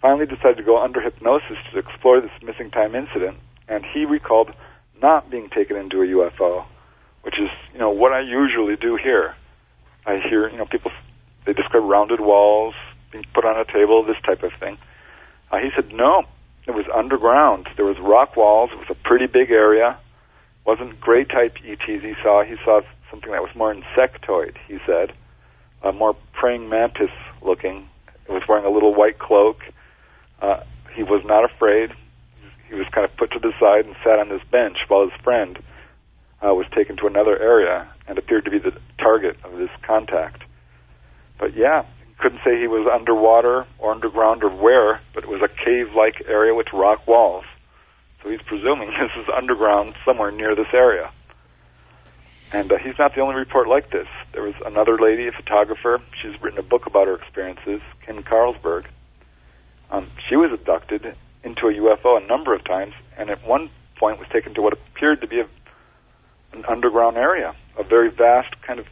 Finally 0.00 0.26
decided 0.26 0.56
to 0.56 0.62
go 0.62 0.82
under 0.82 1.00
hypnosis 1.00 1.56
to 1.72 1.78
explore 1.78 2.20
this 2.20 2.30
missing 2.42 2.70
time 2.70 2.94
incident, 2.94 3.36
and 3.68 3.84
he 3.84 4.04
recalled 4.04 4.52
not 5.00 5.30
being 5.30 5.48
taken 5.48 5.76
into 5.76 6.02
a 6.02 6.06
UFO, 6.06 6.64
which 7.22 7.38
is, 7.38 7.48
you 7.72 7.78
know, 7.78 7.90
what 7.90 8.12
I 8.12 8.20
usually 8.20 8.76
do 8.76 8.96
here. 8.96 9.34
I 10.06 10.18
hear, 10.18 10.48
you 10.48 10.56
know, 10.56 10.66
people, 10.66 10.90
they 11.46 11.52
describe 11.52 11.84
rounded 11.84 12.20
walls, 12.20 12.74
being 13.12 13.24
put 13.34 13.44
on 13.44 13.58
a 13.58 13.64
table, 13.64 14.02
this 14.02 14.16
type 14.24 14.42
of 14.42 14.52
thing. 14.58 14.78
Uh, 15.50 15.58
he 15.58 15.70
said, 15.76 15.92
no, 15.92 16.24
it 16.66 16.72
was 16.72 16.86
underground. 16.92 17.68
There 17.76 17.84
was 17.84 17.98
rock 17.98 18.36
walls. 18.36 18.70
It 18.72 18.78
was 18.78 18.90
a 18.90 18.94
pretty 18.94 19.26
big 19.26 19.50
area. 19.50 19.98
wasn't 20.64 21.00
gray 21.00 21.24
type 21.24 21.56
ETs 21.64 21.80
he 21.86 22.14
saw. 22.22 22.42
He 22.42 22.56
saw 22.64 22.80
something 23.10 23.30
that 23.30 23.42
was 23.42 23.54
more 23.54 23.74
insectoid, 23.74 24.56
he 24.66 24.78
said, 24.86 25.12
uh, 25.82 25.92
more 25.92 26.16
praying 26.32 26.68
mantis 26.68 27.10
looking. 27.42 27.88
It 28.26 28.32
was 28.32 28.42
wearing 28.48 28.64
a 28.64 28.70
little 28.70 28.94
white 28.94 29.18
cloak. 29.18 29.60
Uh, 30.40 30.62
he 30.94 31.02
was 31.02 31.22
not 31.24 31.44
afraid. 31.44 31.92
He 32.68 32.74
was 32.74 32.86
kind 32.90 33.04
of 33.04 33.14
put 33.16 33.32
to 33.32 33.38
the 33.38 33.52
side 33.60 33.84
and 33.84 33.94
sat 34.02 34.18
on 34.18 34.30
this 34.30 34.42
bench 34.50 34.78
while 34.88 35.08
his 35.08 35.20
friend 35.22 35.58
uh, 36.40 36.54
was 36.54 36.66
taken 36.74 36.96
to 36.96 37.06
another 37.06 37.38
area 37.38 37.86
and 38.06 38.18
appeared 38.18 38.44
to 38.46 38.50
be 38.50 38.58
the 38.58 38.72
target 38.98 39.36
of 39.44 39.58
this 39.58 39.70
contact. 39.82 40.42
But 41.38 41.54
yeah, 41.54 41.84
couldn't 42.22 42.40
say 42.44 42.58
he 42.58 42.68
was 42.68 42.86
underwater 42.86 43.66
or 43.78 43.92
underground 43.92 44.44
or 44.44 44.50
where, 44.50 45.00
but 45.12 45.24
it 45.24 45.28
was 45.28 45.42
a 45.42 45.48
cave-like 45.48 46.22
area 46.28 46.54
with 46.54 46.72
rock 46.72 47.06
walls. 47.06 47.44
So 48.22 48.30
he's 48.30 48.40
presuming 48.42 48.90
this 49.00 49.10
is 49.18 49.28
underground 49.34 49.94
somewhere 50.04 50.30
near 50.30 50.54
this 50.54 50.72
area. 50.72 51.10
And 52.52 52.70
uh, 52.70 52.78
he's 52.78 52.98
not 52.98 53.14
the 53.14 53.22
only 53.22 53.34
report 53.34 53.66
like 53.66 53.90
this. 53.90 54.06
There 54.32 54.42
was 54.42 54.54
another 54.64 54.98
lady, 54.98 55.26
a 55.26 55.32
photographer. 55.32 56.00
She's 56.20 56.40
written 56.40 56.58
a 56.58 56.62
book 56.62 56.86
about 56.86 57.08
her 57.08 57.16
experiences, 57.16 57.80
Kim 58.06 58.22
Carlsberg. 58.22 58.84
Um, 59.90 60.10
she 60.28 60.36
was 60.36 60.52
abducted 60.52 61.16
into 61.42 61.66
a 61.66 61.72
UFO 61.72 62.22
a 62.22 62.26
number 62.26 62.54
of 62.54 62.62
times, 62.64 62.94
and 63.18 63.30
at 63.30 63.44
one 63.46 63.68
point 63.96 64.18
was 64.18 64.28
taken 64.28 64.54
to 64.54 64.62
what 64.62 64.74
appeared 64.74 65.22
to 65.22 65.26
be 65.26 65.40
a, 65.40 65.48
an 66.52 66.64
underground 66.68 67.16
area, 67.16 67.56
a 67.76 67.82
very 67.82 68.10
vast 68.10 68.60
kind 68.62 68.78
of 68.78 68.86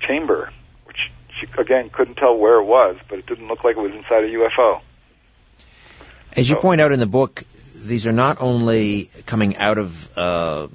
chamber 0.00 0.52
she 1.40 1.46
again 1.58 1.90
couldn't 1.90 2.16
tell 2.16 2.36
where 2.36 2.56
it 2.56 2.64
was, 2.64 2.96
but 3.08 3.18
it 3.18 3.26
didn't 3.26 3.48
look 3.48 3.64
like 3.64 3.76
it 3.76 3.80
was 3.80 3.92
inside 3.92 4.24
a 4.24 4.28
UFO. 4.28 4.80
As 6.36 6.48
you 6.48 6.56
so, 6.56 6.60
point 6.60 6.80
out 6.80 6.92
in 6.92 7.00
the 7.00 7.06
book, 7.06 7.44
these 7.74 8.06
are 8.06 8.12
not 8.12 8.40
only 8.40 9.10
coming 9.24 9.56
out 9.56 9.78
of 9.78 10.18
uh, 10.18 10.68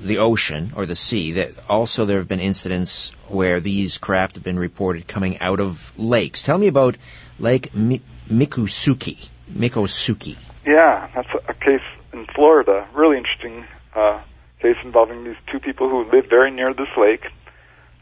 the 0.00 0.18
ocean 0.18 0.72
or 0.76 0.86
the 0.86 0.96
sea. 0.96 1.32
That 1.32 1.52
also 1.68 2.04
there 2.04 2.18
have 2.18 2.28
been 2.28 2.40
incidents 2.40 3.10
where 3.28 3.60
these 3.60 3.98
craft 3.98 4.36
have 4.36 4.44
been 4.44 4.58
reported 4.58 5.06
coming 5.06 5.38
out 5.40 5.60
of 5.60 5.92
lakes. 5.98 6.42
Tell 6.42 6.58
me 6.58 6.66
about 6.66 6.96
Lake 7.38 7.74
Mi- 7.74 8.02
Miccosukee. 8.28 9.28
Miccosukee. 9.50 10.36
Yeah, 10.66 11.08
that's 11.14 11.28
a, 11.34 11.52
a 11.52 11.54
case 11.54 11.86
in 12.12 12.26
Florida. 12.34 12.86
Really 12.94 13.16
interesting 13.16 13.64
uh, 13.94 14.20
case 14.60 14.76
involving 14.84 15.24
these 15.24 15.36
two 15.50 15.60
people 15.60 15.88
who 15.88 16.10
live 16.10 16.26
very 16.28 16.50
near 16.50 16.74
this 16.74 16.88
lake. 16.96 17.26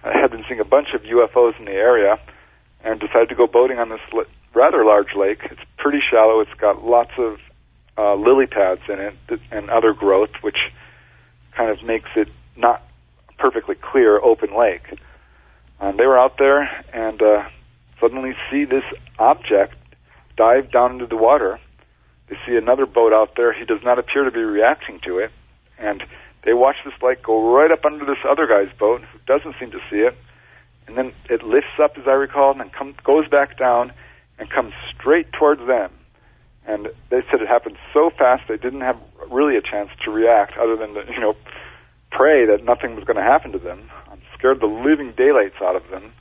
I 0.05 0.19
had 0.19 0.31
been 0.31 0.45
seeing 0.49 0.61
a 0.61 0.65
bunch 0.65 0.89
of 0.95 1.03
UFOs 1.03 1.59
in 1.59 1.65
the 1.65 1.73
area 1.73 2.19
and 2.83 3.01
decided 3.01 3.31
to 3.31 3.35
go 3.35 3.47
boating 3.47 3.79
on 3.79 3.89
this 3.89 4.01
rather 4.53 4.85
large 4.85 5.15
lake. 5.17 5.39
It's 5.45 5.61
pretty 5.79 6.01
shallow. 6.11 6.41
It's 6.41 6.55
got 6.55 6.85
lots 6.85 7.13
of 7.19 7.39
uh, 7.97 8.15
lily 8.15 8.47
pads 8.47 8.83
in 8.89 9.01
it 9.01 9.41
and 9.51 9.71
other 9.71 9.95
growth, 9.95 10.31
which 10.43 10.59
kind 11.57 11.71
of 11.71 11.83
makes 11.83 12.11
it 12.17 12.29
not 12.57 12.83
perfectly 13.39 13.75
clear 13.75 14.21
open 14.21 14.57
lake. 14.57 14.83
They 15.97 16.07
were 16.07 16.19
out 16.19 16.39
there 16.39 16.63
and 16.93 17.23
uh, 17.23 17.49
suddenly 18.01 18.35
see 18.51 18.65
this 18.65 18.85
object 19.19 19.75
dive 20.37 20.73
down 20.73 20.93
into 20.93 21.07
the 21.07 21.17
water. 21.17 21.61
They 22.29 22.37
see 22.47 22.57
another 22.57 22.87
boat 22.87 23.13
out 23.13 23.37
there. 23.37 23.53
He 23.53 23.65
does 23.65 23.83
not 23.85 23.99
appear 23.99 24.25
to 24.25 24.31
be 24.31 24.41
reacting 24.41 25.01
to 25.05 25.19
it, 25.19 25.31
and 25.79 26.03
they 26.45 26.53
watch 26.53 26.77
this 26.85 26.95
light 27.03 27.23
go 27.23 27.55
right 27.55 27.71
up 27.71 27.85
under 27.85 28.05
this 28.05 28.19
other 28.29 28.47
guy's 28.47 28.73
boat 28.79 29.01
who 29.01 29.19
doesn't 29.27 29.57
seem 29.59 29.71
to 29.71 29.81
see 29.91 29.97
it, 29.97 30.17
and 30.87 30.97
then 30.97 31.13
it 31.31 31.43
lifts 31.43 31.79
up, 31.83 31.97
as 31.97 32.07
I 32.07 32.13
recall, 32.13 32.53
and 32.53 32.61
then 32.61 32.71
come, 32.71 32.95
goes 33.03 33.27
back 33.29 33.59
down 33.59 33.93
and 34.39 34.51
comes 34.51 34.75
straight 34.95 35.33
towards 35.33 35.67
them. 35.67 35.91
And 36.67 36.89
they 37.11 37.23
said 37.31 37.41
it 37.41 37.49
happened 37.49 37.77
so 37.93 38.11
fast 38.11 38.45
they 38.49 38.57
didn't 38.57 38.83
have 38.83 38.99
really 39.31 39.57
a 39.57 39.63
chance 39.63 39.91
to 40.05 40.11
react, 40.11 40.57
other 40.57 40.77
than 40.77 40.95
to 40.95 41.05
you 41.13 41.21
know 41.21 41.37
pray 42.11 42.47
that 42.47 42.65
nothing 42.65 42.95
was 42.95 43.05
going 43.05 43.17
to 43.17 43.23
happen 43.23 43.53
to 43.53 43.59
them. 43.59 43.91
I'm 44.11 44.21
scared 44.39 44.61
the 44.61 44.67
living 44.67 45.13
daylights 45.17 45.57
out 45.61 45.77
of 45.77 45.89
them 45.91 46.13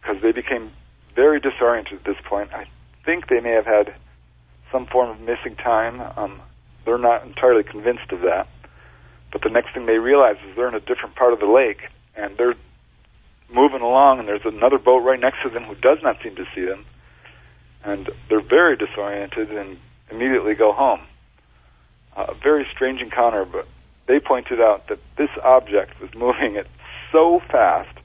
because 0.00 0.22
they 0.22 0.32
became 0.32 0.70
very 1.14 1.40
disoriented 1.40 1.98
at 1.98 2.04
this 2.04 2.16
point. 2.24 2.52
I 2.52 2.66
think 3.04 3.28
they 3.28 3.40
may 3.40 3.52
have 3.52 3.66
had 3.66 3.94
some 4.70 4.86
form 4.86 5.10
of 5.10 5.20
missing 5.20 5.56
time. 5.56 6.00
Um, 6.16 6.40
they're 6.84 6.98
not 6.98 7.24
entirely 7.24 7.64
convinced 7.64 8.12
of 8.12 8.20
that. 8.20 8.48
But 9.32 9.42
the 9.42 9.50
next 9.50 9.74
thing 9.74 9.86
they 9.86 9.98
realize 9.98 10.36
is 10.48 10.56
they're 10.56 10.68
in 10.68 10.74
a 10.74 10.80
different 10.80 11.14
part 11.14 11.32
of 11.32 11.40
the 11.40 11.46
lake, 11.46 11.82
and 12.14 12.36
they're 12.36 12.54
moving 13.52 13.80
along, 13.80 14.18
and 14.18 14.28
there's 14.28 14.44
another 14.44 14.78
boat 14.78 14.98
right 14.98 15.20
next 15.20 15.42
to 15.42 15.50
them 15.50 15.64
who 15.64 15.74
does 15.74 15.98
not 16.02 16.16
seem 16.22 16.36
to 16.36 16.44
see 16.54 16.64
them, 16.64 16.84
and 17.84 18.10
they're 18.28 18.40
very 18.40 18.76
disoriented 18.76 19.50
and 19.50 19.78
immediately 20.10 20.54
go 20.54 20.72
home. 20.72 21.00
Uh, 22.16 22.26
a 22.28 22.34
very 22.34 22.66
strange 22.72 23.00
encounter, 23.00 23.44
but 23.44 23.66
they 24.06 24.18
pointed 24.20 24.60
out 24.60 24.88
that 24.88 24.98
this 25.16 25.30
object 25.42 26.00
was 26.00 26.10
moving 26.14 26.56
at 26.56 26.66
so 27.12 27.40
fast, 27.50 27.96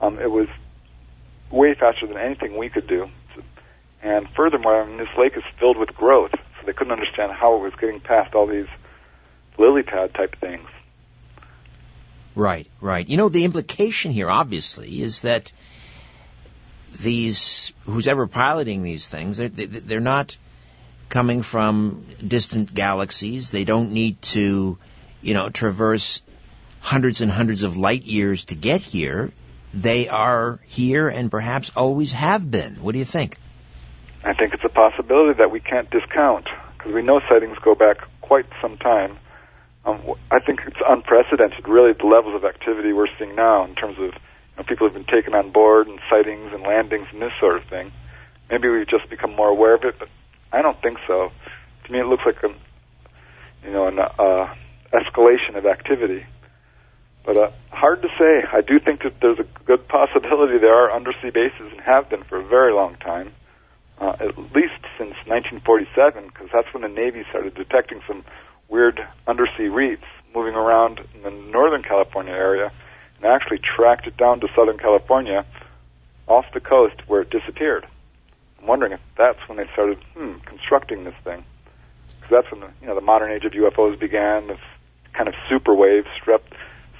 um, 0.00 0.18
it 0.18 0.30
was 0.30 0.48
way 1.50 1.74
faster 1.74 2.06
than 2.06 2.16
anything 2.16 2.56
we 2.56 2.68
could 2.68 2.86
do. 2.86 3.08
And 4.02 4.28
furthermore, 4.36 4.82
I 4.82 4.86
mean, 4.86 4.98
this 4.98 5.08
lake 5.18 5.36
is 5.36 5.42
filled 5.58 5.78
with 5.78 5.94
growth, 5.94 6.32
so 6.32 6.66
they 6.66 6.72
couldn't 6.72 6.92
understand 6.92 7.32
how 7.32 7.56
it 7.56 7.60
was 7.60 7.72
getting 7.80 8.00
past 8.00 8.34
all 8.34 8.46
these 8.46 8.68
lily 9.58 9.82
pad 9.82 10.14
type 10.14 10.36
things. 10.40 10.68
Right, 12.34 12.66
right. 12.80 13.08
You 13.08 13.16
know, 13.16 13.28
the 13.30 13.44
implication 13.44 14.12
here, 14.12 14.30
obviously, 14.30 15.00
is 15.00 15.22
that 15.22 15.52
these, 17.00 17.72
who's 17.84 18.06
ever 18.08 18.26
piloting 18.26 18.82
these 18.82 19.08
things, 19.08 19.38
they're, 19.38 19.48
they're 19.48 20.00
not 20.00 20.36
coming 21.08 21.42
from 21.42 22.04
distant 22.26 22.72
galaxies. 22.74 23.50
They 23.50 23.64
don't 23.64 23.92
need 23.92 24.20
to, 24.22 24.76
you 25.22 25.34
know, 25.34 25.48
traverse 25.48 26.22
hundreds 26.80 27.20
and 27.20 27.30
hundreds 27.30 27.62
of 27.62 27.76
light 27.76 28.04
years 28.04 28.46
to 28.46 28.54
get 28.54 28.82
here. 28.82 29.30
They 29.72 30.08
are 30.08 30.60
here 30.66 31.08
and 31.08 31.30
perhaps 31.30 31.70
always 31.74 32.12
have 32.12 32.48
been. 32.50 32.76
What 32.76 32.92
do 32.92 32.98
you 32.98 33.04
think? 33.04 33.38
I 34.24 34.34
think 34.34 34.54
it's 34.54 34.64
a 34.64 34.68
possibility 34.68 35.38
that 35.38 35.50
we 35.50 35.60
can't 35.60 35.88
discount 35.90 36.48
because 36.76 36.92
we 36.92 37.02
know 37.02 37.20
sightings 37.28 37.56
go 37.62 37.74
back 37.74 37.98
quite 38.20 38.46
some 38.60 38.76
time. 38.76 39.18
Um, 39.86 40.02
I 40.32 40.40
think 40.40 40.60
it's 40.66 40.80
unprecedented, 40.86 41.68
really, 41.68 41.92
the 41.92 42.06
levels 42.06 42.34
of 42.34 42.44
activity 42.44 42.92
we're 42.92 43.06
seeing 43.18 43.36
now 43.36 43.64
in 43.64 43.76
terms 43.76 43.96
of 43.98 44.12
you 44.12 44.56
know, 44.58 44.64
people 44.64 44.86
have 44.86 44.94
been 44.94 45.04
taken 45.04 45.32
on 45.32 45.52
board 45.52 45.86
and 45.86 46.00
sightings 46.10 46.52
and 46.52 46.64
landings 46.64 47.06
and 47.12 47.22
this 47.22 47.32
sort 47.38 47.56
of 47.56 47.64
thing. 47.68 47.92
Maybe 48.50 48.68
we've 48.68 48.88
just 48.88 49.08
become 49.08 49.34
more 49.36 49.48
aware 49.48 49.74
of 49.74 49.84
it, 49.84 49.96
but 49.98 50.08
I 50.52 50.60
don't 50.60 50.80
think 50.82 50.98
so. 51.06 51.30
To 51.84 51.92
me, 51.92 52.00
it 52.00 52.06
looks 52.06 52.24
like 52.26 52.42
a, 52.42 52.48
you 53.64 53.72
know, 53.72 53.86
an 53.86 54.00
uh, 54.00 54.52
escalation 54.92 55.56
of 55.56 55.66
activity. 55.66 56.26
But 57.24 57.36
uh, 57.36 57.50
hard 57.70 58.02
to 58.02 58.08
say. 58.18 58.44
I 58.52 58.62
do 58.62 58.80
think 58.80 59.02
that 59.02 59.20
there's 59.20 59.38
a 59.38 59.46
good 59.66 59.86
possibility 59.86 60.58
there 60.58 60.74
are 60.74 60.92
undersea 60.92 61.30
bases 61.30 61.70
and 61.72 61.80
have 61.80 62.08
been 62.08 62.24
for 62.24 62.40
a 62.40 62.44
very 62.44 62.72
long 62.72 62.96
time, 62.96 63.32
uh, 64.00 64.16
at 64.18 64.38
least 64.38 64.82
since 64.98 65.14
1947, 65.26 66.26
because 66.26 66.48
that's 66.52 66.72
when 66.74 66.82
the 66.82 66.88
Navy 66.88 67.24
started 67.30 67.54
detecting 67.54 68.00
some 68.06 68.24
weird 68.68 69.06
undersea 69.26 69.68
reefs 69.68 70.04
moving 70.34 70.54
around 70.54 71.00
in 71.14 71.22
the 71.22 71.30
Northern 71.30 71.82
California 71.82 72.32
area 72.32 72.70
and 73.16 73.26
actually 73.26 73.58
tracked 73.58 74.06
it 74.06 74.16
down 74.16 74.40
to 74.40 74.48
Southern 74.54 74.78
California 74.78 75.44
off 76.26 76.44
the 76.52 76.60
coast 76.60 76.96
where 77.06 77.22
it 77.22 77.30
disappeared. 77.30 77.86
I'm 78.60 78.66
wondering 78.66 78.92
if 78.92 79.00
that's 79.16 79.38
when 79.48 79.58
they 79.58 79.66
started 79.72 79.98
hmm, 80.14 80.38
constructing 80.44 81.04
this 81.04 81.14
thing. 81.24 81.44
Because 82.20 82.30
that's 82.30 82.50
when 82.50 82.60
the, 82.60 82.70
you 82.80 82.88
know, 82.88 82.94
the 82.94 83.00
modern 83.00 83.30
age 83.30 83.44
of 83.44 83.52
UFOs 83.52 83.98
began, 83.98 84.48
this 84.48 84.60
kind 85.12 85.28
of 85.28 85.34
super 85.48 85.74
wave 85.74 86.04
swept, 86.22 86.52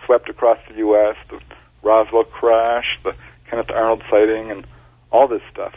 swept 0.05 0.29
across 0.29 0.59
the 0.69 0.77
U.S., 0.77 1.17
the 1.29 1.41
Roswell 1.83 2.25
crash, 2.25 2.99
the 3.05 3.15
Kenneth 3.51 3.71
Arnold 3.71 4.03
sighting, 4.11 4.51
and 4.51 4.67
all 5.11 5.29
this 5.29 5.43
stuff. 5.53 5.75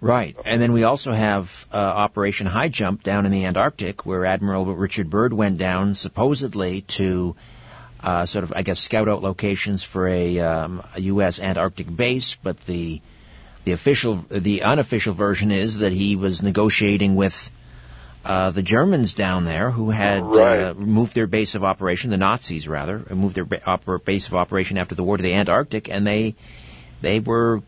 Right, 0.00 0.36
and 0.44 0.62
then 0.62 0.72
we 0.72 0.84
also 0.84 1.12
have 1.12 1.66
uh, 1.72 1.76
Operation 1.76 2.46
High 2.46 2.68
Jump 2.68 3.02
down 3.02 3.26
in 3.26 3.32
the 3.32 3.46
Antarctic, 3.46 4.06
where 4.06 4.24
Admiral 4.24 4.64
Richard 4.66 5.10
Byrd 5.10 5.32
went 5.32 5.58
down 5.58 5.94
supposedly 5.94 6.82
to 6.82 7.34
uh, 8.00 8.24
sort 8.24 8.44
of, 8.44 8.52
I 8.54 8.62
guess, 8.62 8.78
scout 8.78 9.08
out 9.08 9.22
locations 9.22 9.82
for 9.82 10.06
a, 10.06 10.38
um, 10.38 10.82
a 10.94 11.00
U.S. 11.00 11.40
Antarctic 11.40 11.94
base. 11.94 12.36
But 12.36 12.58
the 12.60 13.00
the 13.64 13.72
official, 13.72 14.24
the 14.30 14.62
unofficial 14.62 15.14
version 15.14 15.50
is 15.50 15.78
that 15.78 15.92
he 15.92 16.14
was 16.14 16.44
negotiating 16.44 17.16
with 17.16 17.50
uh, 18.24 18.50
the 18.50 18.62
Germans 18.62 19.14
down 19.14 19.44
there 19.44 19.70
who 19.70 19.90
had 19.90 20.22
Right. 20.22 20.60
uh, 20.60 20.74
moved 20.74 21.14
their 21.14 21.26
base 21.26 21.56
of 21.56 21.64
operation, 21.64 22.10
the 22.10 22.16
Nazis 22.16 22.68
rather, 22.68 23.04
uh, 23.10 23.14
moved 23.16 23.34
their 23.34 23.44
ba- 23.44 24.00
base 24.04 24.28
of 24.28 24.34
operation 24.34 24.78
after 24.78 24.94
the 24.94 25.02
war 25.02 25.16
to 25.16 25.22
the 25.22 25.34
Antarctic, 25.34 25.88
and 25.90 26.06
they 26.06 26.36
they 27.00 27.18
were 27.20 27.62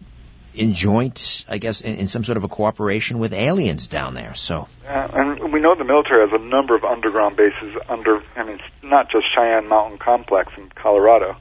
in 0.61 0.75
joint, 0.75 1.47
I 1.49 1.57
guess, 1.57 1.81
in, 1.81 1.97
in 1.97 2.09
some 2.09 2.23
sort 2.23 2.37
of 2.37 2.45
a 2.45 2.49
cooperation 2.49 3.19
with 3.19 3.33
aliens 3.33 3.87
down 3.87 4.13
there. 4.13 4.35
So 4.35 4.69
Yeah, 4.85 5.09
and 5.13 5.53
we 5.53 5.61
know 5.61 5.75
the 5.75 5.85
military 5.85 6.29
has 6.29 6.39
a 6.39 6.45
number 6.45 6.77
of 6.77 6.85
underground 6.85 7.37
bases 7.37 7.77
under, 7.89 8.23
I 8.37 8.45
mean, 8.45 8.57
it's 8.57 8.83
not 8.83 9.11
just 9.11 9.25
Cheyenne 9.35 9.69
Mountain 9.69 9.99
Complex 9.99 10.53
in 10.59 10.69
Colorado. 10.75 11.37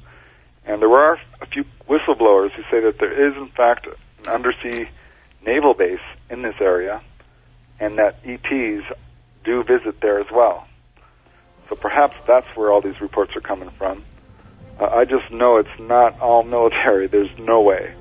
And 0.65 0.81
there 0.81 0.91
are 0.91 1.19
a 1.41 1.45
few 1.47 1.65
whistleblowers 1.89 2.51
who 2.51 2.63
say 2.71 2.79
that 2.81 2.95
there 2.99 3.27
is, 3.27 3.35
in 3.35 3.49
fact, 3.49 3.87
an 3.87 4.27
undersea 4.29 4.89
naval 5.45 5.73
base 5.73 5.99
in 6.29 6.41
this 6.41 6.55
area, 6.61 7.01
and 7.79 7.97
that 7.97 8.19
ETs 8.23 8.85
do 9.43 9.63
visit 9.63 9.99
there 10.01 10.21
as 10.21 10.27
well. 10.31 10.65
So 11.67 11.75
perhaps 11.75 12.15
that's 12.25 12.47
where 12.55 12.71
all 12.71 12.81
these 12.81 13.01
reports 13.01 13.35
are 13.35 13.41
coming 13.41 13.69
from. 13.71 14.03
Uh, 14.79 14.85
I 14.85 15.03
just 15.03 15.29
know 15.29 15.57
it's 15.57 15.79
not 15.79 16.19
all 16.21 16.43
military. 16.43 17.07
There's 17.07 17.37
no 17.37 17.61
way. 17.61 17.93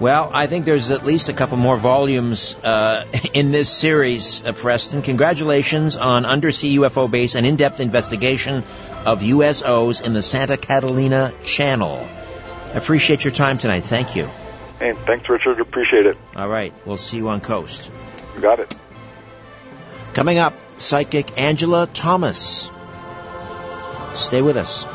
Well, 0.00 0.30
I 0.32 0.46
think 0.46 0.64
there's 0.64 0.90
at 0.90 1.04
least 1.04 1.28
a 1.28 1.34
couple 1.34 1.58
more 1.58 1.76
volumes 1.76 2.56
uh, 2.64 3.04
in 3.34 3.50
this 3.50 3.68
series, 3.68 4.42
uh, 4.42 4.54
Preston. 4.54 5.02
Congratulations 5.02 5.98
on 5.98 6.24
Undersea 6.24 6.78
UFO 6.78 7.10
Base, 7.10 7.34
an 7.34 7.44
in-depth 7.44 7.80
investigation 7.80 8.64
of 9.04 9.20
USOs 9.20 10.02
in 10.02 10.14
the 10.14 10.22
Santa 10.22 10.56
Catalina 10.56 11.34
Channel. 11.44 12.08
Appreciate 12.72 13.24
your 13.24 13.32
time 13.32 13.58
tonight. 13.58 13.84
Thank 13.84 14.16
you. 14.16 14.30
Hey, 14.78 14.94
thanks, 15.06 15.28
Richard. 15.28 15.60
Appreciate 15.60 16.06
it. 16.06 16.16
All 16.34 16.48
right, 16.48 16.72
we'll 16.86 16.96
see 16.96 17.18
you 17.18 17.28
on 17.28 17.42
Coast. 17.42 17.92
You 18.34 18.40
got 18.40 18.58
it. 18.58 18.74
Coming 20.14 20.38
up, 20.38 20.54
psychic 20.76 21.38
Angela 21.38 21.86
Thomas. 21.86 22.70
Stay 24.14 24.40
with 24.40 24.56
us. 24.56 24.86